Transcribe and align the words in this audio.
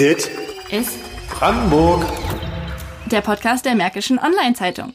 Dit 0.00 0.30
ist 0.70 0.98
Brandenburg. 1.28 2.06
der 3.12 3.20
Podcast 3.20 3.66
der 3.66 3.74
Märkischen 3.74 4.18
Online-Zeitung. 4.18 4.94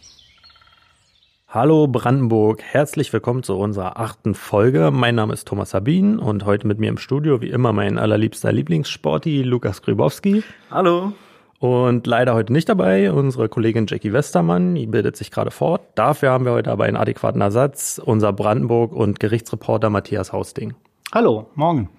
Hallo 1.47 1.85
Brandenburg, 1.85 2.63
herzlich 2.63 3.13
willkommen 3.13 3.43
zu 3.43 3.55
unserer 3.55 3.99
achten 3.99 4.33
Folge. 4.33 4.89
Mein 4.89 5.13
Name 5.13 5.33
ist 5.33 5.47
Thomas 5.47 5.69
Sabin 5.69 6.17
und 6.17 6.45
heute 6.45 6.65
mit 6.65 6.79
mir 6.79 6.89
im 6.89 6.97
Studio 6.97 7.39
wie 7.39 7.51
immer 7.51 7.71
mein 7.71 7.99
allerliebster 7.99 8.51
Lieblingssporti 8.51 9.43
Lukas 9.43 9.83
Grybowski. 9.83 10.41
Hallo. 10.71 11.13
Und 11.59 12.07
leider 12.07 12.33
heute 12.33 12.51
nicht 12.51 12.67
dabei 12.67 13.11
unsere 13.11 13.47
Kollegin 13.47 13.85
Jackie 13.87 14.11
Westermann, 14.11 14.73
die 14.73 14.87
bildet 14.87 15.17
sich 15.17 15.29
gerade 15.29 15.51
fort. 15.51 15.83
Dafür 15.93 16.31
haben 16.31 16.45
wir 16.45 16.53
heute 16.53 16.71
aber 16.71 16.85
einen 16.85 16.97
adäquaten 16.97 17.41
Ersatz, 17.41 18.01
unser 18.03 18.33
Brandenburg- 18.33 18.91
und 18.91 19.19
Gerichtsreporter 19.19 19.91
Matthias 19.91 20.33
Hausding. 20.33 20.73
Hallo, 21.13 21.51
morgen. 21.53 21.89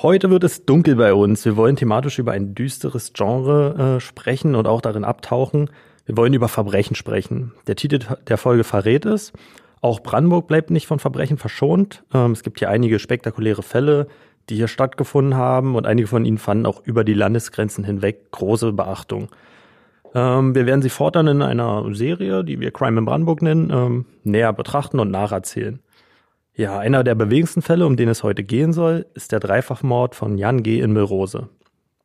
Heute 0.00 0.30
wird 0.30 0.44
es 0.44 0.64
dunkel 0.64 0.94
bei 0.94 1.12
uns. 1.12 1.44
Wir 1.44 1.56
wollen 1.56 1.74
thematisch 1.74 2.20
über 2.20 2.30
ein 2.30 2.54
düsteres 2.54 3.14
Genre 3.14 3.96
äh, 3.96 4.00
sprechen 4.00 4.54
und 4.54 4.68
auch 4.68 4.80
darin 4.80 5.02
abtauchen. 5.02 5.70
Wir 6.06 6.16
wollen 6.16 6.34
über 6.34 6.46
Verbrechen 6.46 6.94
sprechen. 6.94 7.52
Der 7.66 7.74
Titel 7.74 7.98
der 8.28 8.38
Folge 8.38 8.62
verrät 8.62 9.04
es. 9.06 9.32
Auch 9.80 9.98
Brandenburg 10.00 10.46
bleibt 10.46 10.70
nicht 10.70 10.86
von 10.86 11.00
Verbrechen 11.00 11.36
verschont. 11.36 12.04
Ähm, 12.14 12.30
es 12.30 12.44
gibt 12.44 12.60
hier 12.60 12.70
einige 12.70 13.00
spektakuläre 13.00 13.64
Fälle, 13.64 14.06
die 14.48 14.54
hier 14.54 14.68
stattgefunden 14.68 15.34
haben 15.34 15.74
und 15.74 15.84
einige 15.84 16.06
von 16.06 16.24
ihnen 16.24 16.38
fanden 16.38 16.66
auch 16.66 16.80
über 16.84 17.02
die 17.02 17.14
Landesgrenzen 17.14 17.82
hinweg 17.82 18.30
große 18.30 18.72
Beachtung. 18.72 19.30
Ähm, 20.14 20.54
wir 20.54 20.64
werden 20.64 20.80
sie 20.80 20.90
fortan 20.90 21.26
in 21.26 21.42
einer 21.42 21.84
Serie, 21.92 22.44
die 22.44 22.60
wir 22.60 22.70
Crime 22.70 23.00
in 23.00 23.04
Brandenburg 23.04 23.42
nennen, 23.42 23.72
ähm, 23.72 24.06
näher 24.22 24.52
betrachten 24.52 25.00
und 25.00 25.10
nacherzählen. 25.10 25.80
Ja, 26.58 26.76
einer 26.76 27.04
der 27.04 27.14
bewegendsten 27.14 27.62
Fälle, 27.62 27.86
um 27.86 27.96
den 27.96 28.08
es 28.08 28.24
heute 28.24 28.42
gehen 28.42 28.72
soll, 28.72 29.06
ist 29.14 29.30
der 29.30 29.38
Dreifachmord 29.38 30.16
von 30.16 30.36
Jan 30.38 30.64
G. 30.64 30.80
in 30.80 30.92
Milrose. 30.92 31.50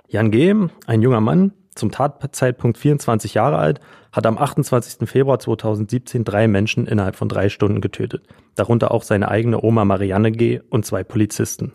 Jan 0.07 0.29
G., 0.29 0.53
ein 0.85 1.01
junger 1.01 1.21
Mann, 1.21 1.53
zum 1.73 1.89
Tatzeitpunkt 1.89 2.77
24 2.77 3.33
Jahre 3.33 3.57
alt, 3.57 3.79
hat 4.11 4.27
am 4.27 4.37
28. 4.37 5.09
Februar 5.09 5.39
2017 5.39 6.23
drei 6.23 6.47
Menschen 6.47 6.85
innerhalb 6.85 7.15
von 7.15 7.29
drei 7.29 7.49
Stunden 7.49 7.81
getötet. 7.81 8.27
Darunter 8.53 8.91
auch 8.91 9.01
seine 9.01 9.29
eigene 9.29 9.59
Oma 9.59 9.85
Marianne 9.85 10.31
G. 10.31 10.61
und 10.69 10.85
zwei 10.85 11.03
Polizisten. 11.03 11.73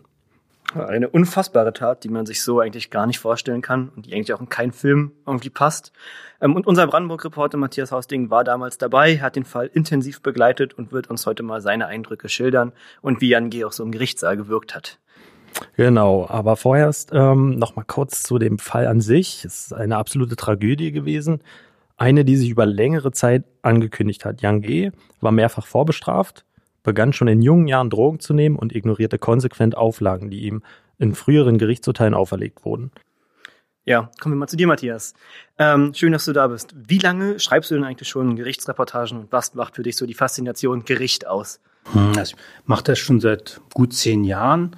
Eine 0.75 1.09
unfassbare 1.09 1.73
Tat, 1.73 2.03
die 2.03 2.09
man 2.09 2.27
sich 2.27 2.43
so 2.43 2.59
eigentlich 2.59 2.91
gar 2.91 3.07
nicht 3.07 3.19
vorstellen 3.19 3.61
kann 3.61 3.89
und 3.95 4.05
die 4.05 4.13
eigentlich 4.13 4.33
auch 4.33 4.39
in 4.39 4.49
keinen 4.49 4.71
Film 4.71 5.13
irgendwie 5.25 5.49
passt. 5.49 5.91
Ähm, 6.41 6.55
Und 6.55 6.67
unser 6.67 6.85
Brandenburg-Reporter 6.85 7.57
Matthias 7.57 7.91
Hausding 7.91 8.29
war 8.29 8.43
damals 8.43 8.77
dabei, 8.77 9.17
hat 9.19 9.35
den 9.35 9.45
Fall 9.45 9.69
intensiv 9.73 10.21
begleitet 10.21 10.75
und 10.75 10.91
wird 10.91 11.09
uns 11.09 11.25
heute 11.25 11.41
mal 11.41 11.61
seine 11.61 11.87
Eindrücke 11.87 12.29
schildern 12.29 12.71
und 13.01 13.19
wie 13.21 13.29
Jan 13.29 13.49
G. 13.49 13.65
auch 13.65 13.71
so 13.71 13.83
im 13.83 13.91
Gerichtssaal 13.91 14.37
gewirkt 14.37 14.75
hat. 14.75 14.99
Genau, 15.75 16.27
aber 16.29 16.55
vorerst 16.55 17.11
ähm, 17.13 17.57
noch 17.57 17.75
mal 17.75 17.83
kurz 17.83 18.21
zu 18.21 18.37
dem 18.37 18.59
Fall 18.59 18.85
an 18.85 19.01
sich. 19.01 19.43
Es 19.45 19.65
ist 19.65 19.73
eine 19.73 19.97
absolute 19.97 20.35
Tragödie 20.35 20.91
gewesen. 20.91 21.41
Eine, 21.97 22.23
die 22.23 22.37
sich 22.37 22.49
über 22.49 22.65
längere 22.65 23.11
Zeit 23.11 23.43
angekündigt 23.61 24.23
hat. 24.23 24.41
Jan 24.41 24.61
G. 24.61 24.91
war 25.19 25.31
mehrfach 25.31 25.65
vorbestraft, 25.65 26.45
begann 26.89 27.13
schon 27.13 27.27
in 27.27 27.43
jungen 27.43 27.67
Jahren 27.67 27.91
Drogen 27.91 28.19
zu 28.19 28.33
nehmen 28.33 28.55
und 28.55 28.75
ignorierte 28.75 29.19
konsequent 29.19 29.77
Auflagen, 29.77 30.31
die 30.31 30.39
ihm 30.39 30.63
in 30.97 31.13
früheren 31.13 31.59
Gerichtsurteilen 31.59 32.15
auferlegt 32.15 32.65
wurden. 32.65 32.89
Ja, 33.85 34.09
kommen 34.19 34.33
wir 34.33 34.39
mal 34.39 34.47
zu 34.47 34.57
dir, 34.57 34.65
Matthias. 34.65 35.13
Ähm, 35.59 35.93
schön, 35.93 36.11
dass 36.11 36.25
du 36.25 36.33
da 36.33 36.47
bist. 36.47 36.73
Wie 36.75 36.97
lange 36.97 37.39
schreibst 37.39 37.69
du 37.69 37.75
denn 37.75 37.83
eigentlich 37.83 38.09
schon 38.09 38.35
Gerichtsreportagen 38.35 39.19
und 39.19 39.31
was 39.31 39.53
macht 39.53 39.75
für 39.75 39.83
dich 39.83 39.97
so 39.97 40.07
die 40.07 40.15
Faszination 40.15 40.83
Gericht 40.83 41.27
aus? 41.27 41.59
Hm, 41.91 42.13
Also 42.17 42.35
ich 42.35 42.67
mache 42.67 42.83
das 42.85 42.97
schon 42.97 43.19
seit 43.19 43.61
gut 43.75 43.93
zehn 43.93 44.23
Jahren. 44.23 44.75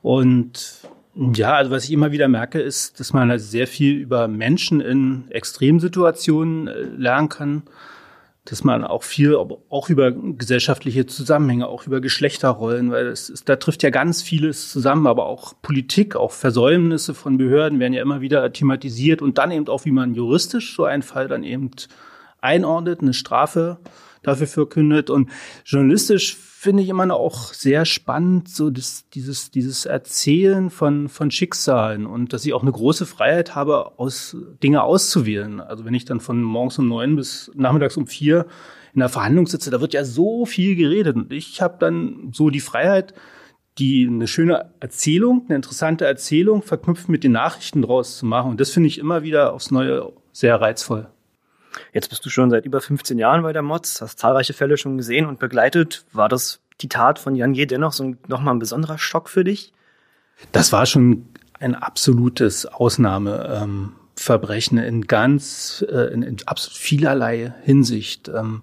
Und 0.00 0.88
ja, 1.14 1.54
also 1.56 1.70
was 1.70 1.84
ich 1.84 1.92
immer 1.92 2.10
wieder 2.10 2.28
merke, 2.28 2.58
ist, 2.58 3.00
dass 3.00 3.12
man 3.12 3.30
also 3.30 3.46
sehr 3.46 3.66
viel 3.66 3.98
über 3.98 4.28
Menschen 4.28 4.80
in 4.80 5.30
Extremsituationen 5.30 6.68
äh, 6.68 6.80
lernen 6.96 7.28
kann. 7.28 7.62
Dass 8.50 8.64
man 8.64 8.82
auch 8.82 9.04
viel, 9.04 9.36
auch 9.36 9.88
über 9.90 10.10
gesellschaftliche 10.10 11.06
Zusammenhänge, 11.06 11.68
auch 11.68 11.86
über 11.86 12.00
Geschlechterrollen, 12.00 12.90
weil 12.90 13.08
das 13.08 13.30
ist, 13.30 13.48
da 13.48 13.54
trifft 13.54 13.84
ja 13.84 13.90
ganz 13.90 14.22
vieles 14.22 14.70
zusammen, 14.70 15.06
aber 15.06 15.26
auch 15.26 15.54
Politik, 15.62 16.16
auch 16.16 16.32
Versäumnisse 16.32 17.14
von 17.14 17.38
Behörden 17.38 17.78
werden 17.78 17.92
ja 17.92 18.02
immer 18.02 18.20
wieder 18.20 18.52
thematisiert 18.52 19.22
und 19.22 19.38
dann 19.38 19.52
eben 19.52 19.68
auch, 19.68 19.84
wie 19.84 19.92
man 19.92 20.14
juristisch 20.14 20.74
so 20.74 20.84
einen 20.84 21.02
Fall 21.04 21.28
dann 21.28 21.44
eben 21.44 21.70
einordnet, 22.40 23.02
eine 23.02 23.14
Strafe 23.14 23.78
dafür 24.22 24.48
verkündet. 24.48 25.10
Und 25.10 25.30
journalistisch 25.64 26.36
finde 26.60 26.82
ich 26.82 26.90
immer 26.90 27.06
noch 27.06 27.18
auch 27.18 27.54
sehr 27.54 27.86
spannend, 27.86 28.50
so 28.50 28.68
das, 28.68 29.08
dieses, 29.14 29.50
dieses 29.50 29.86
Erzählen 29.86 30.68
von, 30.68 31.08
von 31.08 31.30
Schicksalen 31.30 32.04
und 32.04 32.34
dass 32.34 32.44
ich 32.44 32.52
auch 32.52 32.60
eine 32.60 32.70
große 32.70 33.06
Freiheit 33.06 33.54
habe, 33.54 33.98
aus 33.98 34.36
Dinge 34.62 34.82
auszuwählen. 34.82 35.62
Also 35.62 35.86
wenn 35.86 35.94
ich 35.94 36.04
dann 36.04 36.20
von 36.20 36.42
morgens 36.42 36.78
um 36.78 36.86
neun 36.86 37.16
bis 37.16 37.50
nachmittags 37.54 37.96
um 37.96 38.06
vier 38.06 38.46
in 38.92 39.00
der 39.00 39.08
Verhandlung 39.08 39.46
sitze, 39.46 39.70
da 39.70 39.80
wird 39.80 39.94
ja 39.94 40.04
so 40.04 40.44
viel 40.44 40.76
geredet. 40.76 41.16
Und 41.16 41.32
ich 41.32 41.62
habe 41.62 41.78
dann 41.80 42.30
so 42.34 42.50
die 42.50 42.60
Freiheit, 42.60 43.14
die 43.78 44.06
eine 44.06 44.26
schöne 44.26 44.74
Erzählung, 44.80 45.46
eine 45.48 45.56
interessante 45.56 46.04
Erzählung 46.04 46.60
verknüpft 46.60 47.08
mit 47.08 47.24
den 47.24 47.32
Nachrichten 47.32 47.80
draus 47.80 48.18
zu 48.18 48.26
machen. 48.26 48.50
Und 48.50 48.60
das 48.60 48.68
finde 48.68 48.88
ich 48.88 48.98
immer 48.98 49.22
wieder 49.22 49.54
aufs 49.54 49.70
Neue 49.70 50.12
sehr 50.32 50.60
reizvoll. 50.60 51.08
Jetzt 51.92 52.08
bist 52.08 52.24
du 52.24 52.30
schon 52.30 52.50
seit 52.50 52.64
über 52.64 52.80
15 52.80 53.18
Jahren 53.18 53.42
bei 53.42 53.52
der 53.52 53.62
Mods, 53.62 54.00
hast 54.00 54.18
zahlreiche 54.18 54.52
Fälle 54.52 54.76
schon 54.76 54.96
gesehen 54.96 55.26
und 55.26 55.38
begleitet. 55.38 56.04
War 56.12 56.28
das 56.28 56.60
die 56.80 56.88
Tat 56.88 57.18
von 57.18 57.34
Jan 57.34 57.52
G. 57.52 57.66
dennoch 57.66 57.92
so 57.92 58.14
nochmal 58.26 58.54
ein 58.54 58.60
besonderer 58.60 58.98
Schock 58.98 59.28
für 59.28 59.44
dich? 59.44 59.72
Das 60.52 60.72
war 60.72 60.86
schon 60.86 61.26
ein 61.58 61.74
absolutes 61.74 62.64
Ausnahmeverbrechen 62.66 64.78
in 64.78 65.06
ganz, 65.06 65.84
äh, 65.88 66.12
in, 66.12 66.22
in 66.22 66.36
absolut 66.46 66.78
vielerlei 66.78 67.52
Hinsicht. 67.62 68.28
Ähm, 68.28 68.62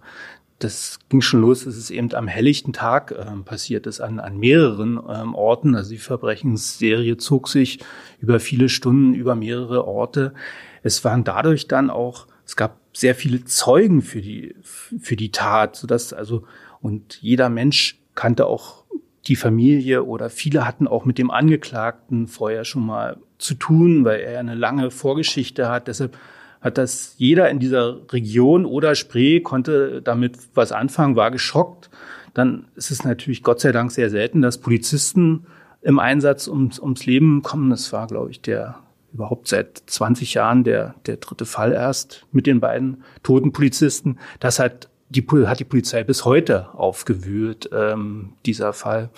das 0.59 0.99
ging 1.09 1.21
schon 1.21 1.41
los, 1.41 1.65
dass 1.65 1.75
es 1.75 1.91
eben 1.91 2.13
am 2.15 2.27
helllichten 2.27 2.73
Tag 2.73 3.13
ähm, 3.15 3.43
passiert 3.43 3.85
ist, 3.85 4.01
an, 4.01 4.19
an 4.19 4.39
mehreren 4.39 4.99
ähm, 5.07 5.35
Orten. 5.35 5.75
Also 5.75 5.91
die 5.91 5.99
Verbrechensserie 5.99 7.17
zog 7.17 7.47
sich 7.47 7.79
über 8.19 8.39
viele 8.39 8.69
Stunden, 8.69 9.13
über 9.13 9.35
mehrere 9.35 9.85
Orte. 9.85 10.33
Es 10.81 11.05
waren 11.05 11.23
dadurch 11.23 11.67
dann 11.67 11.91
auch, 11.91 12.25
es 12.47 12.55
gab 12.55 12.79
sehr 12.93 13.13
viele 13.13 13.43
Zeugen 13.43 14.01
für 14.01 14.21
die, 14.21 14.55
für 14.63 15.17
die 15.17 15.31
Tat, 15.31 15.75
sodass 15.75 16.13
also, 16.13 16.45
und 16.81 17.21
jeder 17.21 17.49
Mensch 17.49 17.99
kannte 18.15 18.47
auch 18.47 18.85
die 19.27 19.35
Familie 19.35 20.05
oder 20.05 20.29
viele 20.29 20.65
hatten 20.65 20.87
auch 20.87 21.03
mit 21.03 21.17
dem 21.17 21.29
Angeklagten 21.29 22.27
vorher 22.27 22.63
schon 22.63 22.85
mal 22.85 23.17
zu 23.37 23.53
tun, 23.53 24.05
weil 24.05 24.21
er 24.21 24.39
eine 24.39 24.55
lange 24.55 24.89
Vorgeschichte 24.91 25.67
hat. 25.67 25.89
Deshalb 25.89 26.17
hat 26.61 26.77
das 26.77 27.15
jeder 27.17 27.49
in 27.49 27.59
dieser 27.59 27.99
Region 28.13 28.65
oder 28.65 28.95
Spree 28.95 29.41
konnte 29.41 30.01
damit 30.01 30.37
was 30.55 30.71
anfangen, 30.71 31.17
war 31.17 31.31
geschockt. 31.31 31.89
Dann 32.33 32.65
ist 32.75 32.91
es 32.91 33.03
natürlich 33.03 33.43
Gott 33.43 33.59
sei 33.59 33.73
Dank 33.73 33.91
sehr 33.91 34.09
selten, 34.09 34.41
dass 34.41 34.59
Polizisten 34.59 35.45
im 35.81 35.99
Einsatz 35.99 36.47
ums, 36.47 36.79
ums 36.79 37.05
Leben 37.05 37.41
kommen. 37.43 37.69
Das 37.69 37.91
war, 37.91 38.07
glaube 38.07 38.31
ich, 38.31 38.41
der 38.41 38.79
überhaupt 39.17 39.47
seit 39.47 39.81
20 39.87 40.35
Jahren 40.35 40.63
der, 40.63 40.93
der 41.07 41.17
dritte 41.17 41.45
Fall 41.45 41.73
erst 41.73 42.27
mit 42.31 42.45
den 42.45 42.59
beiden 42.59 43.03
toten 43.23 43.51
Polizisten. 43.51 44.19
Das 44.39 44.59
hat 44.59 44.89
die, 45.09 45.25
hat 45.45 45.59
die 45.59 45.65
Polizei 45.65 46.03
bis 46.03 46.23
heute 46.23 46.73
aufgewühlt, 46.73 47.69
ähm, 47.73 48.33
dieser 48.45 48.73
Fall. 48.73 49.09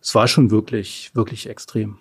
Es 0.00 0.14
war 0.14 0.28
schon 0.28 0.50
wirklich, 0.50 1.10
wirklich 1.14 1.48
extrem. 1.48 1.98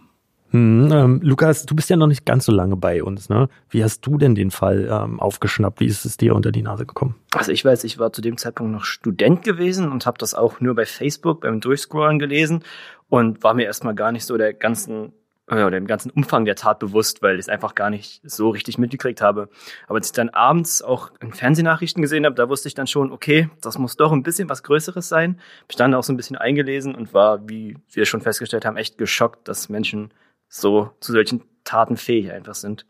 Hm, 0.51 0.89
ähm, 0.91 1.19
Lukas, 1.23 1.65
du 1.65 1.75
bist 1.75 1.89
ja 1.89 1.97
noch 1.97 2.07
nicht 2.07 2.25
ganz 2.25 2.45
so 2.45 2.51
lange 2.51 2.77
bei 2.77 3.03
uns, 3.03 3.27
ne? 3.27 3.49
Wie 3.69 3.83
hast 3.83 4.05
du 4.05 4.17
denn 4.17 4.35
den 4.35 4.51
Fall 4.51 4.87
ähm, 4.89 5.19
aufgeschnappt? 5.19 5.79
Wie 5.79 5.87
ist 5.87 6.05
es 6.05 6.15
dir 6.15 6.35
unter 6.35 6.51
die 6.51 6.61
Nase 6.61 6.85
gekommen? 6.85 7.15
Also 7.31 7.51
ich 7.51 7.65
weiß, 7.65 7.83
ich 7.83 7.97
war 7.97 8.13
zu 8.13 8.21
dem 8.21 8.37
Zeitpunkt 8.37 8.71
noch 8.71 8.85
Student 8.85 9.43
gewesen 9.43 9.91
und 9.91 10.05
habe 10.05 10.19
das 10.19 10.33
auch 10.33 10.61
nur 10.61 10.75
bei 10.75 10.85
Facebook 10.85 11.41
beim 11.41 11.59
Durchscrollen 11.59 12.19
gelesen 12.19 12.63
und 13.09 13.43
war 13.43 13.55
mir 13.55 13.65
erstmal 13.65 13.95
gar 13.95 14.11
nicht 14.11 14.25
so 14.25 14.37
der 14.37 14.53
ganzen 14.53 15.11
oder 15.47 15.71
dem 15.71 15.87
ganzen 15.87 16.09
Umfang 16.09 16.45
der 16.45 16.55
Tat 16.55 16.79
bewusst, 16.79 17.21
weil 17.21 17.35
ich 17.35 17.41
es 17.41 17.49
einfach 17.49 17.75
gar 17.75 17.89
nicht 17.89 18.21
so 18.23 18.49
richtig 18.49 18.77
mitgekriegt 18.77 19.21
habe. 19.21 19.49
Aber 19.87 19.97
als 19.97 20.07
ich 20.07 20.13
dann 20.13 20.29
abends 20.29 20.81
auch 20.81 21.11
in 21.19 21.33
Fernsehnachrichten 21.33 22.01
gesehen 22.01 22.25
habe, 22.25 22.35
da 22.35 22.47
wusste 22.47 22.69
ich 22.69 22.75
dann 22.75 22.87
schon, 22.87 23.11
okay, 23.11 23.49
das 23.61 23.77
muss 23.77 23.97
doch 23.97 24.11
ein 24.11 24.23
bisschen 24.23 24.49
was 24.49 24.63
Größeres 24.63 25.09
sein. 25.09 25.39
Ich 25.69 25.75
dann 25.75 25.93
auch 25.93 26.03
so 26.03 26.13
ein 26.13 26.17
bisschen 26.17 26.37
eingelesen 26.37 26.95
und 26.95 27.13
war, 27.13 27.47
wie 27.49 27.77
wir 27.91 28.05
schon 28.05 28.21
festgestellt 28.21 28.65
haben, 28.65 28.77
echt 28.77 28.97
geschockt, 28.97 29.47
dass 29.47 29.67
Menschen 29.67 30.13
so 30.47 30.91
zu 30.99 31.11
solchen 31.11 31.43
Taten 31.63 31.97
fähig 31.97 32.31
einfach 32.31 32.55
sind. 32.55 32.85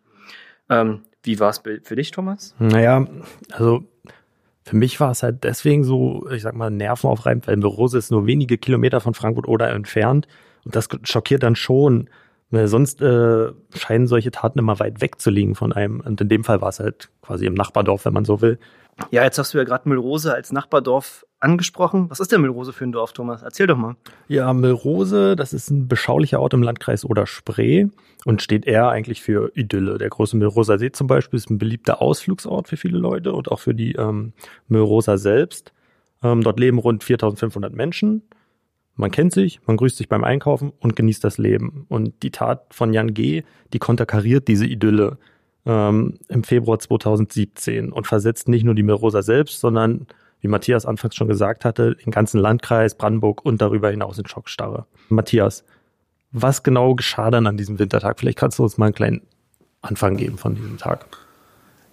Ähm, 0.70 1.02
wie 1.24 1.40
war 1.40 1.50
es 1.50 1.60
für 1.60 1.96
dich, 1.96 2.12
Thomas? 2.12 2.54
Naja, 2.60 3.08
also 3.52 3.84
für 4.64 4.76
mich 4.76 5.00
war 5.00 5.12
es 5.12 5.24
halt 5.24 5.44
deswegen 5.44 5.84
so, 5.84 6.30
ich 6.30 6.42
sag 6.42 6.56
mal, 6.56 6.70
nervenaufreibend, 6.70 7.48
weil 7.48 7.64
Rose 7.64 7.98
ist 7.98 8.12
nur 8.12 8.28
wenige 8.28 8.58
Kilometer 8.58 9.02
von 9.02 9.14
Frankfurt 9.14 9.48
oder 9.48 9.70
entfernt. 9.70 10.28
Und 10.66 10.76
das 10.76 10.88
schockiert 11.04 11.44
dann 11.44 11.56
schon, 11.56 12.10
weil 12.54 12.68
sonst 12.68 13.02
äh, 13.02 13.52
scheinen 13.76 14.06
solche 14.08 14.30
Taten 14.30 14.60
immer 14.60 14.80
weit 14.80 15.02
weg 15.02 15.20
zu 15.20 15.32
liegen 15.32 15.56
von 15.56 15.74
einem. 15.74 16.02
Und 16.02 16.22
in 16.22 16.30
dem 16.30 16.44
Fall 16.44 16.62
war 16.62 16.70
es 16.70 16.80
halt 16.80 17.10
quasi 17.22 17.46
im 17.48 17.56
Nachbardorf, 17.56 18.06
wenn 18.06 18.14
man 18.14 18.26
so 18.26 18.42
will. 18.42 18.60
Ja, 19.10 19.24
jetzt 19.24 19.40
hast 19.40 19.54
du 19.54 19.58
ja 19.58 19.64
gerade 19.64 19.90
Müllrose 19.90 20.32
als 20.36 20.52
Nachbardorf 20.52 21.26
angesprochen. 21.40 22.12
Was 22.12 22.20
ist 22.20 22.32
denn 22.32 22.42
Milrose 22.42 22.72
für 22.72 22.84
ein 22.84 22.92
Dorf, 22.92 23.12
Thomas? 23.14 23.42
Erzähl 23.42 23.66
doch 23.66 23.76
mal. 23.76 23.96
Ja, 24.28 24.54
Milrose, 24.54 25.36
das 25.36 25.52
ist 25.52 25.72
ein 25.72 25.88
beschaulicher 25.88 26.40
Ort 26.40 26.54
im 26.54 26.62
Landkreis 26.62 27.04
Oder-Spree 27.04 27.88
und 28.24 28.44
steht 28.44 28.68
eher 28.68 28.90
eigentlich 28.90 29.24
für 29.24 29.52
Idylle. 29.56 29.98
Der 29.98 30.10
große 30.10 30.38
Milroser 30.38 30.78
See 30.78 30.92
zum 30.92 31.08
Beispiel 31.08 31.38
ist 31.38 31.50
ein 31.50 31.58
beliebter 31.58 32.04
Ausflugsort 32.04 32.68
für 32.68 32.78
viele 32.78 33.00
Leute 33.00 33.34
und 33.34 33.50
auch 33.50 33.60
für 33.60 33.74
die 33.74 33.94
ähm, 33.94 34.34
Milroser 34.68 35.18
selbst. 35.18 35.74
Ähm, 36.22 36.44
dort 36.44 36.60
leben 36.60 36.78
rund 36.78 37.04
4500 37.04 37.74
Menschen. 37.74 38.22
Man 38.96 39.12
kennt 39.12 39.34
sich, 39.34 39.60
man 39.66 39.78
grüßt 39.78 39.98
sich 39.98 40.08
beim 40.08 40.24
Einkaufen 40.24 40.72
und 40.80 40.96
genießt 40.96 41.24
das 41.24 41.38
Leben. 41.38 41.86
Und 41.90 42.22
die 42.22 42.32
Tat 42.32 42.74
von 42.74 42.94
Jan 42.94 43.14
G., 43.14 43.44
die 43.74 43.80
konterkariert 43.80 44.48
diese 44.48 44.68
Idylle 44.68 45.18
ähm, 45.66 46.20
im 46.28 46.44
Februar 46.44 46.78
2017 46.80 47.92
und 47.92 48.06
versetzt 48.06 48.48
nicht 48.48 48.64
nur 48.64 48.76
die 48.76 48.84
Milrosa 48.84 49.24
selbst, 49.24 49.60
sondern, 49.60 50.08
wie 50.42 50.48
Matthias 50.48 50.86
anfangs 50.86 51.16
schon 51.16 51.28
gesagt 51.28 51.66
hatte, 51.66 51.96
den 51.96 52.12
ganzen 52.12 52.40
Landkreis, 52.40 52.96
Brandenburg 52.96 53.44
und 53.44 53.62
darüber 53.62 53.90
hinaus 53.90 54.20
in 54.20 54.28
Schockstarre. 54.28 54.86
Matthias, 55.10 55.64
was 56.32 56.64
genau 56.64 56.96
geschah 56.96 57.32
dann 57.32 57.48
an 57.48 57.58
diesem 57.58 57.80
Wintertag? 57.80 58.20
Vielleicht 58.20 58.38
kannst 58.38 58.60
du 58.60 58.64
uns 58.64 58.78
mal 58.78 58.88
einen 58.88 58.96
kleinen 58.96 59.22
Anfang 59.82 60.18
geben 60.18 60.38
von 60.38 60.56
diesem 60.56 60.78
Tag. 60.78 61.06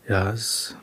Ja, 0.09 0.33
es 0.33 0.77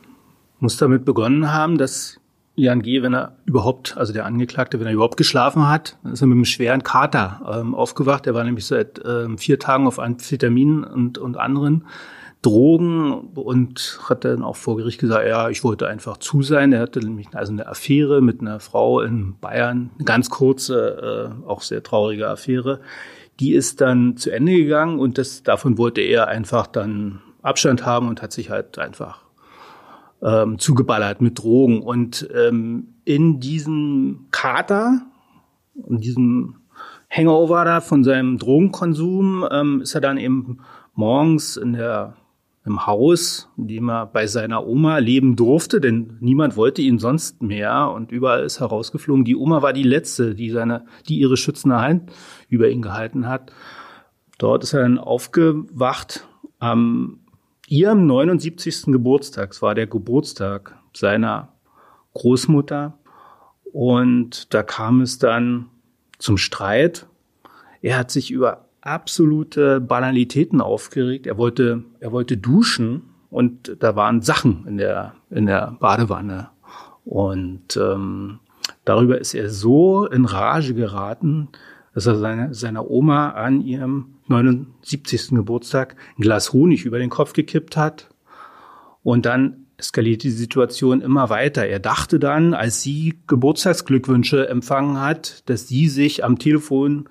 muss 0.59 0.77
damit 0.77 1.05
begonnen 1.05 1.51
haben, 1.51 1.77
dass 1.77 2.19
Jan 2.59 2.81
G., 2.81 3.03
wenn 3.03 3.13
er 3.13 3.37
überhaupt, 3.45 3.95
also 3.97 4.13
der 4.13 4.25
Angeklagte, 4.25 4.79
wenn 4.79 4.87
er 4.87 4.93
überhaupt 4.93 5.15
geschlafen 5.15 5.69
hat, 5.69 5.95
ist 6.11 6.21
er 6.21 6.27
mit 6.27 6.35
einem 6.35 6.45
schweren 6.45 6.81
Kater 6.81 7.39
ähm, 7.61 7.75
aufgewacht. 7.75 8.25
Er 8.25 8.33
war 8.33 8.43
nämlich 8.43 8.65
seit 8.65 8.99
ähm, 9.05 9.37
vier 9.37 9.59
Tagen 9.59 9.85
auf 9.85 9.99
Amphetaminen 9.99 10.83
und, 10.83 11.19
und 11.19 11.37
anderen 11.37 11.85
Drogen 12.41 13.11
und 13.35 13.99
hat 14.09 14.25
dann 14.25 14.41
auch 14.41 14.55
vor 14.55 14.75
Gericht 14.75 14.99
gesagt, 14.99 15.27
ja, 15.27 15.49
ich 15.49 15.63
wollte 15.63 15.87
einfach 15.87 16.17
zu 16.17 16.41
sein. 16.41 16.73
Er 16.73 16.81
hatte 16.81 16.99
nämlich 16.99 17.27
also 17.33 17.51
eine 17.51 17.67
Affäre 17.67 18.21
mit 18.21 18.41
einer 18.41 18.59
Frau 18.59 19.01
in 19.01 19.35
Bayern, 19.39 19.91
eine 19.95 20.05
ganz 20.05 20.31
kurze, 20.31 21.33
äh, 21.45 21.47
auch 21.47 21.61
sehr 21.61 21.83
traurige 21.83 22.27
Affäre. 22.27 22.79
Die 23.39 23.53
ist 23.53 23.81
dann 23.81 24.17
zu 24.17 24.31
Ende 24.31 24.55
gegangen 24.55 24.99
und 24.99 25.19
das, 25.19 25.43
davon 25.43 25.77
wollte 25.77 26.01
er 26.01 26.27
einfach 26.27 26.65
dann 26.65 27.21
Abstand 27.43 27.85
haben 27.85 28.07
und 28.07 28.23
hat 28.23 28.31
sich 28.31 28.49
halt 28.49 28.79
einfach 28.79 29.26
ähm, 30.21 30.59
zugeballert 30.59 31.21
mit 31.21 31.39
Drogen. 31.39 31.81
Und 31.81 32.27
ähm, 32.35 32.95
in 33.05 33.39
diesem 33.39 34.27
Kater, 34.31 35.01
in 35.87 35.99
diesem 35.99 36.55
Hangover 37.09 37.63
da 37.65 37.81
von 37.81 38.03
seinem 38.03 38.37
Drogenkonsum, 38.37 39.47
ähm, 39.51 39.81
ist 39.81 39.95
er 39.95 40.01
dann 40.01 40.17
eben 40.17 40.59
morgens 40.93 41.57
in 41.57 41.73
der 41.73 42.15
im 42.67 42.85
Haus, 42.85 43.49
in 43.57 43.67
dem 43.67 43.89
er 43.89 44.05
bei 44.05 44.27
seiner 44.27 44.67
Oma 44.67 44.97
leben 44.97 45.37
durfte, 45.37 45.79
denn 45.79 46.17
niemand 46.19 46.57
wollte 46.57 46.81
ihn 46.81 46.99
sonst 46.99 47.41
mehr 47.41 47.89
und 47.91 48.11
überall 48.11 48.43
ist 48.43 48.59
herausgeflogen. 48.59 49.23
Die 49.23 49.37
Oma 49.37 49.61
war 49.61 49.71
die 49.71 49.83
letzte, 49.83 50.35
die 50.35 50.51
seine, 50.51 50.85
die 51.07 51.17
ihre 51.17 51.37
schützende 51.37 51.79
Hand 51.79 52.11
über 52.49 52.69
ihn 52.69 52.81
gehalten 52.81 53.27
hat. 53.27 53.53
Dort 54.37 54.63
ist 54.63 54.73
er 54.73 54.81
dann 54.81 54.99
aufgewacht 54.99 56.27
am 56.59 57.21
ihrem 57.67 58.07
79. 58.07 58.85
Geburtstag. 58.87 59.51
Es 59.51 59.61
war 59.61 59.75
der 59.75 59.87
Geburtstag 59.87 60.75
seiner 60.93 61.49
Großmutter. 62.13 62.97
Und 63.71 64.53
da 64.53 64.63
kam 64.63 65.01
es 65.01 65.19
dann 65.19 65.67
zum 66.17 66.37
Streit. 66.37 67.05
Er 67.81 67.97
hat 67.97 68.09
sich 68.09 68.31
über 68.31 68.65
absolute 68.81 69.81
Banalitäten 69.81 70.61
aufgeregt. 70.61 71.27
Er 71.27 71.37
wollte, 71.37 71.83
er 71.99 72.11
wollte 72.11 72.37
duschen 72.37 73.03
und 73.29 73.75
da 73.79 73.95
waren 73.95 74.21
Sachen 74.21 74.65
in 74.65 74.77
der, 74.77 75.13
in 75.29 75.45
der 75.45 75.75
Badewanne. 75.79 76.49
Und 77.03 77.77
ähm, 77.77 78.39
darüber 78.85 79.19
ist 79.19 79.33
er 79.33 79.49
so 79.49 80.07
in 80.07 80.25
Rage 80.25 80.73
geraten, 80.73 81.49
dass 81.93 82.05
er 82.05 82.15
seine, 82.15 82.53
seiner 82.53 82.89
Oma 82.89 83.31
an 83.31 83.61
ihrem 83.61 84.16
79. 84.29 85.29
Geburtstag 85.31 85.95
ein 86.17 86.21
Glas 86.21 86.53
Honig 86.53 86.85
über 86.85 86.99
den 86.99 87.09
Kopf 87.09 87.33
gekippt 87.33 87.77
hat. 87.77 88.09
Und 89.03 89.25
dann 89.25 89.67
eskaliert 89.77 90.23
die 90.23 90.31
Situation 90.31 91.01
immer 91.01 91.29
weiter. 91.29 91.65
Er 91.65 91.79
dachte 91.79 92.19
dann, 92.19 92.53
als 92.53 92.81
sie 92.81 93.19
Geburtstagsglückwünsche 93.27 94.49
empfangen 94.49 94.99
hat, 94.99 95.47
dass 95.49 95.67
sie 95.67 95.87
sich 95.87 96.23
am 96.23 96.39
Telefon 96.39 97.07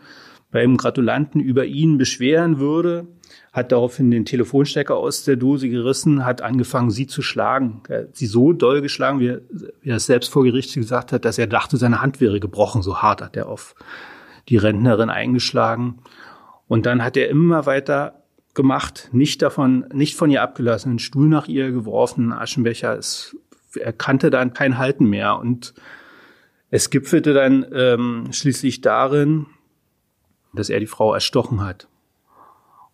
beim 0.51 0.77
Gratulanten 0.77 1.41
über 1.41 1.65
ihn 1.65 1.99
beschweren 1.99 2.59
würde, 2.59 3.07
hat 3.53 3.73
daraufhin 3.73 4.11
den 4.11 4.25
Telefonstecker 4.25 4.97
aus 4.97 5.25
der 5.25 5.37
Dose 5.37 5.69
gerissen, 5.69 6.25
hat 6.25 6.43
angefangen, 6.43 6.91
sie 6.91 7.07
zu 7.07 7.23
schlagen. 7.23 7.83
Er 7.89 8.01
hat 8.01 8.17
sie 8.17 8.27
so 8.27 8.53
doll 8.53 8.83
geschlagen, 8.83 9.21
wie 9.21 9.29
er, 9.29 9.41
wie 9.81 9.91
er 9.91 9.97
es 9.97 10.07
selbst 10.07 10.29
vor 10.31 10.45
Gericht 10.45 10.75
gesagt 10.75 11.13
hat, 11.13 11.25
dass 11.25 11.39
er 11.39 11.47
dachte, 11.47 11.77
seine 11.77 12.03
Hand 12.03 12.21
wäre 12.21 12.41
gebrochen. 12.41 12.83
So 12.83 12.99
hart 12.99 13.23
hat 13.23 13.37
er 13.37 13.49
auf 13.49 13.75
die 14.49 14.57
Rentnerin 14.57 15.11
eingeschlagen. 15.11 15.99
Und 16.69 16.87
dann 16.87 17.03
hat 17.03 17.17
er 17.17 17.29
immer 17.29 17.67
weiter 17.67 18.23
gemacht, 18.55 19.11
nicht 19.13 19.43
davon, 19.43 19.87
nicht 19.93 20.17
von 20.17 20.31
ihr 20.31 20.43
abgelassen, 20.43 20.91
einen 20.91 20.99
Stuhl 20.99 21.29
nach 21.29 21.47
ihr 21.47 21.71
geworfen, 21.71 22.33
Aschenbecher. 22.33 22.97
Es, 22.97 23.37
er 23.79 23.93
kannte 23.93 24.31
dann 24.31 24.53
kein 24.53 24.79
Halten 24.79 25.07
mehr. 25.07 25.39
Und 25.39 25.75
es 26.71 26.91
gipfelte 26.91 27.35
dann 27.35 27.67
ähm, 27.73 28.29
schließlich 28.33 28.81
darin, 28.81 29.47
dass 30.55 30.71
er 30.71 30.81
die 30.81 30.87
Frau 30.87 31.15
erstochen 31.15 31.65
hat. 31.65 31.89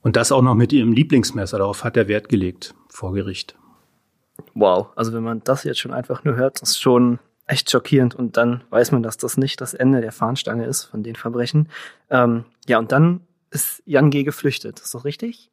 Und 0.02 0.16
das 0.16 0.32
auch 0.32 0.42
noch 0.42 0.54
mit 0.54 0.72
ihrem 0.72 0.92
Lieblingsmesser. 0.92 1.58
Darauf 1.58 1.84
hat 1.84 1.96
er 1.96 2.08
Wert 2.08 2.28
gelegt 2.28 2.74
vor 2.88 3.14
Gericht. 3.14 3.56
Wow, 4.54 4.88
also 4.96 5.12
wenn 5.12 5.22
man 5.22 5.42
das 5.44 5.64
jetzt 5.64 5.78
schon 5.78 5.92
einfach 5.92 6.24
nur 6.24 6.36
hört, 6.36 6.60
ist 6.60 6.80
schon 6.80 7.20
echt 7.46 7.70
schockierend 7.70 8.14
und 8.14 8.36
dann 8.36 8.64
weiß 8.70 8.92
man, 8.92 9.02
dass 9.02 9.16
das 9.16 9.36
nicht 9.36 9.60
das 9.60 9.74
Ende 9.74 10.00
der 10.00 10.12
Fahnenstange 10.12 10.64
ist 10.64 10.84
von 10.84 11.02
den 11.02 11.16
Verbrechen. 11.16 11.68
Ähm, 12.10 12.44
ja, 12.66 12.78
und 12.78 12.92
dann 12.92 13.20
ist 13.52 13.82
Jan 13.86 14.10
G. 14.10 14.24
geflüchtet. 14.24 14.80
Ist 14.80 14.94
das 14.94 15.04
richtig? 15.04 15.50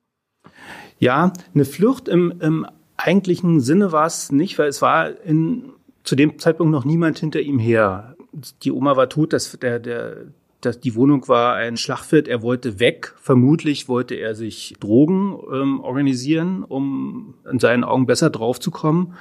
Ja, 1.00 1.34
eine 1.54 1.66
Flucht 1.66 2.07
im, 2.07 2.34
im 2.40 2.66
eigentlichen 2.98 3.62
Sinne 3.62 3.92
war 3.92 4.06
es 4.06 4.31
nicht, 4.31 4.57
weil 4.57 4.68
es 4.68 4.81
war 4.81 5.10
in, 5.22 5.72
zu 6.04 6.16
dem 6.16 6.40
Zeitpunkt 6.40 6.72
noch 6.72 6.86
niemand 6.86 7.19
hinter 7.19 7.40
ihm 7.40 7.60
her. 7.60 8.16
Die 8.63 8.72
Oma 8.72 8.96
war 8.96 9.10
tot, 9.10 9.34
das, 9.34 9.57
der, 9.60 9.80
der, 9.80 10.18
das, 10.62 10.80
die 10.80 10.96
Wohnung 10.96 11.28
war 11.28 11.56
ein 11.56 11.78
Schlachtfeld. 11.78 12.28
Er 12.28 12.42
wollte 12.42 12.80
weg. 12.80 13.13
Vermutlich 13.22 13.88
wollte 13.88 14.16
er 14.16 14.36
sich 14.36 14.75
Drogen 14.80 15.38
ähm, 15.51 15.80
organisieren, 15.81 16.63
um 16.63 17.36
in 17.50 17.60
seinen 17.60 17.84
Augen 17.84 18.06
besser 18.06 18.30
draufzukommen. 18.30 19.13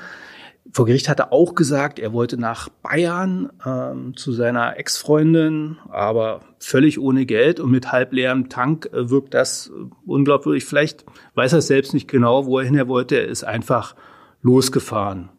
Vor 0.72 0.86
Gericht 0.86 1.08
hat 1.08 1.18
er 1.18 1.32
auch 1.32 1.54
gesagt, 1.54 1.98
er 1.98 2.12
wollte 2.12 2.36
nach 2.36 2.68
Bayern 2.68 3.50
ähm, 3.64 4.16
zu 4.16 4.32
seiner 4.32 4.76
Ex-Freundin, 4.76 5.78
aber 5.88 6.40
völlig 6.58 6.98
ohne 6.98 7.24
Geld 7.26 7.58
und 7.58 7.70
mit 7.70 7.90
halbleerem 7.90 8.48
Tank 8.48 8.86
äh, 8.92 9.08
wirkt 9.08 9.34
das 9.34 9.68
äh, 9.68 9.88
unglaubwürdig. 10.06 10.64
Vielleicht 10.64 11.06
weiß 11.34 11.54
er 11.54 11.62
selbst 11.62 11.94
nicht 11.94 12.08
genau, 12.08 12.46
wohin 12.46 12.74
er 12.74 12.88
wollte. 12.88 13.16
Er 13.16 13.28
ist 13.28 13.44
einfach 13.44 13.94
losgefahren. 14.42 15.30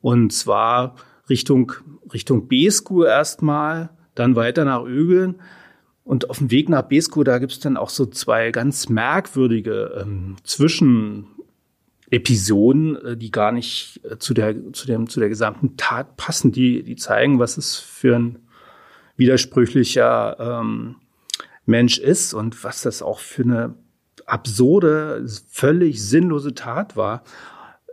Und 0.00 0.32
zwar 0.32 0.94
Richtung, 1.28 1.72
Richtung 2.12 2.48
Besko 2.48 3.04
erstmal, 3.04 3.90
dann 4.14 4.34
weiter 4.34 4.64
nach 4.64 4.84
Ögeln. 4.84 5.36
Und 6.04 6.30
auf 6.30 6.38
dem 6.38 6.50
Weg 6.50 6.70
nach 6.70 6.82
Besko, 6.82 7.22
da 7.22 7.38
gibt's 7.38 7.60
dann 7.60 7.76
auch 7.76 7.90
so 7.90 8.06
zwei 8.06 8.50
ganz 8.50 8.88
merkwürdige 8.88 10.00
ähm, 10.00 10.36
Zwischen 10.42 11.26
Episoden, 12.10 12.96
äh, 12.96 13.16
die 13.16 13.30
gar 13.30 13.52
nicht 13.52 14.00
äh, 14.04 14.18
zu 14.18 14.34
der, 14.34 14.72
zu 14.72 14.86
dem, 14.86 15.08
zu 15.08 15.20
der 15.20 15.28
gesamten 15.28 15.76
Tat 15.76 16.16
passen, 16.16 16.52
die, 16.52 16.82
die 16.82 16.96
zeigen, 16.96 17.38
was 17.38 17.56
es 17.56 17.76
für 17.76 18.16
ein 18.16 18.38
widersprüchlicher 19.16 20.36
ähm, 20.38 20.96
Mensch 21.66 21.98
ist 21.98 22.34
und 22.34 22.64
was 22.64 22.82
das 22.82 23.02
auch 23.02 23.18
für 23.18 23.42
eine 23.42 23.74
absurde, 24.26 25.26
völlig 25.50 26.02
sinnlose 26.02 26.54
Tat 26.54 26.96
war. 26.96 27.24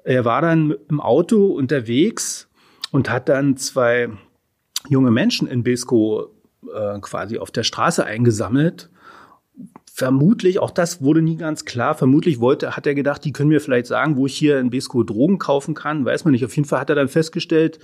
Er 0.04 0.24
war 0.24 0.42
dann 0.42 0.76
im 0.90 1.02
Auto 1.02 1.48
unterwegs 1.48 2.48
und 2.92 3.10
hat 3.10 3.28
dann 3.28 3.58
zwei 3.58 4.10
junge 4.88 5.12
Menschen 5.12 5.48
in 5.48 5.64
Besko 5.64 6.32
äh, 6.74 7.00
quasi 7.00 7.40
auf 7.40 7.52
der 7.52 7.64
Straße 7.64 8.06
eingesammelt 8.06 8.90
vermutlich, 9.96 10.60
auch 10.60 10.72
das 10.72 11.02
wurde 11.02 11.22
nie 11.22 11.38
ganz 11.38 11.64
klar, 11.64 11.96
vermutlich 11.96 12.42
wollte, 12.42 12.76
hat 12.76 12.86
er 12.86 12.96
gedacht, 12.96 13.24
die 13.24 13.32
können 13.32 13.48
mir 13.48 13.62
vielleicht 13.62 13.86
sagen, 13.86 14.18
wo 14.18 14.26
ich 14.26 14.36
hier 14.36 14.60
in 14.60 14.70
Besko 14.70 15.04
Drogen 15.04 15.40
kaufen 15.40 15.74
kann, 15.74 16.04
weiß 16.04 16.26
man 16.26 16.34
nicht. 16.34 16.44
Auf 16.44 16.54
jeden 16.54 16.68
Fall 16.68 16.82
hat 16.82 16.90
er 16.90 16.98
dann 16.98 17.08
festgestellt, 17.08 17.80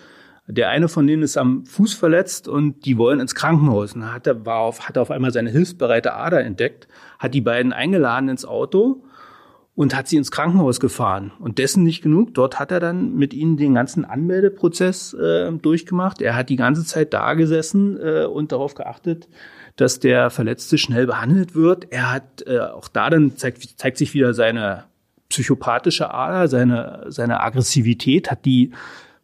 der 0.46 0.70
eine 0.70 0.90
von 0.90 1.08
denen 1.08 1.24
ist 1.24 1.38
am 1.38 1.66
Fuß 1.66 1.94
verletzt 1.94 2.50
und 2.50 2.86
die 2.86 2.98
wollen 2.98 3.22
ins 3.22 3.34
Krankenhaus. 3.34 3.94
Und 3.94 4.12
hat 4.12 4.28
er, 4.28 4.46
war 4.46 4.60
auf, 4.60 4.90
hat 4.90 4.98
er 4.98 5.04
auf 5.04 5.12
einmal 5.12 5.32
seine 5.32 5.52
hilfsbereite 5.52 6.14
Ader 6.14 6.44
entdeckt, 6.44 6.90
hat 7.18 7.34
die 7.34 7.40
beiden 7.40 7.72
eingeladen 7.72 8.28
ins 8.28 8.44
Auto 8.44 9.06
und 9.74 9.96
hat 9.96 10.10
sie 10.10 10.18
ins 10.18 10.32
Krankenhaus 10.32 10.82
gefahren. 10.82 11.32
Und 11.40 11.60
dessen 11.60 11.84
nicht 11.84 12.02
genug. 12.02 12.34
Dort 12.34 12.60
hat 12.60 12.72
er 12.72 12.82
dann 12.82 13.16
mit 13.16 13.34
ihnen 13.34 13.56
den 13.56 13.74
ganzen 13.74 14.04
Anmeldeprozess 14.04 15.14
äh, 15.14 15.50
durchgemacht. 15.54 16.22
Er 16.22 16.36
hat 16.36 16.50
die 16.50 16.58
ganze 16.58 16.84
Zeit 16.84 17.14
da 17.14 17.36
gesessen 17.36 17.98
äh, 18.02 18.26
und 18.26 18.52
darauf 18.52 18.76
geachtet, 18.76 19.30
dass 19.76 20.00
der 20.00 20.30
Verletzte 20.30 20.78
schnell 20.78 21.08
behandelt 21.08 21.56
wird. 21.56 21.88
Er 21.92 22.12
hat 22.12 22.46
äh, 22.48 22.60
auch 22.60 22.88
da 22.88 23.10
dann 23.10 23.36
zeigt, 23.38 23.80
zeigt 23.80 23.98
sich 23.98 24.14
wieder 24.14 24.34
seine 24.34 24.86
psychopathische 25.30 26.14
Ader, 26.14 26.48
seine, 26.48 27.06
seine 27.08 27.42
Aggressivität, 27.42 28.30
hat 28.30 28.46
die 28.46 28.72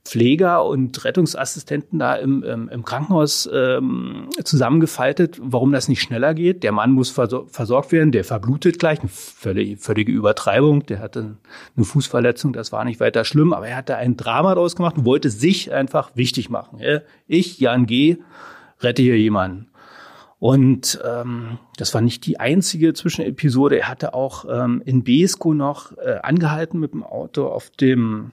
Pfleger 0.08 0.66
und 0.66 1.04
Rettungsassistenten 1.04 2.00
da 2.00 2.16
im, 2.16 2.42
im, 2.42 2.70
im 2.70 2.86
Krankenhaus 2.86 3.50
ähm, 3.54 4.30
zusammengefaltet, 4.42 5.38
warum 5.42 5.74
das 5.74 5.90
nicht 5.90 6.02
schneller 6.02 6.34
geht. 6.34 6.64
Der 6.64 6.72
Mann 6.72 6.92
muss 6.92 7.10
versor 7.10 7.48
versorgt 7.50 7.92
werden, 7.92 8.14
der 8.14 8.24
verblutet 8.24 8.80
gleich, 8.80 9.02
eine 9.02 9.10
völlige, 9.10 9.76
völlige 9.76 10.14
Übertreibung. 10.14 10.86
Der 10.86 11.00
hatte 11.00 11.36
eine 11.76 11.86
Fußverletzung, 11.86 12.54
das 12.54 12.72
war 12.72 12.86
nicht 12.86 13.02
weiter 13.02 13.26
schlimm, 13.26 13.52
aber 13.52 13.68
er 13.68 13.76
hatte 13.76 13.98
ein 13.98 14.16
Drama 14.16 14.56
daraus 14.56 14.78
gemacht 14.78 14.98
und 14.98 15.04
wollte 15.04 15.30
sich 15.30 15.74
einfach 15.74 16.12
wichtig 16.16 16.50
machen. 16.50 16.80
Ich, 17.28 17.60
Jan 17.60 17.86
G., 17.86 18.18
rette 18.80 19.02
hier 19.02 19.20
jemanden. 19.20 19.68
Und 20.40 21.00
ähm, 21.04 21.58
das 21.78 21.94
war 21.94 22.02
nicht 22.02 22.26
die 22.26 22.40
einzige 22.40 22.94
Zwischenepisode. 22.94 23.80
Er 23.80 23.88
hatte 23.88 24.14
auch 24.14 24.46
ähm, 24.50 24.84
in 24.86 25.04
Besko 25.04 25.54
noch 25.54 25.98
äh, 25.98 26.20
angehalten 26.22 26.80
mit 26.80 26.94
dem 26.94 27.04
Auto 27.04 27.48
auf 27.48 27.72
dem 27.72 28.32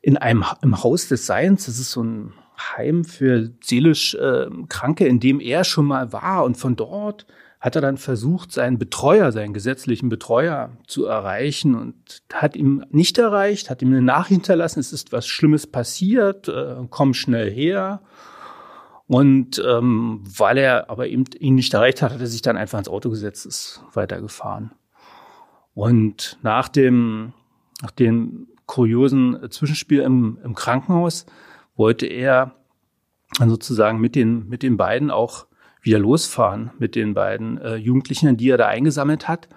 in 0.00 0.16
einem 0.16 0.44
im 0.62 0.82
Haus 0.82 1.08
des 1.08 1.26
Seins. 1.26 1.66
Das 1.66 1.78
ist 1.78 1.90
so 1.90 2.02
ein 2.02 2.32
Heim 2.58 3.04
für 3.04 3.50
seelisch 3.60 4.14
äh, 4.14 4.46
Kranke, 4.68 5.06
in 5.06 5.20
dem 5.20 5.40
er 5.40 5.64
schon 5.64 5.84
mal 5.84 6.12
war. 6.12 6.44
Und 6.44 6.56
von 6.56 6.74
dort 6.74 7.26
hat 7.60 7.74
er 7.74 7.82
dann 7.82 7.98
versucht, 7.98 8.52
seinen 8.52 8.78
Betreuer, 8.78 9.32
seinen 9.32 9.52
gesetzlichen 9.52 10.08
Betreuer 10.08 10.70
zu 10.86 11.04
erreichen 11.06 11.74
und 11.74 12.22
hat 12.32 12.54
ihm 12.54 12.84
nicht 12.90 13.18
erreicht, 13.18 13.68
hat 13.68 13.82
ihm 13.82 13.88
eine 13.88 14.02
Nachricht 14.02 14.42
hinterlassen, 14.42 14.80
es 14.80 14.92
ist 14.92 15.12
was 15.12 15.26
Schlimmes 15.26 15.66
passiert, 15.66 16.48
äh, 16.48 16.76
komm 16.88 17.12
schnell 17.12 17.50
her. 17.50 18.00
Und 19.08 19.62
ähm, 19.64 20.24
weil 20.24 20.58
er 20.58 20.90
aber 20.90 21.06
eben 21.06 21.24
ihn 21.38 21.54
nicht 21.54 21.72
erreicht 21.74 22.02
hat, 22.02 22.12
hat 22.12 22.20
er 22.20 22.26
sich 22.26 22.42
dann 22.42 22.56
einfach 22.56 22.78
ins 22.78 22.88
Auto 22.88 23.10
gesetzt, 23.10 23.46
ist 23.46 23.82
weitergefahren. 23.92 24.72
Und 25.74 26.38
nach 26.42 26.68
dem, 26.68 27.32
nach 27.82 27.92
dem 27.92 28.48
kuriosen 28.66 29.50
Zwischenspiel 29.50 30.00
im, 30.00 30.38
im 30.42 30.54
Krankenhaus 30.54 31.26
wollte 31.76 32.06
er 32.06 32.56
dann 33.38 33.50
sozusagen 33.50 34.00
mit 34.00 34.14
den, 34.14 34.48
mit 34.48 34.62
den 34.62 34.76
beiden 34.76 35.10
auch 35.10 35.46
wieder 35.82 35.98
losfahren, 35.98 36.70
mit 36.78 36.96
den 36.96 37.14
beiden 37.14 37.58
äh, 37.58 37.76
Jugendlichen, 37.76 38.36
die 38.36 38.50
er 38.50 38.58
da 38.58 38.66
eingesammelt 38.66 39.28
hat. 39.28 39.48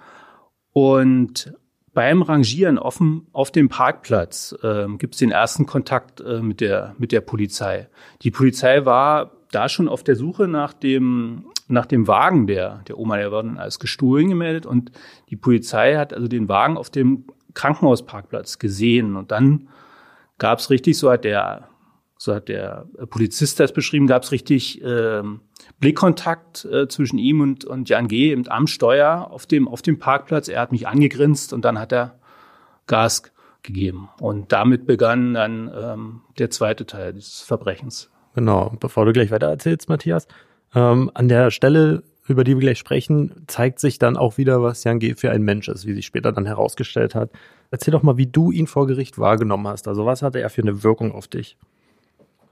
Und 0.72 1.54
beim 1.92 2.22
Rangieren 2.22 2.78
offen 2.78 3.26
auf 3.32 3.50
dem 3.50 3.68
Parkplatz 3.68 4.54
äh, 4.62 4.86
gibt 4.96 5.14
es 5.14 5.18
den 5.18 5.32
ersten 5.32 5.66
Kontakt 5.66 6.20
äh, 6.20 6.40
mit, 6.40 6.60
der, 6.60 6.94
mit 6.98 7.10
der 7.10 7.20
Polizei. 7.20 7.88
Die 8.22 8.30
Polizei 8.30 8.84
war 8.84 9.32
da 9.50 9.68
schon 9.68 9.88
auf 9.88 10.04
der 10.04 10.16
Suche 10.16 10.48
nach 10.48 10.72
dem, 10.72 11.46
nach 11.68 11.86
dem 11.86 12.06
Wagen 12.06 12.46
der, 12.46 12.82
der 12.88 12.98
Oma, 12.98 13.16
der 13.16 13.32
war 13.32 13.42
dann 13.42 13.58
als 13.58 13.78
gestohlen 13.78 14.28
gemeldet 14.28 14.66
und 14.66 14.92
die 15.28 15.36
Polizei 15.36 15.96
hat 15.96 16.12
also 16.12 16.28
den 16.28 16.48
Wagen 16.48 16.76
auf 16.76 16.90
dem 16.90 17.24
Krankenhausparkplatz 17.54 18.58
gesehen. 18.58 19.16
Und 19.16 19.30
dann 19.30 19.68
gab 20.38 20.58
es 20.58 20.70
richtig, 20.70 20.98
so 20.98 21.10
hat 21.10 21.24
der, 21.24 21.68
so 22.16 22.34
hat 22.34 22.48
der 22.48 22.86
Polizist 23.08 23.60
das 23.60 23.72
beschrieben, 23.72 24.06
gab 24.06 24.22
es 24.22 24.32
richtig 24.32 24.82
äh, 24.82 25.22
Blickkontakt 25.78 26.64
äh, 26.64 26.88
zwischen 26.88 27.18
ihm 27.18 27.40
und, 27.40 27.64
und 27.64 27.88
Jan 27.88 28.08
G. 28.08 28.30
Eben 28.30 28.48
am 28.48 28.66
Steuer 28.66 29.28
auf 29.30 29.46
dem, 29.46 29.68
auf 29.68 29.82
dem 29.82 29.98
Parkplatz. 29.98 30.48
Er 30.48 30.60
hat 30.60 30.72
mich 30.72 30.86
angegrinst 30.86 31.52
und 31.52 31.64
dann 31.64 31.78
hat 31.78 31.92
er 31.92 32.18
Gas 32.86 33.22
gegeben. 33.62 34.08
Und 34.20 34.52
damit 34.52 34.86
begann 34.86 35.34
dann 35.34 35.70
ähm, 35.74 36.20
der 36.38 36.50
zweite 36.50 36.86
Teil 36.86 37.14
dieses 37.14 37.40
Verbrechens. 37.40 38.10
Genau, 38.34 38.76
bevor 38.78 39.06
du 39.06 39.12
gleich 39.12 39.30
weiter 39.30 39.48
erzählst, 39.48 39.88
Matthias. 39.88 40.28
Ähm, 40.74 41.10
an 41.14 41.28
der 41.28 41.50
Stelle 41.50 42.02
über 42.30 42.44
die 42.44 42.54
wir 42.54 42.60
gleich 42.60 42.78
sprechen, 42.78 43.32
zeigt 43.48 43.80
sich 43.80 43.98
dann 43.98 44.16
auch 44.16 44.38
wieder, 44.38 44.62
was 44.62 44.84
Jan 44.84 45.00
G. 45.00 45.14
für 45.14 45.32
ein 45.32 45.42
Mensch 45.42 45.68
ist, 45.68 45.84
wie 45.84 45.94
sich 45.94 46.06
später 46.06 46.30
dann 46.30 46.46
herausgestellt 46.46 47.16
hat. 47.16 47.30
Erzähl 47.72 47.90
doch 47.90 48.04
mal, 48.04 48.16
wie 48.16 48.26
du 48.26 48.52
ihn 48.52 48.68
vor 48.68 48.86
Gericht 48.86 49.18
wahrgenommen 49.18 49.66
hast. 49.66 49.88
Also 49.88 50.06
was 50.06 50.22
hatte 50.22 50.40
er 50.40 50.48
für 50.48 50.62
eine 50.62 50.84
Wirkung 50.84 51.12
auf 51.12 51.26
dich? 51.26 51.56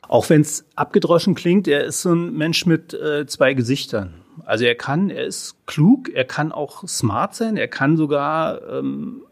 Auch 0.02 0.28
wenn 0.30 0.40
es 0.40 0.64
abgedroschen 0.74 1.36
klingt, 1.36 1.68
er 1.68 1.84
ist 1.84 2.02
so 2.02 2.12
ein 2.12 2.34
Mensch 2.34 2.66
mit 2.66 2.92
äh, 2.92 3.26
zwei 3.26 3.54
Gesichtern. 3.54 4.14
Also 4.44 4.64
er 4.64 4.74
kann, 4.74 5.10
er 5.10 5.24
ist 5.24 5.54
klug, 5.66 6.08
er 6.12 6.24
kann 6.24 6.50
auch 6.50 6.86
smart 6.88 7.34
sein, 7.34 7.56
er 7.56 7.68
kann 7.68 7.96
sogar 7.96 8.60
ähm, 8.68 9.22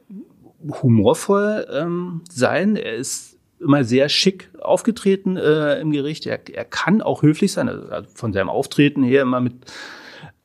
humorvoll 0.82 1.66
ähm, 1.72 2.22
sein, 2.30 2.76
er 2.76 2.94
ist 2.94 3.35
immer 3.60 3.84
sehr 3.84 4.08
schick 4.08 4.50
aufgetreten 4.60 5.36
äh, 5.36 5.80
im 5.80 5.90
Gericht. 5.90 6.26
Er, 6.26 6.40
er 6.48 6.64
kann 6.64 7.02
auch 7.02 7.22
höflich 7.22 7.52
sein, 7.52 7.68
also 7.68 8.08
von 8.14 8.32
seinem 8.32 8.48
Auftreten 8.48 9.02
her 9.02 9.22
immer 9.22 9.40
mit 9.40 9.54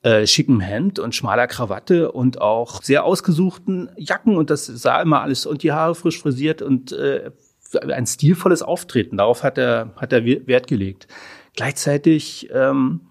äh, 0.04 0.26
schickem 0.26 0.60
Hemd 0.60 1.00
und 1.00 1.14
schmaler 1.14 1.48
Krawatte 1.48 2.12
und 2.12 2.42
auch 2.42 2.82
sehr 2.82 3.04
ausgesuchten 3.04 3.90
Jacken 3.98 4.36
und 4.36 4.50
das 4.50 4.66
sah 4.66 5.02
immer 5.02 5.22
alles 5.22 5.46
und 5.46 5.64
die 5.64 5.72
Haare 5.72 5.96
frisch 5.96 6.20
frisiert 6.20 6.62
und 6.62 6.92
äh, 6.92 7.32
ein 7.80 8.06
stilvolles 8.06 8.64
Auftreten. 8.64 9.18
Darauf 9.18 9.44
hat 9.44 9.58
er, 9.58 9.94
hat 9.96 10.12
er 10.12 10.26
Wert 10.26 10.68
gelegt. 10.68 11.08
Gleichzeitig 11.56 12.50
ähm, 12.54 13.02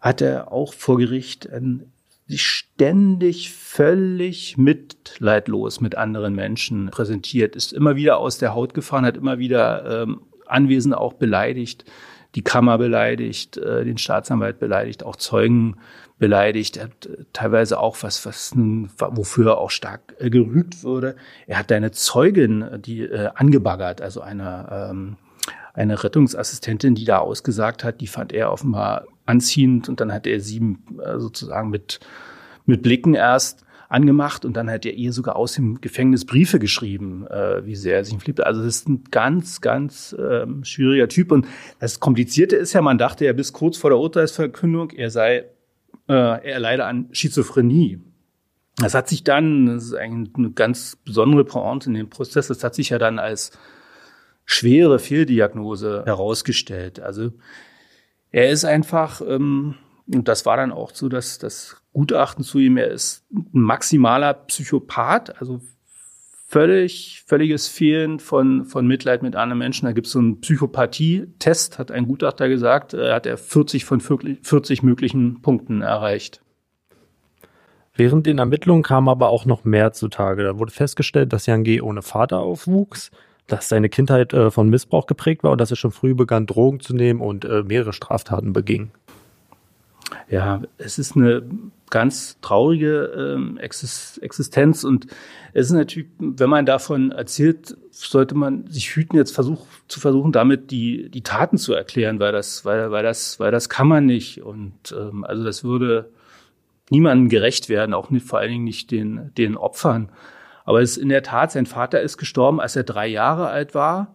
hat 0.00 0.20
er 0.20 0.52
auch 0.52 0.74
vor 0.74 0.98
Gericht 0.98 1.46
sich 1.46 1.92
ständig 2.38 3.52
völlig 3.52 4.56
mitleidlos 4.56 5.80
mit 5.80 5.96
anderen 5.96 6.34
Menschen 6.34 6.90
präsentiert, 6.90 7.56
ist 7.56 7.72
immer 7.72 7.96
wieder 7.96 8.18
aus 8.18 8.38
der 8.38 8.54
Haut 8.54 8.74
gefahren, 8.74 9.04
hat 9.04 9.16
immer 9.16 9.38
wieder 9.38 10.02
ähm, 10.02 10.20
Anwesende 10.46 10.98
auch 10.98 11.14
beleidigt 11.14 11.84
die 12.34 12.42
Kammer 12.42 12.78
beleidigt, 12.78 13.56
äh, 13.56 13.84
den 13.84 13.98
Staatsanwalt 13.98 14.58
beleidigt, 14.58 15.04
auch 15.04 15.16
Zeugen 15.16 15.76
beleidigt. 16.18 16.76
Er 16.76 16.84
hat 16.84 17.06
äh, 17.06 17.24
teilweise 17.32 17.78
auch 17.78 17.96
was, 18.02 18.24
was 18.24 18.52
wofür 18.54 19.52
er 19.52 19.58
auch 19.58 19.70
stark 19.70 20.14
äh, 20.18 20.30
gerügt 20.30 20.84
wurde. 20.84 21.16
Er 21.46 21.58
hat 21.58 21.72
eine 21.72 21.90
Zeugin, 21.90 22.64
die 22.84 23.02
äh, 23.02 23.30
angebaggert, 23.34 24.00
also 24.00 24.20
eine 24.20 24.88
ähm, 24.90 25.16
eine 25.72 26.02
Rettungsassistentin, 26.02 26.96
die 26.96 27.04
da 27.04 27.18
ausgesagt 27.18 27.84
hat, 27.84 28.00
die 28.00 28.08
fand 28.08 28.32
er 28.32 28.52
offenbar 28.52 29.04
anziehend 29.26 29.88
und 29.88 30.00
dann 30.00 30.12
hat 30.12 30.26
er 30.26 30.40
sie 30.40 30.76
äh, 31.02 31.18
sozusagen 31.18 31.70
mit 31.70 32.00
mit 32.66 32.82
Blicken 32.82 33.14
erst 33.14 33.64
angemacht 33.90 34.44
und 34.44 34.56
dann 34.56 34.70
hat 34.70 34.86
er 34.86 34.94
ihr 34.94 35.12
sogar 35.12 35.34
aus 35.36 35.54
dem 35.54 35.80
Gefängnis 35.80 36.24
Briefe 36.24 36.60
geschrieben, 36.60 37.26
äh, 37.26 37.66
wie 37.66 37.74
sehr 37.74 37.96
er 37.96 38.04
sich 38.04 38.16
verliebt. 38.16 38.40
Also 38.40 38.62
das 38.62 38.76
ist 38.76 38.88
ein 38.88 39.04
ganz, 39.10 39.60
ganz 39.60 40.14
ähm, 40.18 40.64
schwieriger 40.64 41.08
Typ. 41.08 41.32
Und 41.32 41.46
das 41.80 41.98
Komplizierte 41.98 42.54
ist 42.54 42.72
ja, 42.72 42.82
man 42.82 42.98
dachte 42.98 43.24
ja 43.24 43.32
bis 43.32 43.52
kurz 43.52 43.76
vor 43.76 43.90
der 43.90 43.98
Urteilsverkündung, 43.98 44.90
er 44.90 45.10
sei, 45.10 45.44
äh, 46.08 46.12
er 46.12 46.60
leide 46.60 46.84
an 46.84 47.08
Schizophrenie. 47.10 48.00
Das 48.76 48.94
hat 48.94 49.08
sich 49.08 49.24
dann, 49.24 49.66
das 49.66 49.86
ist 49.86 49.94
eigentlich 49.94 50.36
eine 50.36 50.52
ganz 50.52 50.96
besondere 51.04 51.44
Pointe 51.44 51.90
in 51.90 51.94
dem 51.94 52.08
Prozess, 52.08 52.46
das 52.46 52.62
hat 52.62 52.76
sich 52.76 52.90
ja 52.90 52.98
dann 52.98 53.18
als 53.18 53.50
schwere 54.44 55.00
Fehldiagnose 55.00 56.04
herausgestellt. 56.06 57.00
Also 57.00 57.32
er 58.30 58.50
ist 58.50 58.64
einfach, 58.64 59.20
ähm, 59.26 59.74
und 60.12 60.28
das 60.28 60.46
war 60.46 60.56
dann 60.56 60.72
auch 60.72 60.90
so, 60.92 61.08
dass 61.08 61.38
das 61.38 61.82
Gutachten 61.92 62.44
zu 62.44 62.58
ihm, 62.58 62.76
er 62.76 62.88
ist 62.88 63.24
ein 63.30 63.48
maximaler 63.52 64.34
Psychopath, 64.34 65.40
also 65.40 65.60
völlig, 66.46 67.22
völliges 67.26 67.68
Fehlen 67.68 68.18
von, 68.18 68.64
von 68.64 68.86
Mitleid 68.86 69.22
mit 69.22 69.36
anderen 69.36 69.58
Menschen. 69.58 69.86
Da 69.86 69.92
gibt 69.92 70.08
es 70.08 70.12
so 70.12 70.18
einen 70.18 70.40
Psychopathie-Test, 70.40 71.78
hat 71.78 71.92
ein 71.92 72.06
Gutachter 72.06 72.48
gesagt, 72.48 72.92
äh, 72.92 73.12
hat 73.12 73.26
er 73.26 73.38
40 73.38 73.84
von 73.84 74.00
40 74.00 74.82
möglichen 74.82 75.42
Punkten 75.42 75.82
erreicht. 75.82 76.42
Während 77.94 78.26
den 78.26 78.38
Ermittlungen 78.38 78.82
kam 78.82 79.08
aber 79.08 79.28
auch 79.28 79.44
noch 79.44 79.64
mehr 79.64 79.92
zutage. 79.92 80.42
Da 80.42 80.58
wurde 80.58 80.72
festgestellt, 80.72 81.32
dass 81.32 81.46
Jan 81.46 81.64
G. 81.64 81.80
ohne 81.80 82.02
Vater 82.02 82.40
aufwuchs, 82.40 83.10
dass 83.52 83.68
seine 83.68 83.88
Kindheit 83.88 84.32
äh, 84.32 84.50
von 84.50 84.68
Missbrauch 84.68 85.06
geprägt 85.06 85.42
war 85.42 85.52
und 85.52 85.60
dass 85.60 85.70
er 85.70 85.76
schon 85.76 85.92
früh 85.92 86.14
begann, 86.14 86.46
Drogen 86.46 86.80
zu 86.80 86.94
nehmen 86.94 87.20
und 87.20 87.44
äh, 87.44 87.62
mehrere 87.62 87.92
Straftaten 87.92 88.52
beging. 88.52 88.90
Ja, 90.28 90.62
es 90.78 90.98
ist 90.98 91.16
eine 91.16 91.42
ganz 91.90 92.38
traurige 92.40 93.36
ähm, 93.36 93.58
Existenz 93.58 94.84
und 94.84 95.06
es 95.52 95.66
ist 95.66 95.72
natürlich, 95.72 96.08
wenn 96.18 96.48
man 96.48 96.66
davon 96.66 97.10
erzählt, 97.10 97.76
sollte 97.90 98.36
man 98.36 98.66
sich 98.68 98.94
hüten, 98.94 99.16
jetzt 99.16 99.34
versuch, 99.34 99.66
zu 99.88 99.98
versuchen, 99.98 100.32
damit 100.32 100.70
die, 100.70 101.10
die 101.10 101.22
Taten 101.22 101.58
zu 101.58 101.74
erklären, 101.74 102.20
weil 102.20 102.32
das, 102.32 102.64
weil, 102.64 102.90
weil 102.92 103.02
das, 103.02 103.40
weil 103.40 103.50
das 103.50 103.68
kann 103.68 103.88
man 103.88 104.06
nicht. 104.06 104.42
Und 104.42 104.72
ähm, 104.96 105.24
also 105.24 105.42
das 105.42 105.64
würde 105.64 106.10
niemandem 106.90 107.28
gerecht 107.28 107.68
werden, 107.68 107.94
auch 107.94 108.10
nicht, 108.10 108.26
vor 108.26 108.38
allen 108.38 108.50
Dingen 108.50 108.64
nicht 108.64 108.90
den, 108.90 109.32
den 109.36 109.56
Opfern. 109.56 110.10
Aber 110.70 110.80
es 110.80 110.92
ist 110.92 110.98
in 110.98 111.08
der 111.08 111.24
Tat, 111.24 111.50
sein 111.50 111.66
Vater 111.66 112.00
ist 112.00 112.16
gestorben, 112.16 112.60
als 112.60 112.76
er 112.76 112.84
drei 112.84 113.08
Jahre 113.08 113.48
alt 113.48 113.74
war. 113.74 114.14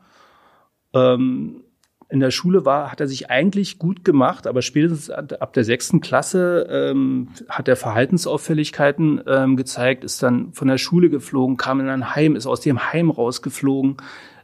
Ähm, 0.94 1.66
in 2.08 2.22
der 2.22 2.32
Schule 2.32 2.64
war, 2.64 2.94
hat 2.94 3.02
er 3.02 3.10
sich 3.10 3.30
eigentlich 3.30 3.78
gut 3.78 4.06
gemacht, 4.06 4.48
aber 4.48 4.62
spätestens 4.62 5.10
ab 5.10 5.52
der 5.52 5.66
sechsten 5.66 6.00
Klasse 6.00 6.66
ähm, 6.70 7.28
hat 7.50 7.68
er 7.68 7.76
Verhaltensauffälligkeiten 7.76 9.22
ähm, 9.28 9.58
gezeigt, 9.58 10.06
ist 10.06 10.24
dann 10.24 10.54
von 10.54 10.70
der 10.70 10.78
Schule 10.78 11.10
geflogen, 11.10 11.58
kam 11.58 11.82
in 11.82 11.90
ein 11.90 12.16
Heim, 12.16 12.38
ist 12.38 12.46
aus 12.46 12.62
dem 12.62 12.90
Heim 12.94 13.10
rausgeflogen. 13.10 13.98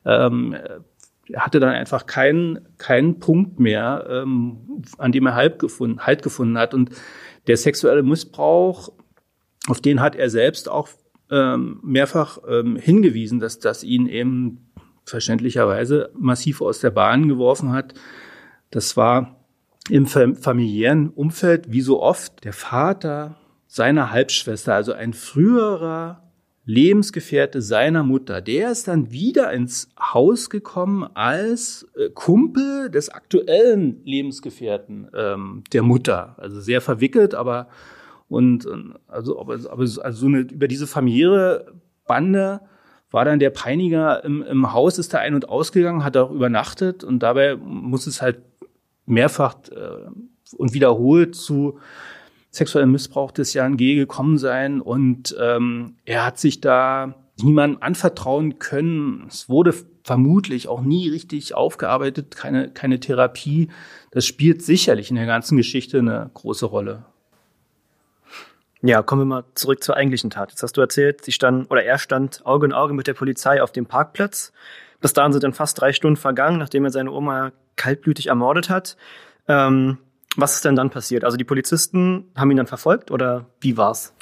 Ähm, 0.04 0.54
er 1.32 1.46
hatte 1.46 1.62
dann 1.62 1.70
einfach 1.70 2.08
keinen 2.08 2.60
keinen 2.78 3.20
Punkt 3.20 3.58
mehr, 3.62 4.06
ähm, 4.10 4.84
an 4.98 5.14
dem 5.14 5.28
er 5.28 5.36
Halt 5.36 5.60
gefunden, 5.60 6.02
halt 6.02 6.24
gefunden 6.24 6.58
hat. 6.58 6.74
Und 6.74 6.90
der 7.48 7.56
sexuelle 7.56 8.04
Missbrauch, 8.04 8.92
auf 9.70 9.80
den 9.80 10.02
hat 10.02 10.18
er 10.18 10.30
selbst 10.30 10.68
auch 10.68 10.90
ähm, 11.32 11.80
mehrfach 11.84 12.40
ähm, 12.48 12.76
hingewiesen, 12.76 13.40
dass 13.40 13.60
das 13.60 13.84
ihn 13.84 14.08
eben 14.08 14.70
verständlicherweise 15.06 16.12
massiv 16.14 16.62
aus 16.62 16.80
der 16.80 16.92
Bahn 16.92 17.28
geworfen 17.28 17.72
hat. 17.72 17.94
Das 18.70 18.96
war 18.98 19.38
im 19.90 20.06
familiären 20.06 21.10
Umfeld, 21.10 21.72
wie 21.72 21.82
so 21.82 22.02
oft, 22.02 22.44
der 22.44 22.54
Vater 22.54 23.38
seiner 23.68 24.12
Halbschwester, 24.12 24.76
also 24.76 24.94
ein 24.94 25.14
früherer 25.14 26.22
Lebensgefährte 26.66 27.62
seiner 27.62 28.04
Mutter. 28.04 28.40
Der 28.42 28.72
ist 28.72 28.88
dann 28.88 29.12
wieder 29.12 29.52
ins 29.52 29.90
Haus 30.00 30.50
gekommen 30.50 31.04
als 31.16 31.88
äh, 31.96 32.10
Kumpel 32.10 32.92
des 32.92 33.10
aktuellen 33.10 34.04
Lebensgefährten 34.06 35.10
ähm, 35.16 35.64
der 35.74 35.82
Mutter. 35.82 36.36
Also 36.38 36.62
sehr 36.62 36.82
verwickelt, 36.82 37.34
aber 37.34 37.68
und 38.32 38.68
also 39.08 39.40
aber, 39.40 39.56
aber 39.56 39.82
also 39.82 40.12
so 40.12 40.26
eine, 40.28 40.40
über 40.40 40.68
diese 40.68 40.88
familiäre 40.88 41.74
Bande 42.08 42.62
war 43.12 43.26
dann 43.26 43.40
der 43.40 43.50
Peiniger 43.50 44.24
im, 44.24 44.42
im 44.42 44.72
Haus, 44.72 44.98
ist 44.98 45.14
da 45.14 45.20
ein- 45.20 45.36
und 45.36 45.50
ausgegangen, 45.50 46.06
hat 46.06 46.16
auch 46.16 46.32
übernachtet 46.32 47.04
und 47.04 47.20
dabei 47.20 47.58
muss 47.58 48.08
es 48.08 48.22
halt 48.22 48.40
mehrfach 49.06 49.56
äh, 49.72 50.56
und 50.56 50.74
wiederholt 50.74 51.36
zu 51.36 51.80
sexuellem 52.52 52.94
Missbrauch 52.94 53.32
des 53.32 53.54
Jan 53.54 53.76
G. 53.76 53.96
gekommen 53.96 54.38
sein 54.38 54.80
und 54.80 55.36
ähm, 55.40 55.98
er 56.06 56.26
hat 56.26 56.40
sich 56.40 56.62
da 56.62 57.16
niemandem 57.42 57.82
anvertrauen 57.82 58.60
können. 58.60 59.26
Es 59.28 59.50
wurde 59.50 59.74
vermutlich 60.04 60.70
auch 60.70 60.82
nie 60.82 61.10
richtig 61.10 61.54
aufgearbeitet, 61.54 62.36
keine, 62.36 62.72
keine 62.72 63.00
Therapie. 63.02 63.68
Das 64.12 64.26
spielt 64.26 64.62
sicherlich 64.62 65.10
in 65.10 65.18
der 65.18 65.26
ganzen 65.26 65.58
Geschichte 65.58 66.00
eine 66.00 66.30
große 66.34 66.66
Rolle. 66.66 67.06
Ja, 68.84 69.04
kommen 69.04 69.22
wir 69.22 69.26
mal 69.26 69.44
zurück 69.54 69.84
zur 69.84 69.96
eigentlichen 69.96 70.32
Tat. 70.32 70.50
Jetzt 70.50 70.64
hast 70.64 70.76
du 70.76 70.82
erzählt, 70.82 71.24
sie 71.24 71.32
stand 71.32 71.70
oder 71.70 71.84
er 71.84 72.00
stand 72.00 72.46
Auge 72.46 72.66
in 72.66 72.74
Auge 72.74 72.94
mit 72.94 73.06
der 73.06 73.14
Polizei 73.14 73.62
auf 73.62 73.72
dem 73.72 73.86
Parkplatz. 73.86 74.52
Bis 75.02 75.14
dahin 75.14 75.34
sind 75.34 75.44
dann 75.44 75.54
fast 75.54 75.80
drei 75.80 75.94
Stunden 75.94 76.18
vergangen, 76.18 76.58
nachdem 76.58 76.86
er 76.86 76.92
seine 76.92 77.12
Oma 77.12 77.52
kaltblütig 77.76 78.28
ermordet 78.28 78.70
hat. 78.70 78.98
Ähm, 79.48 79.98
was 80.36 80.56
ist 80.56 80.66
denn 80.66 80.76
dann 80.76 80.90
passiert? 80.90 81.24
Also 81.24 81.38
die 81.38 81.44
Polizisten 81.44 82.26
haben 82.36 82.50
ihn 82.50 82.58
dann 82.58 82.68
verfolgt 82.68 83.12
oder 83.12 83.46
wie 83.60 83.78
war's? 83.78 84.14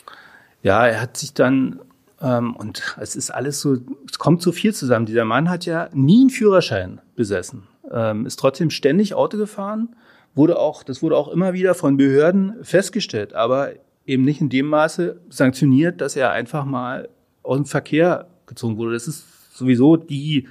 Ja, 0.61 0.85
er 0.87 1.01
hat 1.01 1.15
sich 1.15 1.33
dann 1.33 1.79
ähm, 2.21 2.55
und 2.55 2.97
es 2.99 3.15
ist 3.15 3.31
alles 3.31 3.61
so, 3.61 3.77
es 4.09 4.19
kommt 4.19 4.41
so 4.41 4.51
viel 4.51 4.73
zusammen. 4.73 5.05
Dieser 5.05 5.25
Mann 5.25 5.49
hat 5.49 5.65
ja 5.65 5.89
nie 5.93 6.21
einen 6.21 6.29
Führerschein 6.29 7.01
besessen, 7.15 7.67
ähm, 7.91 8.25
ist 8.25 8.39
trotzdem 8.39 8.71
ständig 8.71 9.13
Auto 9.13 9.37
gefahren, 9.37 9.95
wurde 10.35 10.59
auch, 10.59 10.83
das 10.83 11.01
wurde 11.01 11.15
auch 11.15 11.29
immer 11.29 11.53
wieder 11.53 11.75
von 11.75 11.95
Behörden 11.95 12.55
festgestellt, 12.63 13.33
aber 13.33 13.71
eben 14.05 14.23
nicht 14.23 14.41
in 14.41 14.49
dem 14.49 14.67
Maße 14.67 15.21
sanktioniert, 15.29 16.01
dass 16.01 16.15
er 16.15 16.31
einfach 16.31 16.65
mal 16.65 17.09
aus 17.43 17.57
dem 17.57 17.65
Verkehr 17.65 18.27
gezogen 18.45 18.77
wurde. 18.77 18.93
Das 18.93 19.07
ist 19.07 19.55
sowieso 19.55 19.97
die 19.97 20.47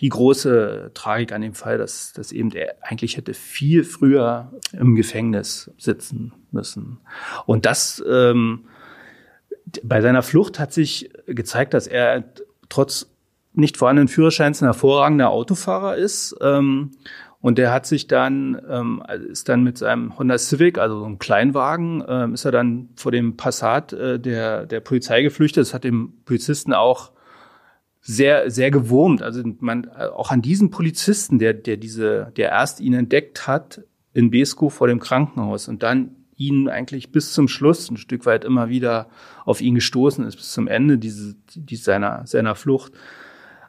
die 0.00 0.08
große 0.08 0.90
Tragik 0.94 1.32
an 1.32 1.40
dem 1.40 1.54
Fall, 1.54 1.78
dass, 1.78 2.12
dass 2.12 2.32
eben 2.32 2.50
er 2.50 2.74
eigentlich 2.82 3.16
hätte 3.16 3.32
viel 3.32 3.84
früher 3.84 4.52
im 4.72 4.96
Gefängnis 4.96 5.70
sitzen 5.78 6.32
müssen. 6.50 6.98
Und 7.46 7.64
das 7.64 8.02
ähm, 8.06 8.64
bei 9.82 10.00
seiner 10.00 10.22
Flucht 10.22 10.58
hat 10.58 10.72
sich 10.72 11.10
gezeigt, 11.26 11.74
dass 11.74 11.86
er 11.86 12.24
trotz 12.68 13.06
nicht 13.52 13.76
vorhandenen 13.76 14.08
Führerscheins 14.08 14.60
ein 14.60 14.66
hervorragender 14.66 15.30
Autofahrer 15.30 15.96
ist. 15.96 16.36
Ähm, 16.40 16.90
und 17.44 17.58
der 17.58 17.74
hat 17.74 17.84
sich 17.84 18.06
dann, 18.06 18.58
ähm, 18.70 19.02
ist 19.30 19.50
dann 19.50 19.62
mit 19.62 19.76
seinem 19.76 20.18
Honda 20.18 20.38
Civic, 20.38 20.78
also 20.78 21.00
so 21.00 21.04
einem 21.04 21.18
Kleinwagen, 21.18 22.02
ähm, 22.08 22.32
ist 22.32 22.46
er 22.46 22.52
dann 22.52 22.88
vor 22.96 23.12
dem 23.12 23.36
Passat 23.36 23.92
äh, 23.92 24.18
der, 24.18 24.64
der 24.64 24.80
Polizei 24.80 25.20
geflüchtet. 25.20 25.60
Das 25.60 25.74
hat 25.74 25.84
dem 25.84 26.14
Polizisten 26.24 26.72
auch 26.72 27.12
sehr, 28.00 28.50
sehr 28.50 28.70
gewurmt. 28.70 29.20
Also 29.20 29.42
man, 29.60 29.90
auch 29.90 30.30
an 30.30 30.40
diesen 30.40 30.70
Polizisten, 30.70 31.38
der, 31.38 31.52
der 31.52 31.76
diese, 31.76 32.32
der 32.34 32.48
erst 32.48 32.80
ihn 32.80 32.94
entdeckt 32.94 33.46
hat 33.46 33.82
in 34.14 34.30
Besko 34.30 34.70
vor 34.70 34.88
dem 34.88 34.98
Krankenhaus 34.98 35.68
und 35.68 35.82
dann 35.82 36.16
ihn 36.36 36.70
eigentlich 36.70 37.12
bis 37.12 37.34
zum 37.34 37.48
Schluss 37.48 37.90
ein 37.90 37.98
Stück 37.98 38.24
weit 38.24 38.46
immer 38.46 38.70
wieder 38.70 39.10
auf 39.44 39.60
ihn 39.60 39.74
gestoßen 39.74 40.24
ist, 40.24 40.36
bis 40.36 40.50
zum 40.50 40.66
Ende 40.66 40.96
diese, 40.96 41.36
die, 41.54 41.76
seiner, 41.76 42.26
seiner 42.26 42.54
Flucht. 42.54 42.94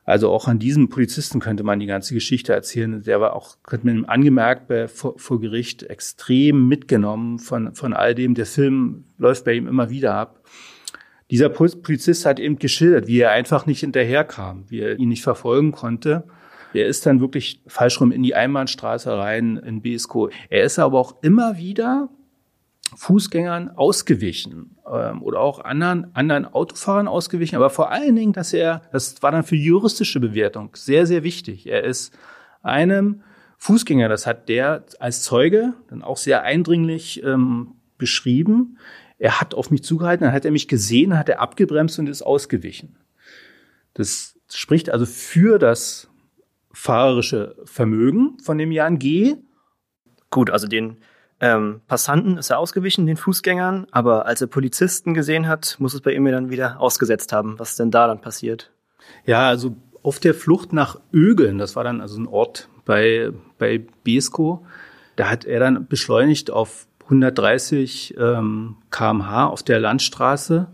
Also 0.05 0.29
auch 0.29 0.47
an 0.47 0.59
diesem 0.59 0.87
Polizisten 0.87 1.39
könnte 1.39 1.63
man 1.63 1.79
die 1.79 1.87
ganze 1.87 2.13
Geschichte 2.13 2.53
erzählen. 2.53 3.01
Der 3.01 3.19
war 3.19 3.35
auch, 3.35 3.57
könnte 3.63 3.87
man 3.87 3.97
ihm 3.97 4.05
angemerkt, 4.05 4.67
bei, 4.67 4.87
vor, 4.87 5.17
vor 5.17 5.41
Gericht 5.41 5.81
extrem 5.83 6.67
mitgenommen 6.67 7.39
von, 7.39 7.73
von 7.73 7.93
all 7.93 8.13
dem. 8.13 8.35
Der 8.35 8.45
Film 8.45 9.05
läuft 9.17 9.45
bei 9.45 9.53
ihm 9.53 9.67
immer 9.67 9.89
wieder 9.89 10.13
ab. 10.13 10.41
Dieser 11.31 11.49
Polizist 11.49 12.25
hat 12.27 12.39
eben 12.39 12.59
geschildert, 12.59 13.07
wie 13.07 13.19
er 13.19 13.31
einfach 13.31 13.65
nicht 13.65 13.79
hinterherkam, 13.79 14.65
wie 14.69 14.81
er 14.81 14.99
ihn 14.99 15.09
nicht 15.09 15.23
verfolgen 15.23 15.71
konnte. 15.71 16.25
Er 16.75 16.85
ist 16.85 17.05
dann 17.07 17.19
wirklich 17.19 17.61
falsch 17.65 17.99
rum 17.99 18.11
in 18.11 18.21
die 18.21 18.35
Einbahnstraße 18.35 19.17
rein 19.17 19.57
in 19.57 19.81
BSCO. 19.81 20.29
Er 20.49 20.65
ist 20.65 20.77
aber 20.77 20.99
auch 20.99 21.15
immer 21.23 21.57
wieder 21.57 22.09
Fußgängern 22.95 23.69
ausgewichen 23.69 24.77
ähm, 24.91 25.21
oder 25.21 25.39
auch 25.39 25.59
anderen, 25.59 26.15
anderen 26.15 26.45
Autofahrern 26.45 27.07
ausgewichen. 27.07 27.55
Aber 27.55 27.69
vor 27.69 27.91
allen 27.91 28.15
Dingen, 28.15 28.33
dass 28.33 28.53
er, 28.53 28.81
das 28.91 29.21
war 29.21 29.31
dann 29.31 29.43
für 29.43 29.55
juristische 29.55 30.19
Bewertung 30.19 30.71
sehr, 30.75 31.05
sehr 31.05 31.23
wichtig. 31.23 31.67
Er 31.67 31.83
ist 31.83 32.17
einem 32.63 33.21
Fußgänger, 33.57 34.09
das 34.09 34.25
hat 34.25 34.49
der 34.49 34.85
als 34.99 35.21
Zeuge 35.23 35.73
dann 35.87 36.01
auch 36.01 36.17
sehr 36.17 36.43
eindringlich 36.43 37.23
ähm, 37.23 37.75
beschrieben, 37.97 38.77
er 39.17 39.39
hat 39.39 39.53
auf 39.53 39.71
mich 39.71 39.83
zugehalten, 39.83 40.25
dann 40.25 40.33
hat 40.33 40.45
er 40.45 40.51
mich 40.51 40.67
gesehen, 40.67 41.17
hat 41.17 41.29
er 41.29 41.39
abgebremst 41.39 41.99
und 41.99 42.09
ist 42.09 42.21
ausgewichen. 42.21 42.97
Das 43.93 44.37
spricht 44.49 44.89
also 44.89 45.05
für 45.05 45.57
das 45.57 46.09
fahrerische 46.73 47.55
Vermögen 47.63 48.37
von 48.43 48.57
dem 48.57 48.71
Jan 48.71 48.99
G. 48.99 49.37
Gut, 50.29 50.49
also 50.49 50.67
den 50.67 50.97
ähm, 51.39 51.81
Passanten 51.87 52.37
ist 52.37 52.49
er 52.49 52.59
ausgewichen, 52.59 53.05
den 53.05 53.17
Fußgängern, 53.17 53.87
aber 53.91 54.25
als 54.25 54.41
er 54.41 54.47
Polizisten 54.47 55.13
gesehen 55.13 55.47
hat, 55.47 55.75
muss 55.79 55.93
es 55.93 56.01
bei 56.01 56.13
ihm 56.13 56.25
dann 56.25 56.49
wieder 56.49 56.79
ausgesetzt 56.79 57.33
haben. 57.33 57.59
Was 57.59 57.71
ist 57.71 57.79
denn 57.79 57.91
da 57.91 58.07
dann 58.07 58.21
passiert? 58.21 58.71
Ja, 59.25 59.47
also 59.47 59.75
auf 60.01 60.19
der 60.19 60.33
Flucht 60.33 60.71
nach 60.71 60.99
Ögeln, 61.11 61.57
das 61.57 61.75
war 61.75 61.83
dann 61.83 61.99
also 61.99 62.19
ein 62.19 62.27
Ort 62.27 62.69
bei, 62.85 63.31
bei 63.57 63.85
Besko, 64.03 64.65
da 65.15 65.29
hat 65.29 65.45
er 65.45 65.59
dann 65.59 65.87
beschleunigt 65.87 66.51
auf 66.51 66.87
130 67.05 68.15
ähm, 68.17 68.77
kmh 68.91 69.47
auf 69.47 69.63
der 69.63 69.79
Landstraße. 69.79 70.67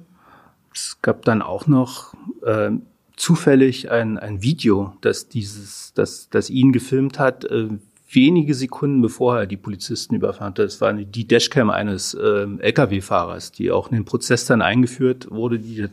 Es 0.73 0.97
gab 1.01 1.23
dann 1.23 1.41
auch 1.41 1.67
noch 1.67 2.13
äh, 2.43 2.71
zufällig 3.15 3.91
ein, 3.91 4.17
ein 4.17 4.41
Video, 4.41 4.93
das 5.01 5.27
dieses, 5.27 5.93
das, 5.93 6.29
das 6.29 6.49
ihn 6.49 6.71
gefilmt 6.71 7.19
hat, 7.19 7.45
äh, 7.45 7.69
wenige 8.13 8.53
Sekunden 8.53 9.01
bevor 9.01 9.39
er 9.39 9.45
die 9.45 9.57
Polizisten 9.57 10.15
überfahren 10.15 10.49
hat. 10.49 10.59
Das 10.59 10.81
war 10.81 10.93
die 10.93 11.27
Dashcam 11.27 11.69
eines 11.69 12.13
äh, 12.13 12.47
Lkw-Fahrers, 12.59 13.51
die 13.51 13.71
auch 13.71 13.89
in 13.89 13.95
den 13.95 14.05
Prozess 14.05 14.45
dann 14.45 14.61
eingeführt 14.61 15.29
wurde, 15.31 15.59
die 15.59 15.87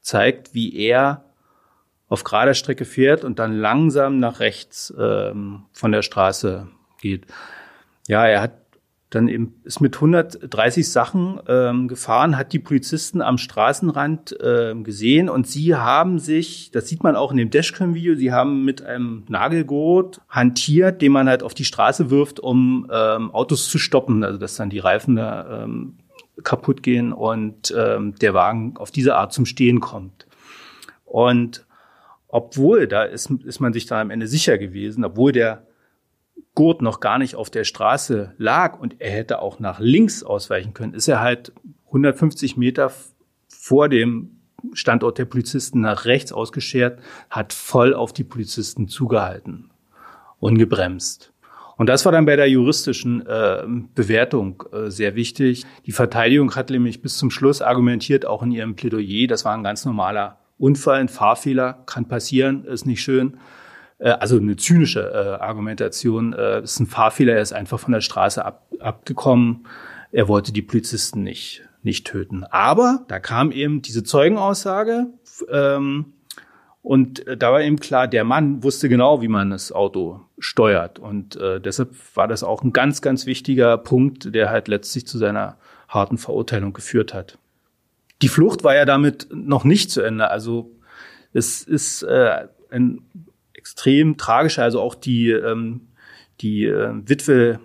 zeigt, 0.00 0.54
wie 0.54 0.74
er 0.76 1.24
auf 2.08 2.24
gerader 2.24 2.54
Strecke 2.54 2.84
fährt 2.84 3.24
und 3.24 3.38
dann 3.38 3.58
langsam 3.58 4.18
nach 4.18 4.40
rechts 4.40 4.92
ähm, 4.98 5.64
von 5.72 5.92
der 5.92 6.02
Straße 6.02 6.68
geht. 7.00 7.26
Ja, 8.06 8.26
er 8.26 8.40
hat 8.40 8.57
dann 9.10 9.28
eben 9.28 9.54
ist 9.64 9.80
mit 9.80 9.94
130 9.94 10.88
Sachen 10.88 11.40
ähm, 11.48 11.88
gefahren, 11.88 12.36
hat 12.36 12.52
die 12.52 12.58
Polizisten 12.58 13.22
am 13.22 13.38
Straßenrand 13.38 14.36
ähm, 14.42 14.84
gesehen 14.84 15.30
und 15.30 15.46
sie 15.46 15.74
haben 15.74 16.18
sich, 16.18 16.70
das 16.72 16.88
sieht 16.88 17.02
man 17.02 17.16
auch 17.16 17.30
in 17.30 17.38
dem 17.38 17.48
Dashcam-Video, 17.48 18.16
sie 18.16 18.32
haben 18.32 18.64
mit 18.66 18.82
einem 18.82 19.24
Nagelgurt 19.28 20.20
hantiert, 20.28 21.00
den 21.00 21.12
man 21.12 21.28
halt 21.28 21.42
auf 21.42 21.54
die 21.54 21.64
Straße 21.64 22.10
wirft, 22.10 22.38
um 22.38 22.86
ähm, 22.92 23.30
Autos 23.30 23.70
zu 23.70 23.78
stoppen, 23.78 24.24
also 24.24 24.38
dass 24.38 24.56
dann 24.56 24.68
die 24.68 24.78
Reifen 24.78 25.16
da 25.16 25.64
ähm, 25.64 25.96
kaputt 26.44 26.82
gehen 26.82 27.12
und 27.14 27.74
ähm, 27.76 28.14
der 28.16 28.34
Wagen 28.34 28.76
auf 28.76 28.90
diese 28.90 29.16
Art 29.16 29.32
zum 29.32 29.46
Stehen 29.46 29.80
kommt. 29.80 30.26
Und 31.04 31.66
obwohl, 32.28 32.86
da 32.86 33.04
ist, 33.04 33.30
ist 33.30 33.60
man 33.60 33.72
sich 33.72 33.86
da 33.86 34.02
am 34.02 34.10
Ende 34.10 34.26
sicher 34.26 34.58
gewesen, 34.58 35.02
obwohl 35.04 35.32
der 35.32 35.66
Gurt 36.58 36.82
noch 36.82 36.98
gar 36.98 37.18
nicht 37.18 37.36
auf 37.36 37.50
der 37.50 37.62
Straße 37.62 38.34
lag 38.36 38.80
und 38.80 39.00
er 39.00 39.12
hätte 39.12 39.40
auch 39.42 39.60
nach 39.60 39.78
links 39.78 40.24
ausweichen 40.24 40.74
können, 40.74 40.92
ist 40.92 41.06
er 41.06 41.20
halt 41.20 41.52
150 41.86 42.56
Meter 42.56 42.90
vor 43.46 43.88
dem 43.88 44.40
Standort 44.72 45.18
der 45.18 45.26
Polizisten 45.26 45.82
nach 45.82 46.04
rechts 46.04 46.32
ausgeschert, 46.32 46.98
hat 47.30 47.52
voll 47.52 47.94
auf 47.94 48.12
die 48.12 48.24
Polizisten 48.24 48.88
zugehalten 48.88 49.70
und 50.40 50.58
gebremst. 50.58 51.32
Und 51.76 51.88
das 51.88 52.04
war 52.04 52.10
dann 52.10 52.26
bei 52.26 52.34
der 52.34 52.50
juristischen 52.50 53.24
äh, 53.24 53.62
Bewertung 53.94 54.64
äh, 54.72 54.90
sehr 54.90 55.14
wichtig. 55.14 55.64
Die 55.86 55.92
Verteidigung 55.92 56.56
hat 56.56 56.70
nämlich 56.70 57.02
bis 57.02 57.18
zum 57.18 57.30
Schluss 57.30 57.62
argumentiert, 57.62 58.26
auch 58.26 58.42
in 58.42 58.50
ihrem 58.50 58.74
Plädoyer, 58.74 59.28
das 59.28 59.44
war 59.44 59.54
ein 59.54 59.62
ganz 59.62 59.84
normaler 59.84 60.40
Unfall, 60.58 60.98
ein 60.98 61.08
Fahrfehler, 61.08 61.84
kann 61.86 62.08
passieren, 62.08 62.64
ist 62.64 62.84
nicht 62.84 63.00
schön. 63.00 63.38
Äh, 63.98 64.10
also 64.10 64.36
eine 64.36 64.56
zynische 64.56 65.00
äh, 65.00 65.42
Argumentation, 65.42 66.32
äh, 66.32 66.62
ist 66.62 66.80
ein 66.80 66.86
Fahrfehler, 66.86 67.34
er 67.34 67.42
ist 67.42 67.52
einfach 67.52 67.78
von 67.78 67.92
der 67.92 68.00
Straße 68.00 68.44
ab, 68.44 68.66
abgekommen, 68.80 69.66
er 70.12 70.28
wollte 70.28 70.52
die 70.52 70.62
Polizisten 70.62 71.22
nicht, 71.22 71.62
nicht 71.82 72.06
töten. 72.06 72.44
Aber 72.44 73.04
da 73.08 73.20
kam 73.20 73.52
eben 73.52 73.82
diese 73.82 74.04
Zeugenaussage 74.04 75.08
ähm, 75.50 76.12
Und 76.82 77.26
äh, 77.26 77.36
da 77.36 77.52
war 77.52 77.60
eben 77.60 77.78
klar, 77.80 78.08
der 78.08 78.24
Mann 78.24 78.62
wusste 78.62 78.88
genau, 78.88 79.20
wie 79.20 79.28
man 79.28 79.50
das 79.50 79.72
Auto 79.72 80.20
steuert. 80.38 80.98
Und 80.98 81.36
äh, 81.36 81.60
deshalb 81.60 81.90
war 82.14 82.28
das 82.28 82.42
auch 82.42 82.62
ein 82.62 82.72
ganz, 82.72 83.02
ganz 83.02 83.26
wichtiger 83.26 83.76
Punkt, 83.76 84.34
der 84.34 84.48
halt 84.50 84.68
letztlich 84.68 85.06
zu 85.06 85.18
seiner 85.18 85.58
harten 85.88 86.16
Verurteilung 86.18 86.72
geführt 86.72 87.12
hat. 87.12 87.38
Die 88.22 88.28
Flucht 88.28 88.64
war 88.64 88.74
ja 88.74 88.84
damit 88.84 89.28
noch 89.30 89.64
nicht 89.64 89.90
zu 89.90 90.00
Ende. 90.00 90.30
Also 90.30 90.70
es 91.32 91.62
ist 91.62 92.04
äh, 92.04 92.46
ein 92.70 93.02
extrem 93.68 94.16
tragischer, 94.16 94.62
also 94.62 94.80
auch 94.80 94.94
die, 94.94 95.30
ähm, 95.30 95.88
die 96.40 96.64
äh, 96.64 96.94
Witwe 97.04 97.60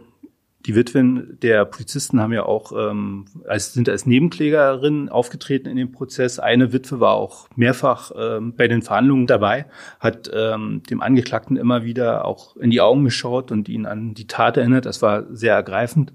die 0.65 0.75
Witwen 0.75 1.37
der 1.41 1.65
Polizisten 1.65 2.21
haben 2.21 2.31
ja 2.31 2.45
auch 2.45 2.71
ähm, 2.71 3.25
als, 3.49 3.73
sind 3.73 3.89
als 3.89 4.05
Nebenklägerin 4.05 5.09
aufgetreten 5.09 5.67
in 5.67 5.75
dem 5.75 5.91
Prozess. 5.91 6.39
Eine 6.39 6.71
Witwe 6.71 7.01
war 7.01 7.15
auch 7.15 7.49
mehrfach 7.57 8.11
ähm, 8.17 8.55
bei 8.55 8.69
den 8.69 8.81
Verhandlungen 8.81 9.27
dabei, 9.27 9.65
hat 9.99 10.31
ähm, 10.33 10.81
dem 10.89 11.01
Angeklagten 11.01 11.57
immer 11.57 11.83
wieder 11.83 12.23
auch 12.23 12.55
in 12.55 12.69
die 12.69 12.79
Augen 12.79 13.03
geschaut 13.03 13.51
und 13.51 13.67
ihn 13.67 13.85
an 13.85 14.13
die 14.13 14.25
Tat 14.25 14.55
erinnert. 14.55 14.85
Das 14.85 15.01
war 15.01 15.25
sehr 15.35 15.53
ergreifend. 15.53 16.13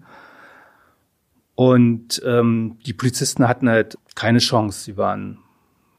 Und 1.55 2.23
ähm, 2.25 2.79
die 2.87 2.95
Polizisten 2.95 3.49
hatten 3.49 3.69
halt 3.69 3.99
keine 4.15 4.39
Chance. 4.39 4.83
Sie 4.83 4.97
waren 4.97 5.41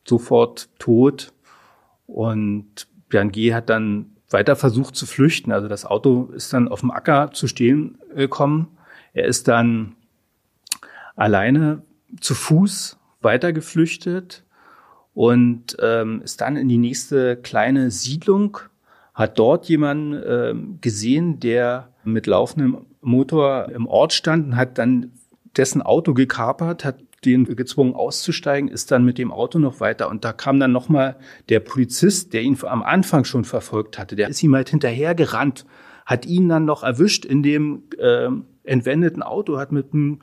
sofort 0.07 0.69
tot. 0.79 1.33
Und 2.07 2.87
Björn 3.09 3.31
G. 3.31 3.53
hat 3.53 3.69
dann 3.69 4.15
weiter 4.29 4.55
versucht 4.55 4.95
zu 4.95 5.05
flüchten. 5.05 5.51
Also 5.51 5.67
das 5.67 5.85
Auto 5.85 6.31
ist 6.35 6.53
dann 6.53 6.67
auf 6.67 6.81
dem 6.81 6.91
Acker 6.91 7.31
zu 7.31 7.47
stehen 7.47 7.97
gekommen. 8.15 8.77
Er 9.13 9.25
ist 9.25 9.47
dann 9.47 9.95
alleine 11.15 11.81
zu 12.21 12.35
Fuß 12.35 12.97
weiter 13.21 13.51
geflüchtet 13.53 14.43
und 15.13 15.75
ähm, 15.81 16.21
ist 16.21 16.41
dann 16.41 16.55
in 16.55 16.69
die 16.69 16.77
nächste 16.77 17.35
kleine 17.35 17.91
Siedlung, 17.91 18.59
hat 19.13 19.37
dort 19.37 19.65
jemanden 19.65 20.21
ähm, 20.25 20.77
gesehen, 20.79 21.39
der 21.39 21.89
mit 22.03 22.27
laufendem 22.27 22.85
Motor 23.01 23.69
im 23.69 23.87
Ort 23.87 24.13
stand 24.13 24.47
und 24.47 24.55
hat 24.55 24.77
dann 24.77 25.11
dessen 25.57 25.81
Auto 25.81 26.13
gekapert, 26.13 26.85
hat 26.85 26.99
den 27.25 27.43
gezwungen 27.55 27.93
auszusteigen, 27.93 28.69
ist 28.69 28.91
dann 28.91 29.03
mit 29.03 29.17
dem 29.17 29.31
Auto 29.31 29.59
noch 29.59 29.79
weiter. 29.79 30.09
Und 30.09 30.23
da 30.25 30.33
kam 30.33 30.59
dann 30.59 30.71
nochmal 30.71 31.17
der 31.49 31.59
Polizist, 31.59 32.33
der 32.33 32.41
ihn 32.41 32.57
am 32.63 32.83
Anfang 32.83 33.25
schon 33.25 33.45
verfolgt 33.45 33.97
hatte, 33.97 34.15
der 34.15 34.29
ist 34.29 34.41
ihm 34.43 34.55
halt 34.55 34.69
hinterher 34.69 35.15
gerannt, 35.15 35.65
hat 36.05 36.25
ihn 36.25 36.49
dann 36.49 36.65
noch 36.65 36.83
erwischt 36.83 37.25
in 37.25 37.43
dem 37.43 37.83
äh, 37.97 38.29
entwendeten 38.63 39.23
Auto, 39.23 39.57
hat 39.57 39.71
mit 39.71 39.93
einem 39.93 40.21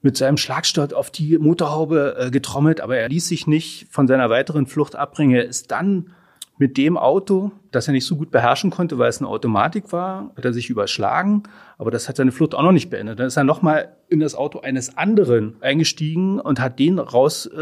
mit 0.00 0.16
seinem 0.16 0.36
Schlagstock 0.36 0.92
auf 0.92 1.10
die 1.10 1.38
Motorhaube 1.38 2.16
äh, 2.18 2.30
getrommelt, 2.30 2.80
aber 2.80 2.96
er 2.96 3.08
ließ 3.08 3.26
sich 3.26 3.48
nicht 3.48 3.88
von 3.90 4.06
seiner 4.06 4.30
weiteren 4.30 4.66
Flucht 4.66 4.94
abbringen. 4.94 5.34
Er 5.34 5.44
ist 5.44 5.72
dann 5.72 6.10
mit 6.58 6.76
dem 6.76 6.98
Auto, 6.98 7.52
das 7.70 7.86
er 7.88 7.92
nicht 7.92 8.04
so 8.04 8.16
gut 8.16 8.30
beherrschen 8.30 8.70
konnte, 8.70 8.98
weil 8.98 9.08
es 9.08 9.18
eine 9.18 9.28
Automatik 9.28 9.92
war, 9.92 10.32
hat 10.36 10.44
er 10.44 10.52
sich 10.52 10.68
überschlagen, 10.68 11.44
aber 11.78 11.90
das 11.90 12.08
hat 12.08 12.16
seine 12.16 12.32
Flucht 12.32 12.54
auch 12.54 12.62
noch 12.62 12.72
nicht 12.72 12.90
beendet. 12.90 13.20
Dann 13.20 13.28
ist 13.28 13.36
er 13.36 13.44
nochmal 13.44 13.96
in 14.08 14.20
das 14.20 14.34
Auto 14.34 14.60
eines 14.60 14.96
anderen 14.96 15.56
eingestiegen 15.60 16.40
und 16.40 16.60
hat 16.60 16.78
den 16.78 16.98
raus, 16.98 17.46
äh, 17.46 17.60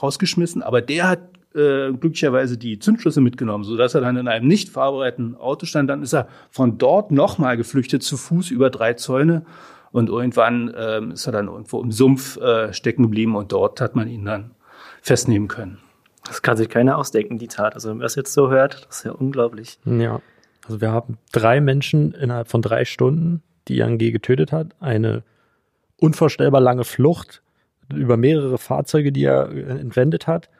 rausgeschmissen, 0.00 0.62
aber 0.62 0.80
der 0.80 1.08
hat 1.08 1.20
äh, 1.54 1.92
glücklicherweise 1.92 2.56
die 2.56 2.78
Zündschlüsse 2.78 3.20
mitgenommen, 3.20 3.64
so 3.64 3.76
dass 3.76 3.94
er 3.94 4.00
dann 4.00 4.16
in 4.16 4.28
einem 4.28 4.46
nicht 4.46 4.68
fahrbereiten 4.68 5.34
Auto 5.34 5.66
stand. 5.66 5.90
Dann 5.90 6.02
ist 6.02 6.12
er 6.12 6.28
von 6.50 6.78
dort 6.78 7.10
nochmal 7.10 7.56
geflüchtet 7.56 8.02
zu 8.02 8.16
Fuß 8.16 8.50
über 8.50 8.70
drei 8.70 8.94
Zäune 8.94 9.44
und 9.90 10.08
irgendwann 10.08 10.68
äh, 10.68 11.02
ist 11.12 11.26
er 11.26 11.32
dann 11.32 11.48
irgendwo 11.48 11.80
im 11.82 11.90
Sumpf 11.90 12.36
äh, 12.36 12.72
stecken 12.72 13.02
geblieben 13.02 13.34
und 13.34 13.52
dort 13.52 13.80
hat 13.80 13.96
man 13.96 14.08
ihn 14.08 14.24
dann 14.24 14.52
festnehmen 15.02 15.48
können. 15.48 15.78
Das 16.28 16.42
kann 16.42 16.56
sich 16.56 16.68
keiner 16.68 16.98
ausdenken, 16.98 17.38
die 17.38 17.48
Tat. 17.48 17.74
Also 17.74 17.90
wenn 17.90 17.98
man 17.98 18.06
es 18.06 18.14
jetzt 18.14 18.32
so 18.32 18.50
hört, 18.50 18.86
das 18.88 18.98
ist 18.98 19.04
ja 19.04 19.12
unglaublich. 19.12 19.78
Ja. 19.84 20.20
Also 20.64 20.80
wir 20.80 20.92
haben 20.92 21.18
drei 21.32 21.60
Menschen 21.60 22.12
innerhalb 22.12 22.48
von 22.48 22.62
drei 22.62 22.84
Stunden, 22.84 23.42
die 23.66 23.76
Yang 23.76 23.98
G 23.98 24.10
getötet 24.10 24.52
hat. 24.52 24.74
Eine 24.80 25.22
unvorstellbar 25.98 26.60
lange 26.60 26.84
Flucht 26.84 27.42
über 27.92 28.16
mehrere 28.16 28.58
Fahrzeuge, 28.58 29.12
die 29.12 29.24
er 29.24 29.50
äh, 29.50 29.80
entwendet 29.80 30.26
hat. 30.26 30.50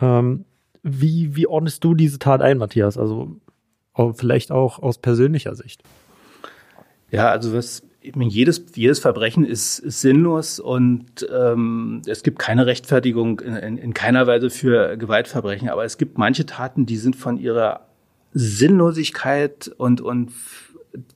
Ähm, 0.00 0.44
wie, 0.82 1.36
wie 1.36 1.46
ordnest 1.46 1.84
du 1.84 1.94
diese 1.94 2.18
Tat 2.18 2.40
ein, 2.40 2.58
Matthias? 2.58 2.96
Also 2.96 3.36
vielleicht 4.14 4.50
auch 4.52 4.78
aus 4.78 4.98
persönlicher 4.98 5.54
Sicht. 5.54 5.82
Ja, 7.10 7.28
also 7.28 7.52
was 7.52 7.82
jedes, 8.02 8.64
jedes 8.74 8.98
Verbrechen 8.98 9.44
ist, 9.44 9.78
ist 9.78 10.00
sinnlos 10.00 10.58
und 10.58 11.26
ähm, 11.32 12.02
es 12.06 12.22
gibt 12.22 12.38
keine 12.38 12.66
Rechtfertigung 12.66 13.40
in, 13.40 13.56
in, 13.56 13.78
in 13.78 13.94
keiner 13.94 14.26
Weise 14.26 14.50
für 14.50 14.96
Gewaltverbrechen. 14.96 15.68
Aber 15.68 15.84
es 15.84 15.98
gibt 15.98 16.16
manche 16.16 16.46
Taten, 16.46 16.86
die 16.86 16.96
sind 16.96 17.16
von 17.16 17.38
ihrer 17.38 17.86
Sinnlosigkeit 18.32 19.70
und, 19.76 20.00
und 20.00 20.32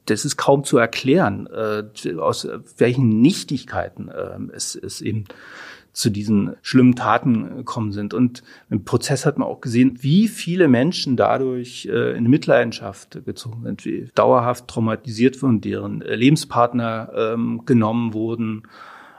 das 0.07 0.25
ist 0.25 0.37
kaum 0.37 0.65
zu 0.65 0.79
erklären, 0.79 1.49
äh, 1.49 2.15
aus 2.19 2.47
welchen 2.77 3.21
Nichtigkeiten 3.21 4.09
äh, 4.09 4.39
es, 4.55 4.75
es 4.75 5.01
eben 5.01 5.25
zu 5.95 6.11
diesen 6.11 6.57
schlimmen 6.61 6.97
Taten 6.97 7.57
gekommen 7.57 7.93
sind. 7.93 8.13
Und 8.13 8.43
im 8.69 8.85
Prozess 8.85 9.25
hat 9.25 9.39
man 9.39 9.49
auch 9.49 9.61
gesehen, 9.61 9.99
wie 10.01 10.29
viele 10.29 10.69
Menschen 10.69 11.17
dadurch 11.17 11.87
äh, 11.87 12.17
in 12.17 12.29
Mitleidenschaft 12.29 13.25
gezogen 13.25 13.63
sind, 13.63 13.85
wie 13.85 14.11
dauerhaft 14.15 14.67
traumatisiert 14.69 15.41
wurden, 15.41 15.61
deren 15.61 16.03
äh, 16.03 16.17
Lebenspartner 16.17 17.13
ähm, 17.17 17.63
genommen 17.65 18.13
wurden, 18.13 18.65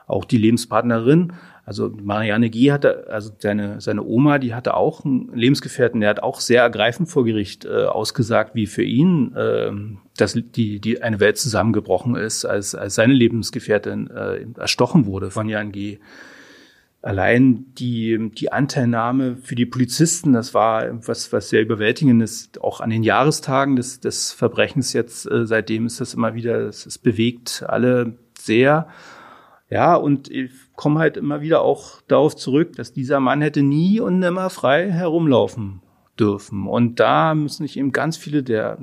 auch 0.05 0.25
die 0.25 0.37
Lebenspartnerin. 0.37 1.33
Also 1.63 1.91
Marianne 1.99 2.49
G. 2.49 2.71
hatte, 2.71 3.07
also 3.09 3.31
seine, 3.39 3.81
seine 3.81 4.03
Oma, 4.03 4.37
die 4.37 4.53
hatte 4.53 4.75
auch 4.75 5.03
einen 5.03 5.33
Lebensgefährten, 5.33 6.01
der 6.01 6.11
hat 6.11 6.21
auch 6.21 6.41
sehr 6.41 6.61
ergreifend 6.61 7.09
vor 7.09 7.23
Gericht 7.23 7.65
äh, 7.65 7.85
ausgesagt, 7.85 8.53
wie 8.53 8.67
für 8.67 8.83
ihn 8.83 9.33
äh, 9.33 9.71
dass 10.17 10.33
die, 10.33 10.79
die 10.79 11.01
eine 11.01 11.19
Welt 11.19 11.37
zusammengebrochen 11.37 12.15
ist, 12.15 12.45
als, 12.45 12.75
als 12.75 12.95
seine 12.95 13.13
Lebensgefährtin 13.13 14.09
äh, 14.11 14.45
erstochen 14.59 15.05
wurde 15.05 15.31
von 15.31 15.49
Jan 15.49 15.71
G 15.71 15.99
allein 17.05 17.67
die, 17.75 18.31
die 18.31 18.51
Anteilnahme 18.51 19.37
für 19.37 19.53
die 19.53 19.67
Polizisten, 19.67 20.33
das 20.33 20.55
war 20.55 21.07
was, 21.07 21.31
was 21.31 21.49
sehr 21.49 21.61
überwältigend 21.61 22.21
ist, 22.23 22.59
auch 22.61 22.81
an 22.81 22.89
den 22.89 23.03
Jahrestagen 23.03 23.75
des, 23.75 23.99
des 23.99 24.31
Verbrechens 24.31 24.91
jetzt, 24.93 25.29
äh, 25.29 25.45
seitdem 25.45 25.85
ist 25.85 26.01
das 26.01 26.15
immer 26.15 26.33
wieder, 26.33 26.61
es 26.61 26.97
bewegt 26.97 27.63
alle 27.67 28.17
sehr. 28.39 28.87
Ja, 29.69 29.95
und 29.95 30.31
ich 30.31 30.51
komme 30.75 30.99
halt 30.99 31.15
immer 31.15 31.41
wieder 31.41 31.61
auch 31.61 32.01
darauf 32.07 32.35
zurück, 32.35 32.75
dass 32.75 32.91
dieser 32.91 33.19
Mann 33.19 33.41
hätte 33.41 33.61
nie 33.61 33.99
und 33.99 34.17
nimmer 34.17 34.49
frei 34.49 34.91
herumlaufen 34.91 35.81
dürfen. 36.19 36.65
Und 36.65 36.99
da 36.99 37.35
müssen 37.35 37.67
sich 37.67 37.77
eben 37.77 37.91
ganz 37.91 38.17
viele 38.17 38.41
der, 38.41 38.79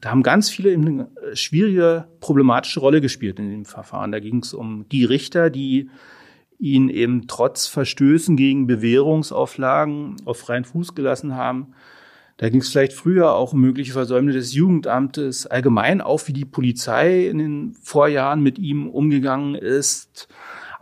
da 0.00 0.10
haben 0.10 0.22
ganz 0.22 0.50
viele 0.50 0.72
eben 0.72 0.86
eine 0.86 1.08
schwierige, 1.36 2.06
problematische 2.20 2.80
Rolle 2.80 3.00
gespielt 3.00 3.38
in 3.38 3.50
dem 3.50 3.64
Verfahren. 3.64 4.12
Da 4.12 4.20
ging 4.20 4.40
es 4.42 4.52
um 4.52 4.86
die 4.90 5.04
Richter, 5.04 5.48
die 5.48 5.88
ihn 6.62 6.88
eben 6.88 7.26
trotz 7.26 7.66
Verstößen 7.66 8.36
gegen 8.36 8.68
Bewährungsauflagen 8.68 10.16
auf 10.24 10.38
freien 10.38 10.64
Fuß 10.64 10.94
gelassen 10.94 11.34
haben. 11.34 11.74
Da 12.36 12.48
ging 12.48 12.60
es 12.60 12.70
vielleicht 12.70 12.92
früher 12.92 13.34
auch 13.34 13.52
um 13.52 13.60
mögliche 13.60 13.92
Versäumnisse 13.92 14.38
des 14.38 14.54
Jugendamtes, 14.54 15.46
allgemein 15.46 16.00
auch 16.00 16.26
wie 16.28 16.32
die 16.32 16.44
Polizei 16.44 17.26
in 17.26 17.38
den 17.38 17.74
Vorjahren 17.82 18.42
mit 18.42 18.58
ihm 18.58 18.88
umgegangen 18.88 19.56
ist 19.56 20.28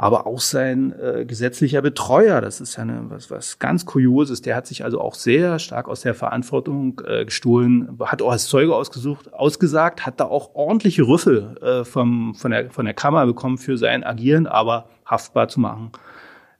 aber 0.00 0.26
auch 0.26 0.40
sein 0.40 0.94
äh, 0.98 1.26
gesetzlicher 1.26 1.82
Betreuer, 1.82 2.40
das 2.40 2.62
ist 2.62 2.76
ja 2.76 2.84
eine, 2.84 3.10
was, 3.10 3.30
was 3.30 3.58
ganz 3.58 3.84
Kurioses, 3.84 4.40
der 4.40 4.56
hat 4.56 4.66
sich 4.66 4.82
also 4.82 4.98
auch 4.98 5.14
sehr 5.14 5.58
stark 5.58 5.90
aus 5.90 6.00
der 6.00 6.14
Verantwortung 6.14 7.02
äh, 7.06 7.26
gestohlen, 7.26 7.98
hat 8.00 8.22
auch 8.22 8.32
als 8.32 8.46
Zeuge 8.46 8.74
ausgesucht, 8.74 9.34
ausgesagt, 9.34 10.06
hat 10.06 10.18
da 10.18 10.24
auch 10.24 10.54
ordentliche 10.54 11.02
Rüffel 11.02 11.54
äh, 11.60 11.84
vom, 11.84 12.34
von, 12.34 12.50
der, 12.50 12.70
von 12.70 12.86
der 12.86 12.94
Kammer 12.94 13.26
bekommen 13.26 13.58
für 13.58 13.76
sein 13.76 14.02
Agieren, 14.02 14.46
aber 14.46 14.88
haftbar 15.10 15.48
zu 15.48 15.60
machen 15.60 15.92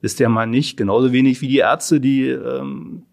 ist 0.01 0.21
der 0.21 0.29
Mann 0.29 0.51
nicht, 0.51 0.77
genauso 0.77 1.13
wenig 1.13 1.41
wie 1.41 1.49
die 1.49 1.59
Ärzte, 1.59 2.01
die 2.01 2.29
ähm, 2.29 3.05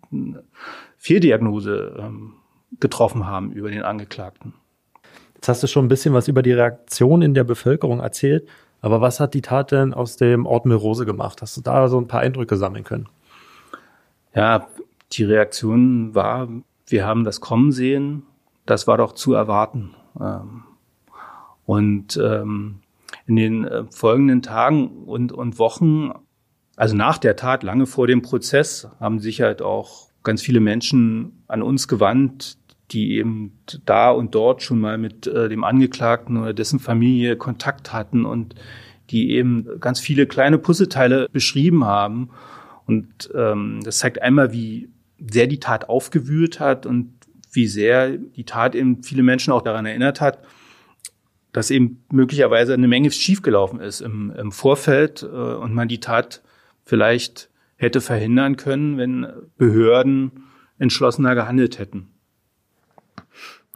Fehldiagnose 0.97 1.97
ähm, 1.99 2.33
getroffen 2.79 3.27
haben 3.27 3.51
über 3.51 3.69
den 3.69 3.83
Angeklagten. 3.83 4.53
Jetzt 5.35 5.49
hast 5.49 5.63
du 5.63 5.67
schon 5.67 5.85
ein 5.85 5.89
bisschen 5.89 6.13
was 6.13 6.27
über 6.27 6.41
die 6.41 6.53
Reaktion 6.53 7.21
in 7.21 7.33
der 7.33 7.43
Bevölkerung 7.43 7.99
erzählt. 7.99 8.47
Aber 8.81 9.01
was 9.01 9.19
hat 9.19 9.33
die 9.33 9.41
Tat 9.41 9.71
denn 9.71 9.93
aus 9.93 10.17
dem 10.17 10.45
Ort 10.45 10.65
Milrose 10.65 11.05
gemacht? 11.05 11.41
Hast 11.41 11.57
du 11.57 11.61
da 11.61 11.87
so 11.87 11.99
ein 11.99 12.07
paar 12.07 12.21
Eindrücke 12.21 12.57
sammeln 12.57 12.83
können? 12.83 13.09
Ja, 14.33 14.67
die 15.11 15.23
Reaktion 15.23 16.13
war, 16.15 16.47
wir 16.85 17.05
haben 17.05 17.23
das 17.23 17.41
kommen 17.41 17.71
sehen, 17.71 18.23
das 18.65 18.87
war 18.87 18.97
doch 18.97 19.13
zu 19.13 19.33
erwarten. 19.33 19.95
Ähm, 20.19 20.63
und 21.65 22.17
ähm, 22.17 22.79
in 23.27 23.35
den 23.35 23.65
äh, 23.65 23.83
folgenden 23.91 24.41
Tagen 24.41 25.03
und, 25.05 25.31
und 25.31 25.59
Wochen, 25.59 26.11
also 26.75 26.95
nach 26.95 27.17
der 27.17 27.35
Tat, 27.35 27.63
lange 27.63 27.85
vor 27.85 28.07
dem 28.07 28.21
Prozess, 28.21 28.87
haben 28.99 29.19
sich 29.19 29.41
halt 29.41 29.61
auch 29.61 30.07
ganz 30.23 30.41
viele 30.41 30.59
Menschen 30.59 31.43
an 31.47 31.61
uns 31.61 31.87
gewandt, 31.87 32.57
die 32.91 33.17
eben 33.17 33.59
da 33.85 34.11
und 34.11 34.33
dort 34.33 34.63
schon 34.63 34.79
mal 34.79 34.97
mit 34.97 35.27
äh, 35.27 35.49
dem 35.49 35.63
Angeklagten 35.63 36.37
oder 36.37 36.53
dessen 36.53 36.79
Familie 36.79 37.35
Kontakt 37.35 37.91
hatten 37.91 38.25
und 38.25 38.55
die 39.09 39.31
eben 39.31 39.67
ganz 39.79 39.99
viele 39.99 40.25
kleine 40.25 40.57
Puzzleteile 40.57 41.27
beschrieben 41.31 41.85
haben. 41.85 42.29
Und 42.85 43.29
ähm, 43.35 43.81
das 43.83 43.99
zeigt 43.99 44.21
einmal, 44.21 44.53
wie 44.53 44.89
sehr 45.31 45.47
die 45.47 45.59
Tat 45.59 45.89
aufgewühlt 45.89 46.59
hat 46.59 46.85
und 46.85 47.13
wie 47.51 47.67
sehr 47.67 48.17
die 48.17 48.45
Tat 48.45 48.75
eben 48.75 49.03
viele 49.03 49.23
Menschen 49.23 49.51
auch 49.51 49.61
daran 49.61 49.85
erinnert 49.85 50.21
hat, 50.21 50.39
dass 51.57 51.71
eben 51.71 52.05
möglicherweise 52.11 52.75
eine 52.75 52.87
Menge 52.87 53.09
schiefgelaufen 53.09 53.79
ist 53.79 54.01
im, 54.01 54.29
im 54.29 54.51
Vorfeld 54.51 55.23
äh, 55.23 55.25
und 55.25 55.73
man 55.73 55.87
die 55.87 55.99
Tat 55.99 56.43
vielleicht 56.83 57.49
hätte 57.77 57.99
verhindern 57.99 58.57
können, 58.57 58.99
wenn 58.99 59.25
Behörden 59.57 60.43
entschlossener 60.77 61.33
gehandelt 61.33 61.79
hätten. 61.79 62.09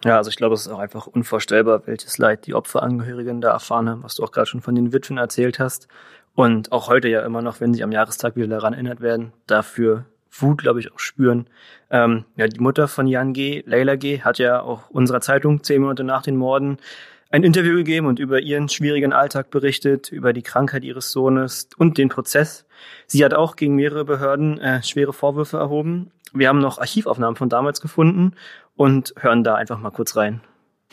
Ja, 0.06 0.18
also 0.18 0.30
ich 0.30 0.36
glaube, 0.36 0.54
es 0.54 0.68
ist 0.68 0.72
auch 0.72 0.78
einfach 0.78 1.08
unvorstellbar, 1.08 1.88
welches 1.88 2.20
Leid 2.20 2.46
die 2.46 2.54
Opferangehörigen 2.54 3.42
da 3.42 3.50
erfahren 3.50 3.90
haben, 3.90 4.04
was 4.04 4.14
du 4.14 4.24
auch 4.24 4.32
gerade 4.32 4.46
schon 4.46 4.62
von 4.62 4.76
den 4.76 4.94
Witwen 4.94 5.18
erzählt 5.18 5.58
hast. 5.58 5.88
Und 6.36 6.72
auch 6.72 6.88
heute 6.88 7.08
ja 7.08 7.26
immer 7.26 7.42
noch, 7.42 7.62
wenn 7.62 7.74
sie 7.74 7.84
am 7.84 7.92
Jahrestag 7.92 8.36
wieder 8.36 8.48
daran 8.48 8.74
erinnert 8.74 9.02
werden, 9.02 9.34
dafür 9.48 10.06
Wut, 10.30 10.62
glaube 10.62 10.82
ich, 10.82 10.94
auch 10.94 11.00
spüren. 11.00 11.48
Ähm, 11.90 12.26
ja, 12.36 12.48
die 12.48 12.60
Mutter 12.60 12.88
von 12.88 13.08
Jan 13.08 13.34
G., 13.34 13.64
Leila 13.66 13.96
G., 13.96 14.22
hat 14.22 14.38
ja 14.38 14.62
auch 14.62 14.92
unserer 14.92 15.20
Zeitung 15.20 15.64
zehn 15.64 15.82
Monate 15.82 16.04
nach 16.04 16.22
den 16.22 16.38
Morden 16.38 16.78
ein 17.32 17.44
Interview 17.44 17.76
gegeben 17.78 18.08
und 18.08 18.20
über 18.20 18.42
ihren 18.42 18.70
schwierigen 18.70 19.14
Alltag 19.14 19.50
berichtet, 19.50 20.12
über 20.12 20.34
die 20.34 20.42
Krankheit 20.42 20.84
ihres 20.84 21.12
Sohnes 21.12 21.70
und 21.78 21.98
den 21.98 22.10
Prozess. 22.10 22.66
Sie 23.08 23.24
hat 23.24 23.34
auch 23.34 23.56
gegen 23.56 23.76
mehrere 23.76 24.06
Behörden 24.06 24.60
äh, 24.60 24.84
schwere 24.84 25.14
Vorwürfe 25.14 25.58
erhoben. 25.58 26.12
Wir 26.34 26.50
haben 26.50 26.60
noch 26.60 26.78
Archivaufnahmen 26.78 27.36
von 27.36 27.50
damals 27.50 27.82
gefunden 27.82 28.34
und 28.76 29.14
hören 29.20 29.44
da 29.44 29.56
einfach 29.56 29.80
mal 29.80 29.92
kurz 29.92 30.16
rein. 30.16 30.42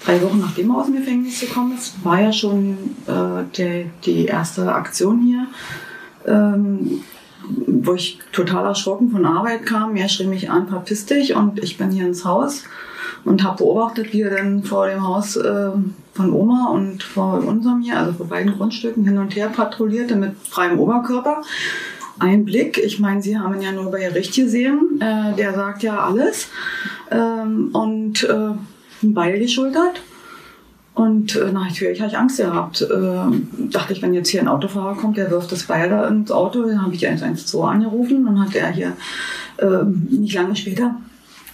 Drei 0.05 0.23
Wochen 0.23 0.39
nachdem 0.39 0.71
er 0.71 0.77
aus 0.79 0.87
dem 0.87 0.97
Gefängnis 0.97 1.41
gekommen 1.41 1.75
ist, 1.77 2.05
war 2.05 2.21
ja 2.21 2.33
schon 2.33 2.97
äh, 3.07 3.43
die, 3.57 3.91
die 4.05 4.27
erste 4.27 4.73
Aktion 4.73 5.23
hier, 5.23 5.47
ähm, 6.25 7.03
wo 7.67 7.95
ich 7.95 8.21
total 8.31 8.67
erschrocken 8.67 9.11
von 9.11 9.27
Arbeit 9.27 9.67
kam. 9.67 9.97
Er 9.97 10.09
schrie 10.09 10.27
mich 10.27 10.51
an, 10.51 10.69
verpiss 10.69 11.07
und 11.35 11.61
ich 11.61 11.79
bin 11.79 11.91
hier 11.91 12.07
ins 12.07 12.25
Haus 12.25 12.65
und 13.25 13.43
habe 13.43 13.59
beobachtet, 13.59 14.13
wie 14.13 14.23
er 14.23 14.31
dann 14.31 14.63
vor 14.63 14.87
dem 14.87 15.07
Haus 15.07 15.37
äh, 15.37 15.71
von 16.19 16.33
Oma 16.33 16.71
und 16.73 17.05
vor 17.05 17.45
unserem 17.47 17.81
hier, 17.81 17.97
also 17.97 18.13
vor 18.13 18.27
beiden 18.27 18.57
Grundstücken 18.57 19.05
hin 19.05 19.19
und 19.19 19.37
her 19.37 19.49
patrouillierte 19.49 20.17
mit 20.17 20.33
freiem 20.37 20.81
Oberkörper. 20.81 21.43
Ein 22.19 22.45
Blick, 22.45 22.77
ich 22.77 22.99
meine, 22.99 23.23
Sie 23.23 23.39
haben 23.39 23.55
ihn 23.55 23.63
ja 23.63 23.71
nur 23.71 23.93
bei 23.93 24.01
Gericht 24.01 24.35
gesehen, 24.35 25.01
äh, 25.01 25.33
der 25.37 25.55
sagt 25.55 25.85
ja 25.85 26.01
alles 26.01 26.49
ähm, 27.13 27.71
und 27.73 28.25
äh, 28.25 28.51
Beil 29.03 29.39
geschultert. 29.39 30.03
Und 30.95 31.37
äh, 31.37 31.53
natürlich 31.53 32.01
habe 32.01 32.11
ich 32.11 32.19
Angst 32.19 32.39
gehabt. 32.39 32.81
Äh, 32.81 33.71
dachte 33.71 33.93
ich, 33.93 34.03
wenn 34.03 34.13
jetzt 34.13 34.31
hier 34.31 34.41
ein 34.41 34.49
Autofahrer 34.49 34.97
kommt, 34.97 35.17
der 35.17 35.31
wirft 35.31 35.53
das 35.53 35.63
Beil 35.63 35.89
da 35.89 36.09
ins 36.09 36.33
Auto, 36.33 36.67
dann 36.67 36.83
habe 36.83 36.97
ich 36.97 37.07
112 37.07 37.65
angerufen 37.65 38.27
und 38.27 38.41
hat 38.41 38.57
er 38.57 38.73
hier 38.73 38.95
äh, 39.59 39.85
nicht 39.85 40.35
lange 40.35 40.57
später 40.57 40.97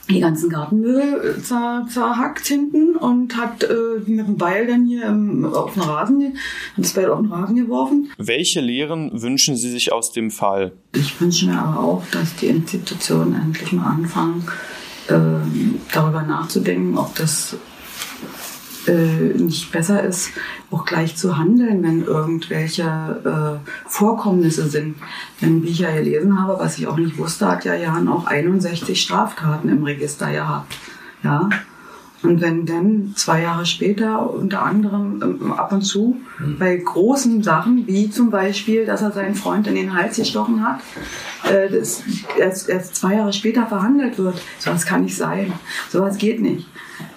die 0.08 0.20
ganzen 0.20 0.50
Gartenmüll 0.50 1.40
zer, 1.42 1.86
zerhackt 1.90 2.46
hinten 2.46 2.96
und 2.96 3.36
hat 3.36 3.64
äh, 3.64 4.00
mit 4.06 4.26
dem 4.26 4.36
Beil 4.36 4.66
dann 4.66 4.86
hier 4.86 5.04
im, 5.04 5.44
auf 5.44 5.74
den 5.74 5.82
Rasen, 5.82 6.36
das 6.76 6.92
Beil 6.92 7.10
auf 7.10 7.20
den 7.20 7.32
Rasen 7.32 7.56
geworfen. 7.56 8.10
Welche 8.18 8.60
Lehren 8.60 9.22
wünschen 9.22 9.56
Sie 9.56 9.70
sich 9.70 9.92
aus 9.92 10.12
dem 10.12 10.30
Fall? 10.30 10.72
Ich 10.94 11.20
wünsche 11.20 11.46
mir 11.46 11.58
aber 11.58 11.80
auch, 11.80 12.02
dass 12.10 12.36
die 12.36 12.46
Institutionen 12.46 13.34
endlich 13.34 13.72
mal 13.72 13.86
anfangen, 13.86 14.46
äh, 15.08 15.14
darüber 15.92 16.22
nachzudenken, 16.22 16.98
ob 16.98 17.14
das 17.16 17.56
äh, 18.88 19.34
nicht 19.36 19.72
besser 19.72 20.02
ist, 20.02 20.30
auch 20.70 20.84
gleich 20.84 21.16
zu 21.16 21.36
handeln, 21.36 21.82
wenn 21.82 22.04
irgendwelche 22.04 23.60
äh, 23.64 23.70
Vorkommnisse 23.88 24.68
sind. 24.68 24.96
Denn 25.40 25.62
wie 25.62 25.68
ich 25.68 25.80
ja 25.80 25.92
gelesen 25.92 26.40
habe, 26.40 26.58
was 26.58 26.78
ich 26.78 26.86
auch 26.86 26.96
nicht 26.96 27.18
wusste, 27.18 27.48
hat 27.48 27.64
ja 27.64 27.74
Jan 27.74 28.08
auch 28.08 28.26
61 28.26 29.00
Straftaten 29.00 29.68
im 29.68 29.84
Register 29.84 30.30
gehabt. 30.30 30.76
Ja. 31.22 31.48
Und 32.24 32.40
wenn 32.40 32.64
dann 32.64 33.12
zwei 33.16 33.42
Jahre 33.42 33.66
später 33.66 34.32
unter 34.32 34.62
anderem 34.62 35.20
ähm, 35.22 35.52
ab 35.52 35.72
und 35.72 35.82
zu 35.82 36.16
mhm. 36.38 36.58
bei 36.58 36.76
großen 36.76 37.42
Sachen, 37.42 37.86
wie 37.86 38.08
zum 38.10 38.30
Beispiel, 38.30 38.86
dass 38.86 39.02
er 39.02 39.12
seinen 39.12 39.34
Freund 39.34 39.66
in 39.66 39.74
den 39.74 39.94
Hals 39.94 40.16
gestochen 40.16 40.66
hat, 40.66 40.80
äh, 41.50 41.68
das 41.68 42.02
erst, 42.38 42.70
erst 42.70 42.96
zwei 42.96 43.16
Jahre 43.16 43.34
später 43.34 43.66
verhandelt 43.66 44.18
wird, 44.18 44.40
sowas 44.58 44.86
kann 44.86 45.02
nicht 45.02 45.16
sein. 45.16 45.52
Sowas 45.90 46.16
geht 46.16 46.40
nicht. 46.40 46.66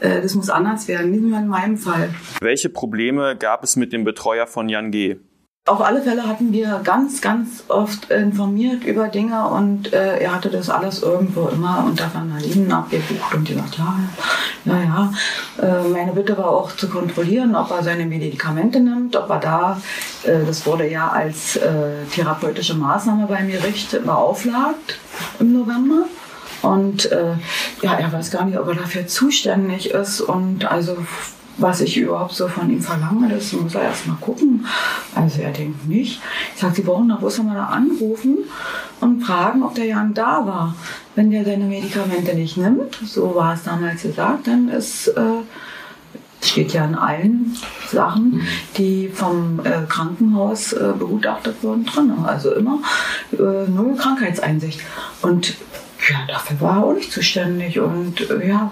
Äh, 0.02 0.22
das 0.22 0.36
muss 0.36 0.50
anders 0.50 0.88
werden, 0.89 1.12
nicht 1.12 1.24
nur 1.24 1.39
in 1.39 1.48
meinem 1.48 1.78
Fall. 1.78 2.10
Welche 2.41 2.70
Probleme 2.70 3.38
gab 3.38 3.63
es 3.63 3.78
mit 3.78 3.93
dem 3.93 4.04
Betreuer 4.04 4.46
von 4.46 4.67
Jan 4.67 4.91
G.? 4.91 5.17
Auf 5.67 5.82
alle 5.82 6.01
Fälle 6.01 6.25
hatten 6.25 6.53
wir 6.53 6.80
ganz, 6.82 7.19
ganz 7.19 7.65
oft 7.67 8.10
informiert 8.10 8.86
über 8.86 9.10
Dinge 9.10 9.49
und 9.49 9.91
äh, 9.91 10.17
er 10.17 10.34
hatte 10.34 10.49
das 10.49 10.69
alles 10.69 11.03
irgendwo 11.03 11.49
immer 11.49 11.84
unter 11.86 12.10
Vandalinen 12.13 12.71
abgebucht 12.71 13.36
und 13.36 13.45
gesagt, 13.45 13.77
ja, 13.77 13.99
ja, 14.63 14.82
ja. 14.82 15.13
Äh, 15.62 15.89
meine 15.89 16.13
Bitte 16.13 16.38
war 16.38 16.51
auch 16.51 16.73
zu 16.73 16.88
kontrollieren, 16.88 17.53
ob 17.53 17.69
er 17.71 17.84
seine 17.84 18.06
Medikamente 18.06 18.80
nimmt, 18.80 19.17
ob 19.17 19.30
er 19.30 19.39
da, 19.39 19.82
äh, 20.23 20.45
das 20.47 20.65
wurde 20.65 20.89
ja 20.89 21.10
als 21.10 21.58
äh, 21.58 22.06
therapeutische 22.13 22.75
Maßnahme 22.75 23.27
beim 23.27 23.49
Gericht 23.49 23.91
beauflagt 24.06 24.97
im 25.41 25.51
November. 25.51 26.06
Und 26.62 27.12
äh, 27.12 27.34
ja, 27.82 27.93
er 27.95 28.12
weiß 28.13 28.32
gar 28.32 28.45
nicht, 28.45 28.58
ob 28.58 28.69
er 28.69 28.75
dafür 28.75 29.06
zuständig 29.06 29.91
ist. 29.91 30.21
Und 30.21 30.63
also 30.63 30.97
was 31.58 31.82
ich 31.82 31.98
überhaupt 31.98 32.34
so 32.34 32.48
von 32.48 32.70
ihm 32.70 32.82
verlange, 32.82 33.30
das 33.30 33.52
muss 33.54 33.76
er 33.76 33.84
erst 33.84 34.08
mal 34.08 34.17
gucken. 34.22 34.65
Also 35.15 35.41
er 35.41 35.52
denkt 35.52 35.88
nicht. 35.88 36.22
Ich 36.54 36.62
sage, 36.62 36.76
Sie 36.76 36.82
brauchen 36.84 37.08
mal 37.08 37.20
da 37.56 37.65
anrufen 37.65 38.38
und 39.02 39.22
fragen, 39.22 39.63
ob 39.63 39.76
der 39.76 39.86
Jan 39.86 40.13
da 40.13 40.46
war. 40.46 40.76
Wenn 41.15 41.32
der 41.32 41.43
seine 41.46 41.65
Medikamente 41.65 42.36
nicht 42.36 42.58
nimmt, 42.58 43.00
so 43.04 43.34
war 43.36 43.54
es 43.56 43.63
damals 43.63 44.04
gesagt, 44.04 44.48
dann 44.48 44.70
ist, 44.70 45.08
äh, 45.08 45.41
steht 46.41 46.74
ja 46.74 46.86
in 46.86 46.96
allen 46.96 47.58
Sachen, 47.91 48.41
die 48.78 49.10
vom 49.10 49.60
äh, 49.63 49.86
Krankenhaus 49.88 50.74
äh, 50.74 50.93
begutachtet 50.98 51.63
wurden, 51.63 51.86
drin. 51.86 52.13
Also 52.24 52.54
immer 52.54 52.80
äh, 53.34 53.67
null 53.67 53.96
Krankheitseinsicht. 53.98 54.82
Und 55.24 55.56
ja, 56.10 56.17
dafür 56.28 56.62
war 56.62 56.78
er 56.78 56.84
auch 56.86 56.93
nicht 56.93 57.12
zuständig. 57.12 57.80
Und 57.80 58.30
äh, 58.30 58.48
ja, 58.48 58.72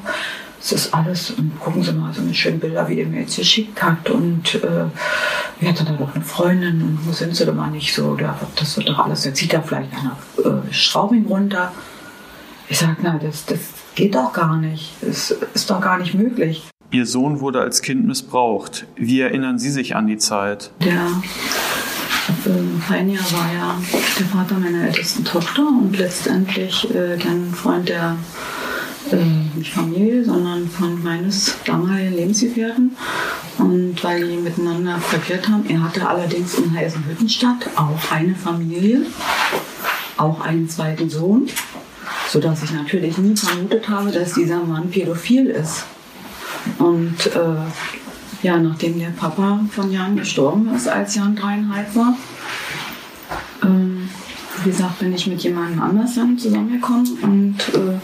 es 0.65 0.71
ist 0.71 0.93
alles, 0.95 1.29
und 1.29 1.59
gucken 1.59 1.83
Sie 1.83 1.93
mal, 1.93 2.11
so 2.11 2.21
eine 2.21 2.33
schöne 2.33 2.57
Bilder, 2.57 2.87
wie 2.89 2.99
er 2.99 3.05
mir 3.05 3.21
jetzt 3.21 3.37
geschickt 3.37 3.83
hat. 3.83 4.09
Und 4.09 4.55
äh, 4.55 4.85
wir 5.59 5.69
hatten 5.69 5.85
da 5.85 5.91
doch 5.91 6.15
eine 6.15 6.23
Freundin 6.23 6.81
und 6.81 6.99
wo 7.05 7.11
sind 7.11 7.35
sie 7.35 7.45
denn 7.45 7.55
mal 7.55 7.69
nicht 7.69 7.93
so? 7.93 8.15
Da, 8.15 8.35
das 8.55 8.75
wird 8.75 8.89
doch 8.89 8.97
alles, 8.97 9.25
jetzt 9.25 9.37
zieht 9.37 9.53
da 9.53 9.61
vielleicht 9.61 9.91
einer 9.93 10.17
äh, 10.43 10.73
Schraubing 10.73 11.27
runter. 11.27 11.71
Ich 12.67 12.79
sage, 12.79 12.97
na, 13.03 13.19
das, 13.19 13.45
das 13.45 13.59
geht 13.93 14.15
doch 14.15 14.33
gar 14.33 14.57
nicht. 14.57 14.93
Das 15.01 15.35
ist 15.53 15.69
doch 15.69 15.79
gar 15.79 15.99
nicht 15.99 16.15
möglich. 16.15 16.67
Ihr 16.89 17.05
Sohn 17.05 17.41
wurde 17.41 17.61
als 17.61 17.83
Kind 17.83 18.07
missbraucht. 18.07 18.87
Wie 18.95 19.21
erinnern 19.21 19.59
Sie 19.59 19.69
sich 19.69 19.95
an 19.95 20.07
die 20.07 20.17
Zeit? 20.17 20.71
Der 20.83 21.07
Pioneer 22.87 23.19
war 23.19 23.53
ja 23.53 23.75
der 24.17 24.25
Vater 24.25 24.55
meiner 24.55 24.87
ältesten 24.87 25.23
Tochter 25.25 25.67
und 25.67 25.95
letztendlich 25.95 26.89
äh, 26.95 27.13
ein 27.13 27.53
Freund 27.53 27.87
der 27.89 28.17
äh, 29.15 29.57
nicht 29.57 29.73
Familie, 29.73 30.23
sondern 30.23 30.67
von 30.69 31.01
meines 31.03 31.55
damaligen 31.65 32.15
Lebensgefährten. 32.15 32.95
Und 33.57 34.03
weil 34.03 34.27
die 34.27 34.37
miteinander 34.37 34.99
verkehrt 34.99 35.47
haben, 35.47 35.65
er 35.69 35.83
hatte 35.83 36.07
allerdings 36.07 36.55
in 36.55 36.75
Heisenhüttenstadt 36.75 37.69
auch 37.75 38.11
eine 38.11 38.35
Familie, 38.35 39.05
auch 40.17 40.41
einen 40.41 40.67
zweiten 40.67 41.09
Sohn, 41.09 41.47
sodass 42.29 42.63
ich 42.63 42.73
natürlich 42.73 43.17
nie 43.17 43.35
vermutet 43.35 43.87
habe, 43.87 44.11
dass 44.11 44.33
dieser 44.33 44.63
Mann 44.63 44.89
pädophil 44.89 45.47
ist. 45.47 45.85
Und 46.79 47.27
äh, 47.27 48.45
ja, 48.45 48.57
nachdem 48.57 48.99
der 48.99 49.09
Papa 49.09 49.61
von 49.71 49.91
Jan 49.91 50.17
gestorben 50.17 50.73
ist, 50.75 50.87
als 50.87 51.15
Jan 51.15 51.35
dreieinhalb 51.35 51.95
war, 51.95 52.17
ähm, 53.63 54.09
wie 54.63 54.69
gesagt, 54.69 54.99
bin 54.99 55.13
ich 55.13 55.27
mit 55.27 55.41
jemandem 55.41 55.81
anders 55.81 56.15
dann 56.15 56.37
zusammengekommen 56.37 57.17
und 57.21 57.55
äh, 57.73 57.99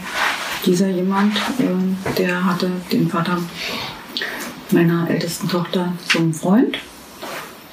dieser 0.64 0.88
jemand, 0.88 1.36
äh, 1.58 2.12
der 2.18 2.44
hatte 2.44 2.70
den 2.90 3.08
Vater 3.08 3.38
meiner 4.70 5.08
ältesten 5.08 5.48
Tochter 5.48 5.92
zum 6.08 6.32
Freund 6.32 6.78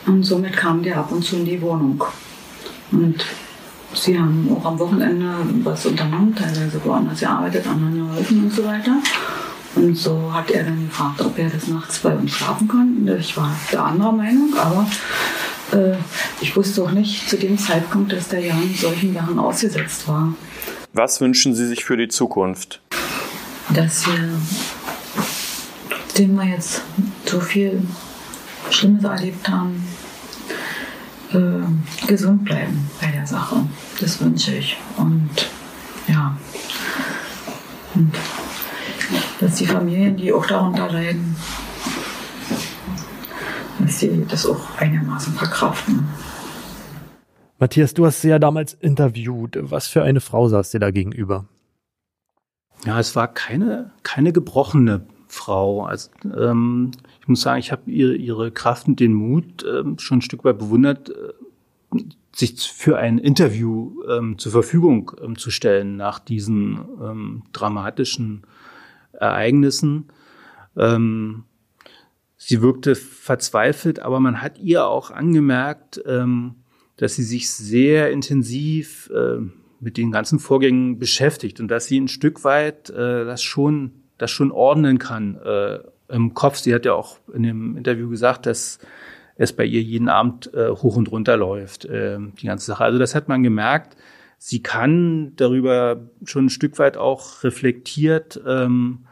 und 0.06 0.23
somit 0.23 0.56
kam 0.56 0.84
der 0.84 0.97
ab 0.97 1.12
und 1.12 1.23
zu 1.23 1.38
in 1.38 1.45
die 1.45 1.62
Wohnung. 1.62 2.04
Und 2.91 3.23
sie 3.93 4.17
haben 4.17 4.49
auch 4.56 4.65
am 4.65 4.80
Wochenende 4.80 5.28
was 5.63 5.86
unternommen, 5.86 6.36
teilweise 6.36 6.82
woanders 6.84 7.19
gearbeitet, 7.19 7.67
anderen 7.67 8.08
geholfen 8.08 8.43
und 8.45 8.54
so 8.54 8.65
weiter. 8.65 8.95
Und 9.75 9.95
so 9.95 10.34
hat 10.34 10.49
er 10.52 10.63
dann 10.63 10.88
gefragt, 10.88 11.21
ob 11.21 11.38
er 11.38 11.49
das 11.49 11.67
nachts 11.67 11.99
bei 11.99 12.13
uns 12.13 12.32
schlafen 12.32 12.67
kann. 12.67 13.17
Ich 13.19 13.38
war 13.38 13.56
der 13.71 13.86
anderer 13.86 14.12
Meinung, 14.12 14.54
aber 14.58 14.88
äh, 15.71 15.95
ich 16.41 16.56
wusste 16.56 16.84
auch 16.84 16.91
nicht 16.91 17.30
zu 17.30 17.38
dem 17.38 17.58
Zeitpunkt, 17.58 18.12
dass 18.12 18.30
der 18.30 18.41
Jan 18.41 18.73
solchen 18.75 19.13
Sachen 19.13 19.38
ausgesetzt 19.38 20.08
war. 20.08 20.34
Was 20.93 21.21
wünschen 21.21 21.54
Sie 21.54 21.67
sich 21.67 21.86
für 21.86 21.97
die 21.97 22.08
Zukunft? 22.08 22.82
Dass 23.73 24.08
wir, 24.08 24.30
dem 26.17 26.36
wir 26.36 26.45
jetzt 26.45 26.82
so 27.25 27.39
viel 27.39 27.82
Schlimmes 28.71 29.04
erlebt 29.04 29.47
haben, 29.47 29.84
äh, 31.32 32.08
gesund 32.08 32.43
bleiben 32.43 32.89
bei 32.99 33.12
der 33.12 33.28
Sache. 33.28 33.65
Das 33.99 34.19
wünsche 34.19 34.56
ich. 34.56 34.78
Und 34.97 35.30
ja, 36.08 36.36
die 39.60 39.65
Familien, 39.67 40.17
die 40.17 40.34
auch 40.34 40.45
darunter 40.45 40.91
leiden, 40.91 41.36
dass 43.80 43.99
sie 43.99 44.25
das 44.28 44.45
auch 44.45 44.78
einigermaßen 44.78 45.34
verkraften. 45.34 46.08
Matthias, 47.60 47.93
du 47.93 48.06
hast 48.06 48.22
sie 48.22 48.30
ja 48.30 48.39
damals 48.39 48.74
interviewt. 48.74 49.60
Was 49.62 49.88
für 49.88 50.02
eine 50.02 50.22
Frau 50.22 50.48
saß 50.48 50.72
dir 50.72 50.80
da 50.80 50.91
gegenüber? 50.91 51.45
Ja, 52.86 52.98
es 53.00 53.17
war 53.17 53.28
keine, 53.34 53.91
keine 54.04 54.32
gebrochene 54.32 55.06
Frau. 55.28 55.84
Also, 55.84 56.10
ähm, 56.38 56.91
ich 57.19 57.28
muss 57.28 57.41
sagen, 57.41 57.60
ich 57.60 57.74
habe 57.74 57.91
ihre, 57.91 58.15
ihre 58.15 58.52
Kraft 58.52 58.88
und 58.88 59.02
den 59.02 59.13
Mut 59.13 59.65
ähm, 59.69 60.00
schon 60.00 60.19
ein 60.19 60.22
Stück 60.22 60.45
weit 60.45 60.58
bewundert, 60.58 61.10
äh, 61.10 62.00
sich 62.32 62.72
für 62.72 62.98
ein 62.98 63.17
Interview 63.17 64.04
ähm, 64.10 64.38
zur 64.38 64.54
Verfügung 64.54 65.12
ähm, 65.22 65.38
zu 65.38 65.52
stellen 65.52 65.98
nach 65.98 66.19
diesen 66.19 66.80
ähm, 67.02 67.43
dramatischen 67.52 68.43
Ereignissen. 69.12 70.06
Ähm, 70.78 71.43
sie 72.38 72.62
wirkte 72.62 72.95
verzweifelt, 72.95 74.00
aber 74.00 74.22
man 74.22 74.41
hat 74.41 74.60
ihr 74.60 74.88
auch 74.88 75.12
angemerkt, 75.12 76.02
dass 76.99 77.15
sie 77.15 77.23
sich 77.23 77.49
sehr 77.49 78.12
intensiv 78.12 79.09
äh, 79.15 79.38
mit 79.79 79.95
den 79.95 80.12
ganzen 80.12 80.38
Vorgängen 80.39 80.99
beschäftigt 80.99 81.59
und 81.62 81.69
dass 81.69 81.85
sie 81.85 81.99
ein 81.99 82.09
Stück 82.09 82.43
weit 82.43 82.89
äh, 82.89 83.25
das 83.25 83.41
schon 83.41 83.91
das 84.17 84.31
schon 84.31 84.51
ordnen 84.51 84.99
kann 84.99 85.35
äh, 85.38 85.79
im 86.09 86.33
Kopf. 86.33 86.57
Sie 86.57 86.73
hat 86.75 86.85
ja 86.85 86.93
auch 86.93 87.19
in 87.33 87.43
dem 87.43 87.77
Interview 87.77 88.09
gesagt, 88.09 88.45
dass 88.45 88.79
es 89.38 89.53
bei 89.53 89.63
ihr 89.63 89.81
jeden 89.81 90.09
Abend 90.09 90.53
äh, 90.53 90.69
hoch 90.69 90.97
und 90.97 91.09
runter 91.09 91.38
läuft, 91.38 91.85
äh, 91.85 92.17
die 92.41 92.47
ganze 92.47 92.65
Sache. 92.65 92.83
Also 92.83 92.99
das 92.99 93.15
hat 93.15 93.29
man 93.29 93.43
gemerkt. 93.43 93.95
Sie 94.38 94.62
kann 94.62 95.33
darüber 95.38 96.09
schon 96.25 96.47
ein 96.47 96.49
Stück 96.49 96.77
weit 96.79 96.97
auch 96.97 97.45
reflektiert 97.45 98.41
ähm, 98.45 99.05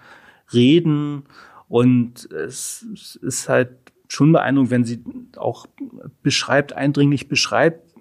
reden 0.54 1.24
und 1.70 2.30
es, 2.32 2.86
es 2.94 3.16
ist 3.16 3.50
halt 3.50 3.72
schon 4.08 4.32
beeindruckend, 4.32 4.72
wenn 4.72 4.84
sie 4.86 5.04
auch 5.36 5.68
beschreibt, 6.22 6.74
eindringlich 6.74 7.28
beschreibt, 7.28 7.94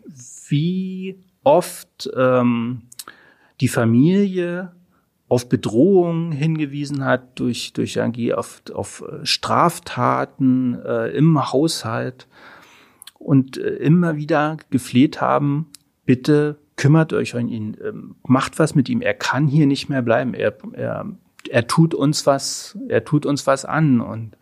wie 0.49 1.19
oft 1.43 2.11
ähm, 2.17 2.83
die 3.61 3.69
Familie 3.69 4.73
auf 5.29 5.49
Bedrohungen 5.49 6.31
hingewiesen 6.31 7.05
hat 7.05 7.39
durch, 7.39 7.73
durch 7.73 7.97
irgendwie 7.97 8.33
auf, 8.33 8.63
auf 8.73 9.03
äh, 9.03 9.27
Straftaten 9.27 10.79
äh, 10.85 11.09
im 11.09 11.53
Haushalt 11.53 12.29
und 13.19 13.59
äh, 13.59 13.71
immer 13.77 14.17
wieder 14.17 14.57
gefleht 14.71 15.21
haben, 15.21 15.67
bitte 16.05 16.59
kümmert 16.77 17.13
euch 17.13 17.35
um 17.35 17.49
ihn, 17.49 17.77
ähm, 17.85 18.17
macht 18.27 18.59
was 18.59 18.75
mit 18.75 18.89
ihm, 18.89 19.01
er 19.01 19.15
kann 19.15 19.49
hier 19.49 19.67
nicht 19.67 19.89
mehr 19.89 20.03
bleiben, 20.03 20.35
er, 20.35 20.57
er, 20.73 21.07
er 21.49 21.67
tut 21.67 21.95
uns 21.95 22.27
was, 22.27 22.79
er 22.89 23.05
tut 23.05 23.27
uns 23.27 23.47
was 23.47 23.65
an 23.65 24.01
und 24.01 24.37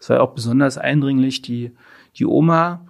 es 0.00 0.10
war 0.10 0.22
auch 0.22 0.34
besonders 0.34 0.78
eindringlich, 0.78 1.42
die, 1.42 1.72
die 2.16 2.26
Oma, 2.26 2.86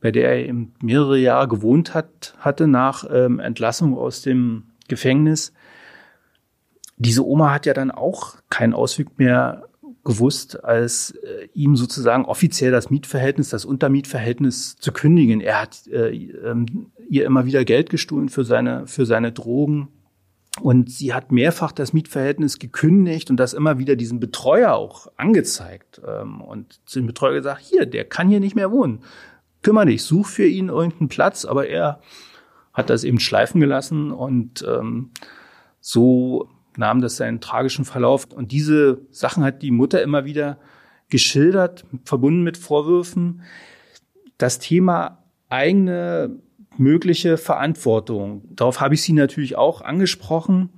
bei 0.00 0.10
der 0.10 0.30
er 0.30 0.46
eben 0.46 0.74
mehrere 0.82 1.18
Jahre 1.18 1.48
gewohnt 1.48 1.94
hat, 1.94 2.34
hatte 2.38 2.66
nach 2.66 3.04
ähm, 3.10 3.38
Entlassung 3.38 3.96
aus 3.96 4.22
dem 4.22 4.64
Gefängnis, 4.88 5.52
diese 6.96 7.26
Oma 7.26 7.52
hat 7.52 7.66
ja 7.66 7.74
dann 7.74 7.90
auch 7.90 8.36
keinen 8.48 8.74
Ausweg 8.74 9.18
mehr 9.18 9.68
gewusst, 10.04 10.64
als 10.64 11.12
äh, 11.12 11.48
ihm 11.54 11.76
sozusagen 11.76 12.24
offiziell 12.24 12.72
das 12.72 12.90
Mietverhältnis, 12.90 13.50
das 13.50 13.64
Untermietverhältnis 13.64 14.76
zu 14.76 14.92
kündigen. 14.92 15.40
Er 15.40 15.62
hat 15.62 15.86
äh, 15.88 16.10
ähm, 16.10 16.90
ihr 17.08 17.24
immer 17.24 17.46
wieder 17.46 17.64
Geld 17.64 17.90
gestohlen 17.90 18.28
für 18.28 18.44
seine, 18.44 18.86
für 18.86 19.06
seine 19.06 19.32
Drogen. 19.32 19.88
Und 20.60 20.90
sie 20.90 21.14
hat 21.14 21.32
mehrfach 21.32 21.72
das 21.72 21.92
Mietverhältnis 21.92 22.58
gekündigt 22.58 23.30
und 23.30 23.38
das 23.38 23.54
immer 23.54 23.78
wieder 23.78 23.96
diesen 23.96 24.20
Betreuer 24.20 24.74
auch 24.74 25.08
angezeigt. 25.16 26.00
Ähm, 26.06 26.42
und 26.42 26.80
zu 26.86 26.98
dem 26.98 27.06
Betreuer 27.06 27.34
gesagt, 27.34 27.62
hier, 27.62 27.86
der 27.86 28.04
kann 28.04 28.28
hier 28.28 28.40
nicht 28.40 28.54
mehr 28.54 28.70
wohnen. 28.70 29.00
Kümmer 29.62 29.86
dich, 29.86 30.02
such 30.02 30.26
für 30.26 30.46
ihn 30.46 30.68
irgendeinen 30.68 31.08
Platz. 31.08 31.44
Aber 31.46 31.66
er 31.68 32.00
hat 32.74 32.90
das 32.90 33.04
eben 33.04 33.18
schleifen 33.18 33.60
gelassen 33.60 34.12
und 34.12 34.64
ähm, 34.68 35.10
so 35.80 36.48
nahm 36.76 37.00
das 37.00 37.16
seinen 37.16 37.40
tragischen 37.40 37.84
Verlauf. 37.84 38.26
Und 38.26 38.52
diese 38.52 39.00
Sachen 39.10 39.44
hat 39.44 39.62
die 39.62 39.70
Mutter 39.70 40.02
immer 40.02 40.24
wieder 40.24 40.58
geschildert, 41.08 41.84
verbunden 42.04 42.42
mit 42.42 42.58
Vorwürfen. 42.58 43.42
Das 44.38 44.58
Thema 44.58 45.22
eigene 45.48 46.38
mögliche 46.78 47.36
Verantwortung. 47.36 48.42
Darauf 48.50 48.80
habe 48.80 48.94
ich 48.94 49.02
sie 49.02 49.12
natürlich 49.12 49.56
auch 49.56 49.80
angesprochen. 49.80 50.70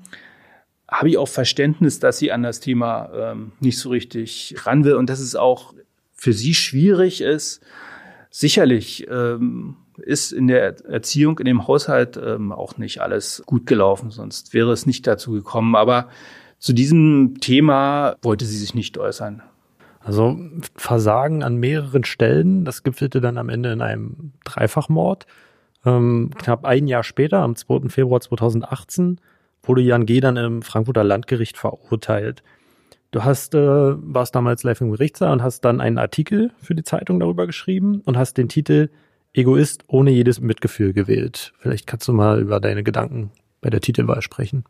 Habe 0.88 1.08
ich 1.08 1.18
auch 1.18 1.28
Verständnis, 1.28 1.98
dass 1.98 2.18
sie 2.18 2.32
an 2.32 2.42
das 2.42 2.60
Thema 2.60 3.10
ähm, 3.14 3.52
nicht 3.60 3.78
so 3.78 3.90
richtig 3.90 4.54
ran 4.64 4.84
will 4.84 4.94
und 4.94 5.08
dass 5.10 5.20
es 5.20 5.34
auch 5.34 5.74
für 6.12 6.32
sie 6.32 6.54
schwierig 6.54 7.20
ist. 7.20 7.62
Sicherlich 8.30 9.06
ähm, 9.10 9.76
ist 9.98 10.32
in 10.32 10.48
der 10.48 10.84
Erziehung, 10.86 11.38
in 11.38 11.44
dem 11.44 11.66
Haushalt 11.66 12.16
ähm, 12.16 12.52
auch 12.52 12.78
nicht 12.78 13.00
alles 13.00 13.42
gut 13.46 13.66
gelaufen, 13.66 14.10
sonst 14.10 14.54
wäre 14.54 14.72
es 14.72 14.86
nicht 14.86 15.06
dazu 15.06 15.32
gekommen. 15.32 15.76
Aber 15.76 16.08
zu 16.58 16.72
diesem 16.72 17.40
Thema 17.40 18.16
wollte 18.22 18.44
sie 18.44 18.56
sich 18.56 18.74
nicht 18.74 18.98
äußern. 18.98 19.42
Also 20.00 20.38
Versagen 20.76 21.42
an 21.42 21.56
mehreren 21.56 22.04
Stellen, 22.04 22.64
das 22.64 22.82
gipfelte 22.82 23.20
dann 23.20 23.38
am 23.38 23.48
Ende 23.48 23.72
in 23.72 23.80
einem 23.80 24.32
Dreifachmord. 24.44 25.26
Ähm, 25.84 26.30
knapp 26.36 26.64
ein 26.64 26.86
Jahr 26.86 27.04
später, 27.04 27.38
am 27.38 27.56
2. 27.56 27.88
Februar 27.88 28.20
2018, 28.20 29.20
wurde 29.62 29.82
Jan 29.82 30.06
G. 30.06 30.20
dann 30.20 30.36
im 30.36 30.62
Frankfurter 30.62 31.04
Landgericht 31.04 31.56
verurteilt. 31.56 32.42
Du 33.10 33.22
hast, 33.22 33.54
äh, 33.54 33.58
warst 33.58 34.34
damals 34.34 34.62
live 34.64 34.80
im 34.80 34.90
Gerichtssaal 34.90 35.32
und 35.32 35.42
hast 35.42 35.60
dann 35.60 35.80
einen 35.80 35.98
Artikel 35.98 36.50
für 36.60 36.74
die 36.74 36.82
Zeitung 36.82 37.20
darüber 37.20 37.46
geschrieben 37.46 38.02
und 38.04 38.16
hast 38.16 38.36
den 38.36 38.48
Titel 38.48 38.90
Egoist 39.32 39.84
ohne 39.88 40.10
jedes 40.10 40.40
Mitgefühl 40.40 40.92
gewählt. 40.92 41.52
Vielleicht 41.58 41.86
kannst 41.86 42.08
du 42.08 42.12
mal 42.12 42.40
über 42.40 42.60
deine 42.60 42.84
Gedanken 42.84 43.30
bei 43.60 43.70
der 43.70 43.80
Titelwahl 43.80 44.22
sprechen. 44.22 44.64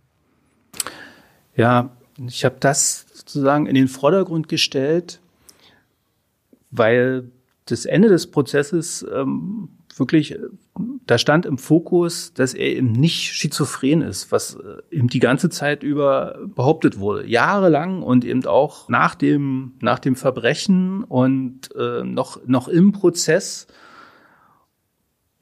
Ja, 1.56 1.90
ich 2.26 2.44
habe 2.44 2.56
das 2.60 3.06
sozusagen 3.12 3.66
in 3.66 3.74
den 3.74 3.88
Vordergrund 3.88 4.48
gestellt, 4.48 5.20
weil 6.70 7.30
das 7.66 7.84
Ende 7.84 8.08
des 8.08 8.30
Prozesses 8.30 9.06
ähm, 9.14 9.68
wirklich, 9.96 10.38
da 11.06 11.18
stand 11.18 11.44
im 11.46 11.58
Fokus, 11.58 12.32
dass 12.32 12.54
er 12.54 12.66
eben 12.66 12.92
nicht 12.92 13.32
schizophren 13.32 14.02
ist, 14.02 14.32
was 14.32 14.54
äh, 14.54 14.96
eben 14.96 15.08
die 15.08 15.20
ganze 15.20 15.50
Zeit 15.50 15.82
über 15.82 16.38
behauptet 16.46 16.98
wurde, 16.98 17.26
jahrelang 17.26 18.02
und 18.02 18.24
eben 18.24 18.44
auch 18.46 18.88
nach 18.88 19.14
dem 19.14 19.74
nach 19.80 19.98
dem 19.98 20.16
Verbrechen 20.16 21.04
und 21.04 21.74
äh, 21.76 22.02
noch 22.04 22.40
noch 22.46 22.68
im 22.68 22.92
Prozess 22.92 23.66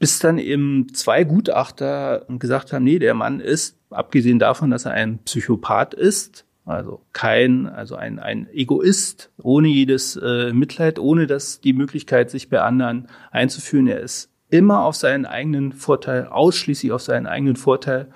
bis 0.02 0.18
dann 0.18 0.38
eben 0.38 0.92
zwei 0.94 1.22
Gutachter 1.22 2.26
gesagt 2.28 2.72
haben, 2.72 2.82
nee, 2.82 2.98
der 2.98 3.14
Mann 3.14 3.38
ist, 3.38 3.78
abgesehen 3.88 4.40
davon, 4.40 4.72
dass 4.72 4.84
er 4.84 4.90
ein 4.90 5.20
Psychopath 5.20 5.94
ist, 5.94 6.44
also 6.64 7.02
kein, 7.12 7.68
also 7.68 7.94
ein, 7.94 8.18
ein 8.18 8.48
Egoist, 8.52 9.30
ohne 9.40 9.68
jedes 9.68 10.16
äh, 10.16 10.52
Mitleid, 10.52 10.98
ohne 10.98 11.28
dass 11.28 11.60
die 11.60 11.72
Möglichkeit, 11.72 12.32
sich 12.32 12.48
bei 12.48 12.60
anderen 12.62 13.06
einzuführen. 13.30 13.86
Er 13.86 14.00
ist 14.00 14.31
immer 14.52 14.84
auf 14.84 14.96
seinen 14.96 15.24
eigenen 15.24 15.72
Vorteil, 15.72 16.26
ausschließlich 16.26 16.92
auf 16.92 17.02
seinen 17.02 17.26
eigenen 17.26 17.56
Vorteil 17.56 18.08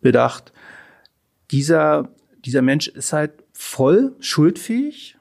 bedacht. 0.00 0.52
Dieser, 1.50 2.08
dieser 2.44 2.62
Mensch 2.62 2.86
ist 2.86 3.12
halt 3.12 3.32
voll 3.52 4.14
schuldfähig 4.20 5.16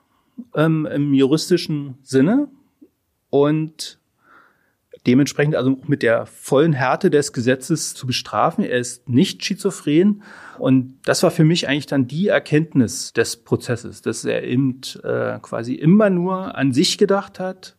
ähm, 0.55 0.85
im 0.85 1.13
juristischen 1.15 1.97
Sinne 2.03 2.47
und 3.31 3.99
dementsprechend 5.07 5.55
also 5.55 5.79
mit 5.87 6.03
der 6.03 6.27
vollen 6.27 6.73
Härte 6.73 7.09
des 7.09 7.33
Gesetzes 7.33 7.95
zu 7.95 8.05
bestrafen. 8.05 8.63
Er 8.63 8.77
ist 8.77 9.09
nicht 9.09 9.43
schizophren. 9.43 10.21
Und 10.59 10.99
das 11.05 11.23
war 11.23 11.31
für 11.31 11.43
mich 11.43 11.67
eigentlich 11.67 11.87
dann 11.87 12.07
die 12.07 12.27
Erkenntnis 12.27 13.13
des 13.13 13.37
Prozesses, 13.37 14.03
dass 14.03 14.25
er 14.25 14.43
eben 14.43 14.79
äh, 15.03 15.39
quasi 15.41 15.73
immer 15.73 16.11
nur 16.11 16.55
an 16.55 16.71
sich 16.71 16.99
gedacht 16.99 17.39
hat, 17.39 17.77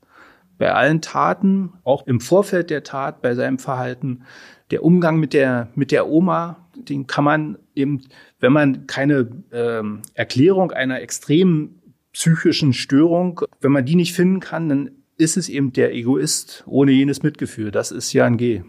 bei 0.58 0.72
allen 0.72 1.00
Taten, 1.00 1.72
auch 1.84 2.06
im 2.06 2.20
Vorfeld 2.20 2.70
der 2.70 2.82
Tat, 2.82 3.22
bei 3.22 3.34
seinem 3.34 3.58
Verhalten. 3.58 4.22
Der 4.70 4.84
Umgang 4.84 5.18
mit 5.18 5.32
der, 5.32 5.68
mit 5.74 5.90
der 5.90 6.08
Oma, 6.08 6.68
den 6.76 7.06
kann 7.06 7.24
man 7.24 7.58
eben, 7.74 8.02
wenn 8.40 8.52
man 8.52 8.86
keine 8.86 9.28
ähm, 9.52 10.02
Erklärung 10.14 10.72
einer 10.72 11.00
extremen 11.00 11.80
psychischen 12.12 12.72
Störung, 12.72 13.42
wenn 13.60 13.72
man 13.72 13.84
die 13.84 13.96
nicht 13.96 14.14
finden 14.14 14.40
kann, 14.40 14.68
dann 14.68 14.90
ist 15.16 15.36
es 15.36 15.48
eben 15.48 15.72
der 15.72 15.94
Egoist 15.94 16.64
ohne 16.66 16.92
jenes 16.92 17.22
Mitgefühl. 17.22 17.70
Das 17.70 17.90
ist 17.90 18.12
Jan 18.12 18.36
G. 18.36 18.62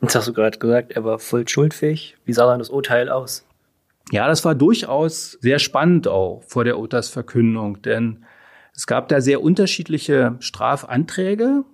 Jetzt 0.00 0.14
hast 0.14 0.28
du 0.28 0.32
gerade 0.32 0.58
gesagt, 0.58 0.92
er 0.92 1.04
war 1.04 1.18
voll 1.18 1.46
schuldfähig. 1.48 2.16
Wie 2.24 2.32
sah 2.32 2.46
dann 2.46 2.58
das 2.58 2.70
Urteil 2.70 3.08
aus? 3.08 3.44
Ja, 4.10 4.26
das 4.26 4.44
war 4.44 4.54
durchaus 4.54 5.32
sehr 5.40 5.58
spannend 5.58 6.08
auch 6.08 6.42
vor 6.46 6.64
der 6.64 6.78
Urteilsverkündung, 6.78 7.82
denn 7.82 8.24
es 8.78 8.86
gab 8.86 9.08
da 9.08 9.20
sehr 9.20 9.42
unterschiedliche 9.42 10.36
Strafanträge, 10.38 11.64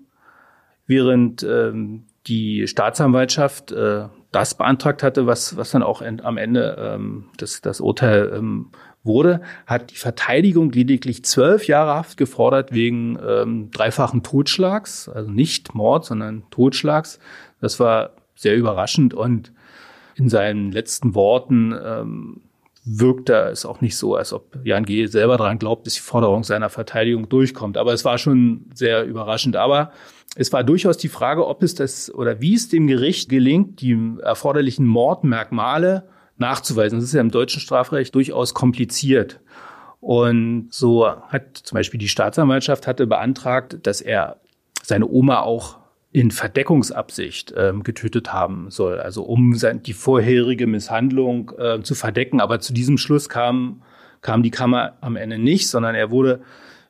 während 0.87 1.43
ähm, 1.43 2.07
die 2.27 2.67
Staatsanwaltschaft 2.67 3.73
äh, 3.73 4.07
das 4.33 4.55
beantragt 4.55 5.03
hatte, 5.03 5.27
was, 5.27 5.59
was 5.59 5.71
dann 5.71 5.83
auch 5.83 6.01
am 6.01 6.39
Ende 6.39 6.77
ähm, 6.79 7.27
das, 7.37 7.61
das 7.61 7.83
Urteil 7.83 8.33
ähm, 8.35 8.71
wurde, 9.03 9.43
hat 9.67 9.91
die 9.91 9.97
Verteidigung 9.97 10.73
lediglich 10.73 11.27
zwölf 11.27 11.67
Jahre 11.67 11.93
Haft 11.93 12.17
gefordert 12.17 12.73
wegen 12.73 13.19
ähm, 13.23 13.71
dreifachen 13.71 14.23
Totschlags, 14.23 15.07
also 15.11 15.31
nicht 15.31 15.75
Mord, 15.75 16.07
sondern 16.07 16.45
Totschlags. 16.49 17.19
Das 17.61 17.79
war 17.81 18.13
sehr 18.35 18.57
überraschend 18.57 19.13
und 19.13 19.53
in 20.15 20.31
seinen 20.31 20.73
letzten 20.73 21.15
Worten 21.15 21.79
ähm, 21.85 22.41
wirkt 22.85 23.30
er 23.30 23.51
es 23.51 23.64
auch 23.64 23.80
nicht 23.80 23.97
so, 23.97 24.14
als 24.14 24.32
ob 24.32 24.59
Jan 24.62 24.85
G. 24.85 25.07
selber 25.07 25.37
daran 25.39 25.59
glaubt, 25.59 25.87
dass 25.87 25.95
die 25.95 26.01
Forderung 26.01 26.45
seiner 26.45 26.68
Verteidigung 26.68 27.28
durchkommt. 27.28 27.78
Aber 27.78 27.93
es 27.93 28.05
war 28.05 28.18
schon 28.18 28.66
sehr 28.74 29.05
überraschend. 29.05 29.57
Aber 29.57 29.91
es 30.37 30.53
war 30.53 30.64
durchaus 30.64 30.99
die 30.99 31.09
Frage, 31.09 31.47
ob 31.47 31.62
es 31.62 31.74
das 31.74 32.12
oder 32.12 32.41
wie 32.41 32.55
es 32.55 32.68
dem 32.68 32.87
Gericht 32.87 33.28
gelingt, 33.28 33.80
die 33.80 33.97
erforderlichen 34.22 34.87
Mordmerkmale 34.87 36.09
nachzuweisen. 36.37 36.99
Das 36.99 37.05
ist 37.05 37.14
ja 37.14 37.20
im 37.20 37.30
deutschen 37.30 37.61
Strafrecht 37.61 38.14
durchaus 38.14 38.53
kompliziert. 38.53 39.41
Und 40.01 40.68
so 40.70 41.09
hat 41.09 41.57
zum 41.57 41.76
Beispiel 41.76 41.99
die 41.99 42.09
Staatsanwaltschaft 42.09 42.87
hatte 42.87 43.07
beantragt, 43.07 43.78
dass 43.87 44.03
er 44.03 44.41
seine 44.82 45.09
Oma 45.09 45.41
auch 45.41 45.78
in 46.15 46.31
Verdeckungsabsicht 46.31 47.53
ähm, 47.57 47.83
getötet 47.83 48.33
haben 48.33 48.71
soll, 48.71 49.01
also 49.01 49.25
um 49.25 49.57
sein, 49.57 49.83
die 49.83 49.93
vorherige 49.93 50.69
Misshandlung 50.69 51.51
äh, 51.59 51.83
zu 51.83 51.97
verdecken. 51.97 52.41
Aber 52.41 52.61
zu 52.61 52.73
diesem 52.73 52.99
Schluss 52.99 53.29
kam, 53.29 53.83
kam 54.21 54.45
die 54.45 54.53
Kammer 54.53 54.97
am 55.01 55.17
Ende 55.17 55.39
nicht, 55.39 55.69
sondern 55.69 55.97
er 55.97 56.12
wurde 56.12 56.41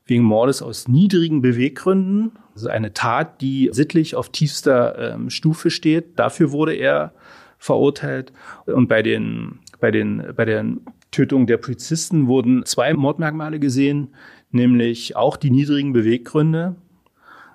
wegen 0.05 0.25
Mordes 0.25 0.61
aus 0.61 0.89
niedrigen 0.89 1.41
Beweggründen, 1.41 2.33
also 2.55 2.68
eine 2.68 2.93
Tat, 2.93 3.41
die 3.41 3.70
sittlich 3.72 4.14
auf 4.14 4.29
tiefster 4.29 5.14
ähm, 5.14 5.31
Stufe 5.31 5.70
steht, 5.70 6.18
dafür 6.18 6.53
wurde 6.53 6.75
er 6.75 7.14
verurteilt. 7.57 8.31
Und 8.66 8.89
bei 8.89 9.03
den, 9.03 9.61
bei 9.81 9.91
den, 9.91 10.22
bei 10.37 10.45
der 10.45 10.66
Tötung 11.12 11.47
der 11.47 11.57
Polizisten 11.57 12.27
wurden 12.27 12.66
zwei 12.66 12.93
Mordmerkmale 12.93 13.59
gesehen, 13.59 14.09
nämlich 14.51 15.16
auch 15.16 15.39
die 15.39 15.51
niedrigen 15.51 15.95
Beweggründe, 15.95 16.77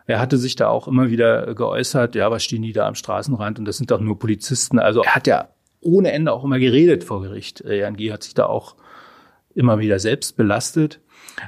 er 0.09 0.19
hatte 0.19 0.39
sich 0.39 0.55
da 0.55 0.69
auch 0.69 0.87
immer 0.87 1.11
wieder 1.11 1.53
geäußert, 1.53 2.15
ja, 2.15 2.31
was 2.31 2.43
stehen 2.43 2.63
die 2.63 2.73
da 2.73 2.87
am 2.87 2.95
Straßenrand 2.95 3.59
und 3.59 3.65
das 3.65 3.77
sind 3.77 3.91
doch 3.91 3.99
nur 3.99 4.17
Polizisten. 4.17 4.79
Also 4.79 5.03
er 5.03 5.13
hat 5.13 5.27
ja 5.27 5.49
ohne 5.81 6.11
Ende 6.11 6.33
auch 6.33 6.43
immer 6.43 6.57
geredet 6.57 7.03
vor 7.03 7.21
Gericht. 7.21 7.61
Äh, 7.61 7.81
Jan 7.81 7.95
G. 7.95 8.11
hat 8.11 8.23
sich 8.23 8.33
da 8.33 8.47
auch 8.47 8.75
immer 9.53 9.77
wieder 9.77 9.99
selbst 9.99 10.35
belastet. 10.35 10.99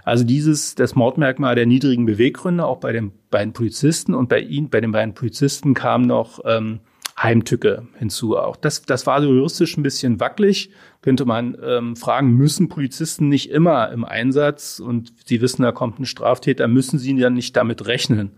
Also 0.03 0.23
dieses, 0.23 0.75
das 0.75 0.93
Mordmerkmal 0.93 1.55
der 1.55 1.65
niedrigen 1.65 2.05
Beweggründe, 2.05 2.63
auch 2.63 2.77
bei 2.77 2.91
den 2.91 3.11
beiden 3.31 3.51
Polizisten 3.51 4.13
und 4.13 4.29
bei 4.29 4.39
ihnen, 4.39 4.69
bei 4.69 4.79
den 4.79 4.91
beiden 4.91 5.15
Polizisten 5.15 5.73
kam 5.73 6.03
noch 6.03 6.39
ähm, 6.45 6.81
Heimtücke 7.17 7.87
hinzu. 7.97 8.37
Auch 8.37 8.55
das, 8.55 8.83
das 8.83 9.05
war 9.05 9.21
juristisch 9.21 9.77
ein 9.77 9.83
bisschen 9.83 10.19
wackelig 10.19 10.71
könnte 11.01 11.25
man 11.25 11.57
ähm, 11.63 11.95
fragen, 11.95 12.31
müssen 12.31 12.69
Polizisten 12.69 13.27
nicht 13.27 13.49
immer 13.49 13.91
im 13.91 14.05
Einsatz 14.05 14.79
und 14.79 15.13
sie 15.25 15.41
wissen, 15.41 15.63
da 15.63 15.71
kommt 15.71 15.99
ein 15.99 16.05
Straftäter, 16.05 16.67
müssen 16.67 16.99
sie 16.99 17.17
dann 17.17 17.33
nicht 17.33 17.55
damit 17.57 17.87
rechnen? 17.87 18.31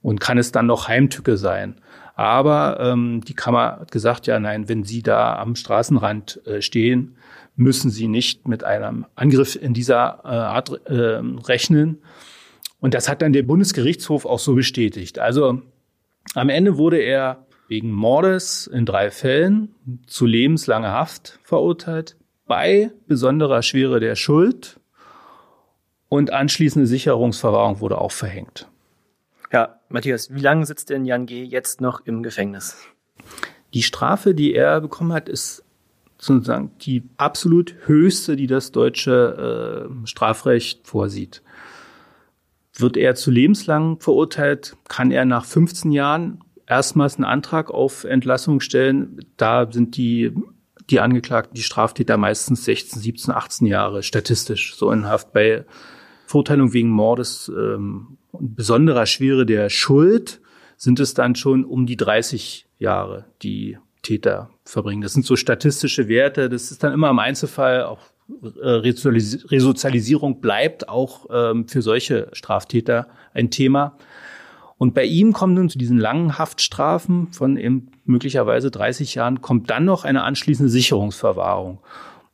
Und 0.00 0.20
kann 0.20 0.36
es 0.36 0.50
dann 0.50 0.66
noch 0.66 0.88
Heimtücke 0.88 1.36
sein? 1.36 1.80
Aber 2.16 2.80
ähm, 2.80 3.20
die 3.26 3.34
Kammer 3.34 3.78
hat 3.80 3.92
gesagt, 3.92 4.26
ja, 4.26 4.40
nein, 4.40 4.68
wenn 4.68 4.82
Sie 4.82 5.02
da 5.02 5.36
am 5.36 5.54
Straßenrand 5.54 6.44
äh, 6.44 6.60
stehen, 6.60 7.16
müssen 7.54 7.88
Sie 7.90 8.08
nicht 8.08 8.48
mit 8.48 8.64
einem 8.64 9.06
Angriff 9.14 9.54
in 9.54 9.74
dieser 9.74 10.20
äh, 10.24 10.28
Art 10.28 10.80
äh, 10.86 11.20
rechnen. 11.46 11.98
Und 12.80 12.94
das 12.94 13.08
hat 13.08 13.22
dann 13.22 13.32
der 13.32 13.44
Bundesgerichtshof 13.44 14.26
auch 14.26 14.40
so 14.40 14.54
bestätigt. 14.54 15.20
Also 15.20 15.62
am 16.34 16.48
Ende 16.48 16.78
wurde 16.78 16.98
er 16.98 17.46
wegen 17.72 17.90
Mordes 17.90 18.66
in 18.66 18.84
drei 18.84 19.10
Fällen 19.10 19.74
zu 20.06 20.26
lebenslanger 20.26 20.92
Haft 20.92 21.40
verurteilt, 21.42 22.16
bei 22.46 22.90
besonderer 23.06 23.62
Schwere 23.62 23.98
der 23.98 24.14
Schuld 24.14 24.78
und 26.10 26.34
anschließende 26.34 26.86
Sicherungsverwahrung 26.86 27.80
wurde 27.80 27.96
auch 27.96 28.12
verhängt. 28.12 28.68
Ja, 29.50 29.80
Matthias, 29.88 30.34
wie 30.34 30.40
lange 30.40 30.66
sitzt 30.66 30.90
denn 30.90 31.06
Jan 31.06 31.24
G. 31.24 31.44
jetzt 31.44 31.80
noch 31.80 32.04
im 32.04 32.22
Gefängnis? 32.22 32.76
Die 33.72 33.82
Strafe, 33.82 34.34
die 34.34 34.52
er 34.52 34.82
bekommen 34.82 35.14
hat, 35.14 35.30
ist 35.30 35.64
sozusagen 36.18 36.72
die 36.82 37.04
absolut 37.16 37.74
höchste, 37.86 38.36
die 38.36 38.48
das 38.48 38.70
deutsche 38.70 39.88
äh, 39.88 40.06
Strafrecht 40.06 40.86
vorsieht. 40.86 41.42
Wird 42.74 42.98
er 42.98 43.14
zu 43.14 43.30
lebenslang 43.30 43.98
verurteilt, 43.98 44.76
kann 44.88 45.10
er 45.10 45.24
nach 45.24 45.46
15 45.46 45.90
Jahren 45.90 46.42
erstmals 46.72 47.16
einen 47.16 47.24
Antrag 47.24 47.70
auf 47.70 48.04
Entlassung 48.04 48.60
stellen. 48.60 49.24
Da 49.36 49.70
sind 49.70 49.96
die, 49.96 50.32
die 50.90 51.00
Angeklagten, 51.00 51.54
die 51.54 51.62
Straftäter 51.62 52.16
meistens 52.16 52.64
16, 52.64 53.00
17, 53.00 53.34
18 53.34 53.66
Jahre 53.66 54.02
statistisch 54.02 54.74
so 54.76 54.90
in 54.90 55.06
Haft. 55.06 55.32
Bei 55.32 55.64
Verurteilung 56.26 56.72
wegen 56.72 56.88
Mordes 56.88 57.50
ähm, 57.54 58.18
besonderer 58.32 59.06
Schwere 59.06 59.44
der 59.46 59.68
Schuld 59.68 60.40
sind 60.76 60.98
es 60.98 61.14
dann 61.14 61.34
schon 61.34 61.64
um 61.64 61.86
die 61.86 61.96
30 61.96 62.66
Jahre, 62.78 63.26
die 63.42 63.78
Täter 64.02 64.50
verbringen. 64.64 65.02
Das 65.02 65.12
sind 65.12 65.24
so 65.24 65.36
statistische 65.36 66.08
Werte. 66.08 66.48
Das 66.48 66.70
ist 66.70 66.82
dann 66.82 66.92
immer 66.92 67.10
im 67.10 67.18
Einzelfall 67.18 67.84
auch 67.84 68.00
äh, 68.62 68.68
Resozialisierung 68.68 70.40
bleibt 70.40 70.88
auch 70.88 71.26
ähm, 71.30 71.68
für 71.68 71.82
solche 71.82 72.28
Straftäter 72.32 73.08
ein 73.34 73.50
Thema. 73.50 73.96
Und 74.82 74.94
bei 74.94 75.04
ihm 75.04 75.32
kommen 75.32 75.54
nun 75.54 75.70
zu 75.70 75.78
diesen 75.78 75.96
langen 75.96 76.38
Haftstrafen 76.38 77.28
von 77.30 77.56
eben 77.56 77.92
möglicherweise 78.04 78.72
30 78.72 79.14
Jahren, 79.14 79.40
kommt 79.40 79.70
dann 79.70 79.84
noch 79.84 80.04
eine 80.04 80.24
anschließende 80.24 80.68
Sicherungsverwahrung. 80.68 81.78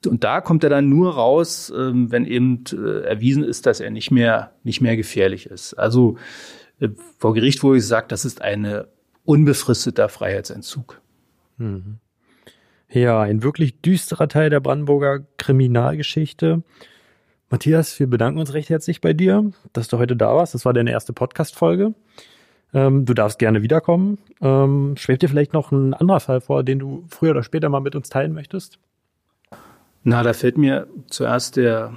Und 0.06 0.24
da 0.24 0.40
kommt 0.40 0.64
er 0.64 0.70
dann 0.70 0.88
nur 0.88 1.12
raus, 1.12 1.70
ähm, 1.76 2.10
wenn 2.10 2.24
eben 2.24 2.64
äh, 2.72 3.02
erwiesen 3.02 3.44
ist, 3.44 3.66
dass 3.66 3.80
er 3.80 3.90
nicht 3.90 4.10
mehr, 4.10 4.52
nicht 4.64 4.80
mehr 4.80 4.96
gefährlich 4.96 5.44
ist. 5.44 5.74
Also 5.74 6.16
äh, 6.80 6.88
vor 7.18 7.34
Gericht 7.34 7.62
wurde 7.62 7.76
gesagt, 7.76 8.12
das 8.12 8.24
ist 8.24 8.40
ein 8.40 8.82
unbefristeter 9.26 10.08
Freiheitsentzug. 10.08 11.02
Mhm. 11.58 11.98
Ja, 12.88 13.20
ein 13.20 13.42
wirklich 13.42 13.82
düsterer 13.82 14.26
Teil 14.26 14.48
der 14.48 14.60
Brandenburger 14.60 15.20
Kriminalgeschichte. 15.36 16.62
Matthias, 17.50 18.00
wir 18.00 18.06
bedanken 18.06 18.40
uns 18.40 18.54
recht 18.54 18.70
herzlich 18.70 19.02
bei 19.02 19.12
dir, 19.12 19.52
dass 19.74 19.88
du 19.88 19.98
heute 19.98 20.16
da 20.16 20.34
warst. 20.34 20.54
Das 20.54 20.64
war 20.64 20.72
deine 20.72 20.92
erste 20.92 21.12
Podcast-Folge. 21.12 21.92
Ähm, 22.74 23.04
du 23.04 23.14
darfst 23.14 23.38
gerne 23.38 23.62
wiederkommen. 23.62 24.18
Ähm, 24.40 24.94
schwebt 24.96 25.22
dir 25.22 25.28
vielleicht 25.28 25.52
noch 25.52 25.72
ein 25.72 25.94
anderer 25.94 26.20
Fall 26.20 26.40
vor, 26.40 26.62
den 26.62 26.78
du 26.78 27.04
früher 27.08 27.30
oder 27.30 27.42
später 27.42 27.68
mal 27.68 27.80
mit 27.80 27.94
uns 27.94 28.08
teilen 28.08 28.32
möchtest? 28.32 28.78
Na, 30.04 30.22
da 30.22 30.32
fällt 30.32 30.58
mir 30.58 30.86
zuerst 31.08 31.56
der 31.56 31.94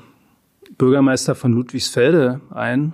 Bürgermeister 0.77 1.35
von 1.35 1.51
Ludwigsfelde 1.53 2.41
ein, 2.49 2.93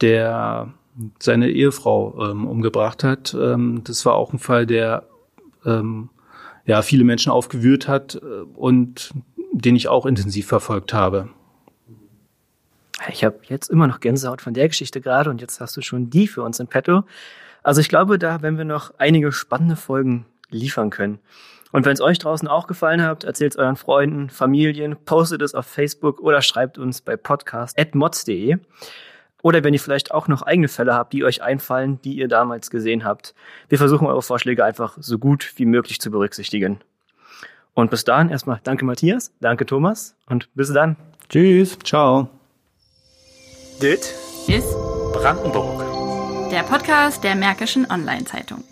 der 0.00 0.72
seine 1.18 1.50
Ehefrau 1.50 2.30
ähm, 2.30 2.46
umgebracht 2.46 3.04
hat. 3.04 3.36
Ähm, 3.38 3.82
das 3.84 4.06
war 4.06 4.14
auch 4.14 4.32
ein 4.32 4.38
Fall, 4.38 4.66
der 4.66 5.04
ähm, 5.64 6.08
ja 6.64 6.82
viele 6.82 7.04
Menschen 7.04 7.30
aufgewühlt 7.30 7.88
hat 7.88 8.14
äh, 8.16 8.42
und 8.54 9.12
den 9.52 9.76
ich 9.76 9.88
auch 9.88 10.06
intensiv 10.06 10.46
verfolgt 10.46 10.92
habe. 10.92 11.28
Ich 13.08 13.24
habe 13.24 13.38
jetzt 13.48 13.68
immer 13.68 13.86
noch 13.86 14.00
Gänsehaut 14.00 14.40
von 14.40 14.54
der 14.54 14.68
Geschichte 14.68 15.00
gerade 15.00 15.30
und 15.30 15.40
jetzt 15.40 15.60
hast 15.60 15.76
du 15.76 15.82
schon 15.82 16.10
die 16.10 16.26
für 16.28 16.42
uns 16.42 16.60
in 16.60 16.66
petto. 16.66 17.04
Also 17.62 17.80
ich 17.80 17.88
glaube, 17.88 18.18
da 18.18 18.42
werden 18.42 18.58
wir 18.58 18.64
noch 18.64 18.94
einige 18.98 19.32
spannende 19.32 19.76
Folgen 19.76 20.26
liefern 20.50 20.90
können. 20.90 21.18
Und 21.72 21.84
wenn 21.84 21.92
es 21.92 22.00
euch 22.00 22.18
draußen 22.18 22.48
auch 22.48 22.66
gefallen 22.66 23.02
hat, 23.02 23.24
erzählt 23.24 23.52
es 23.52 23.58
euren 23.58 23.76
Freunden, 23.76 24.30
Familien, 24.30 24.96
postet 25.04 25.42
es 25.42 25.54
auf 25.54 25.66
Facebook 25.66 26.20
oder 26.20 26.40
schreibt 26.40 26.78
uns 26.78 27.00
bei 27.00 27.16
podcast.mods.de. 27.16 28.58
Oder 29.42 29.62
wenn 29.62 29.74
ihr 29.74 29.80
vielleicht 29.80 30.12
auch 30.12 30.28
noch 30.28 30.42
eigene 30.42 30.68
Fälle 30.68 30.94
habt, 30.94 31.12
die 31.12 31.24
euch 31.24 31.42
einfallen, 31.42 32.00
die 32.02 32.16
ihr 32.16 32.28
damals 32.28 32.70
gesehen 32.70 33.04
habt. 33.04 33.34
Wir 33.68 33.78
versuchen 33.78 34.06
eure 34.06 34.22
Vorschläge 34.22 34.64
einfach 34.64 34.96
so 35.00 35.18
gut 35.18 35.52
wie 35.56 35.66
möglich 35.66 36.00
zu 36.00 36.10
berücksichtigen. 36.10 36.80
Und 37.74 37.90
bis 37.90 38.04
dahin 38.04 38.30
erstmal 38.30 38.60
danke 38.64 38.84
Matthias, 38.84 39.34
danke 39.40 39.66
Thomas 39.66 40.16
und 40.26 40.48
bis 40.54 40.72
dann. 40.72 40.96
Tschüss. 41.28 41.78
Ciao. 41.80 42.35
Dit 43.82 44.14
ist 44.46 44.72
Brandenburg. 45.12 46.50
Der 46.50 46.62
Podcast 46.62 47.22
der 47.22 47.34
Märkischen 47.34 47.86
Online-Zeitung. 47.90 48.64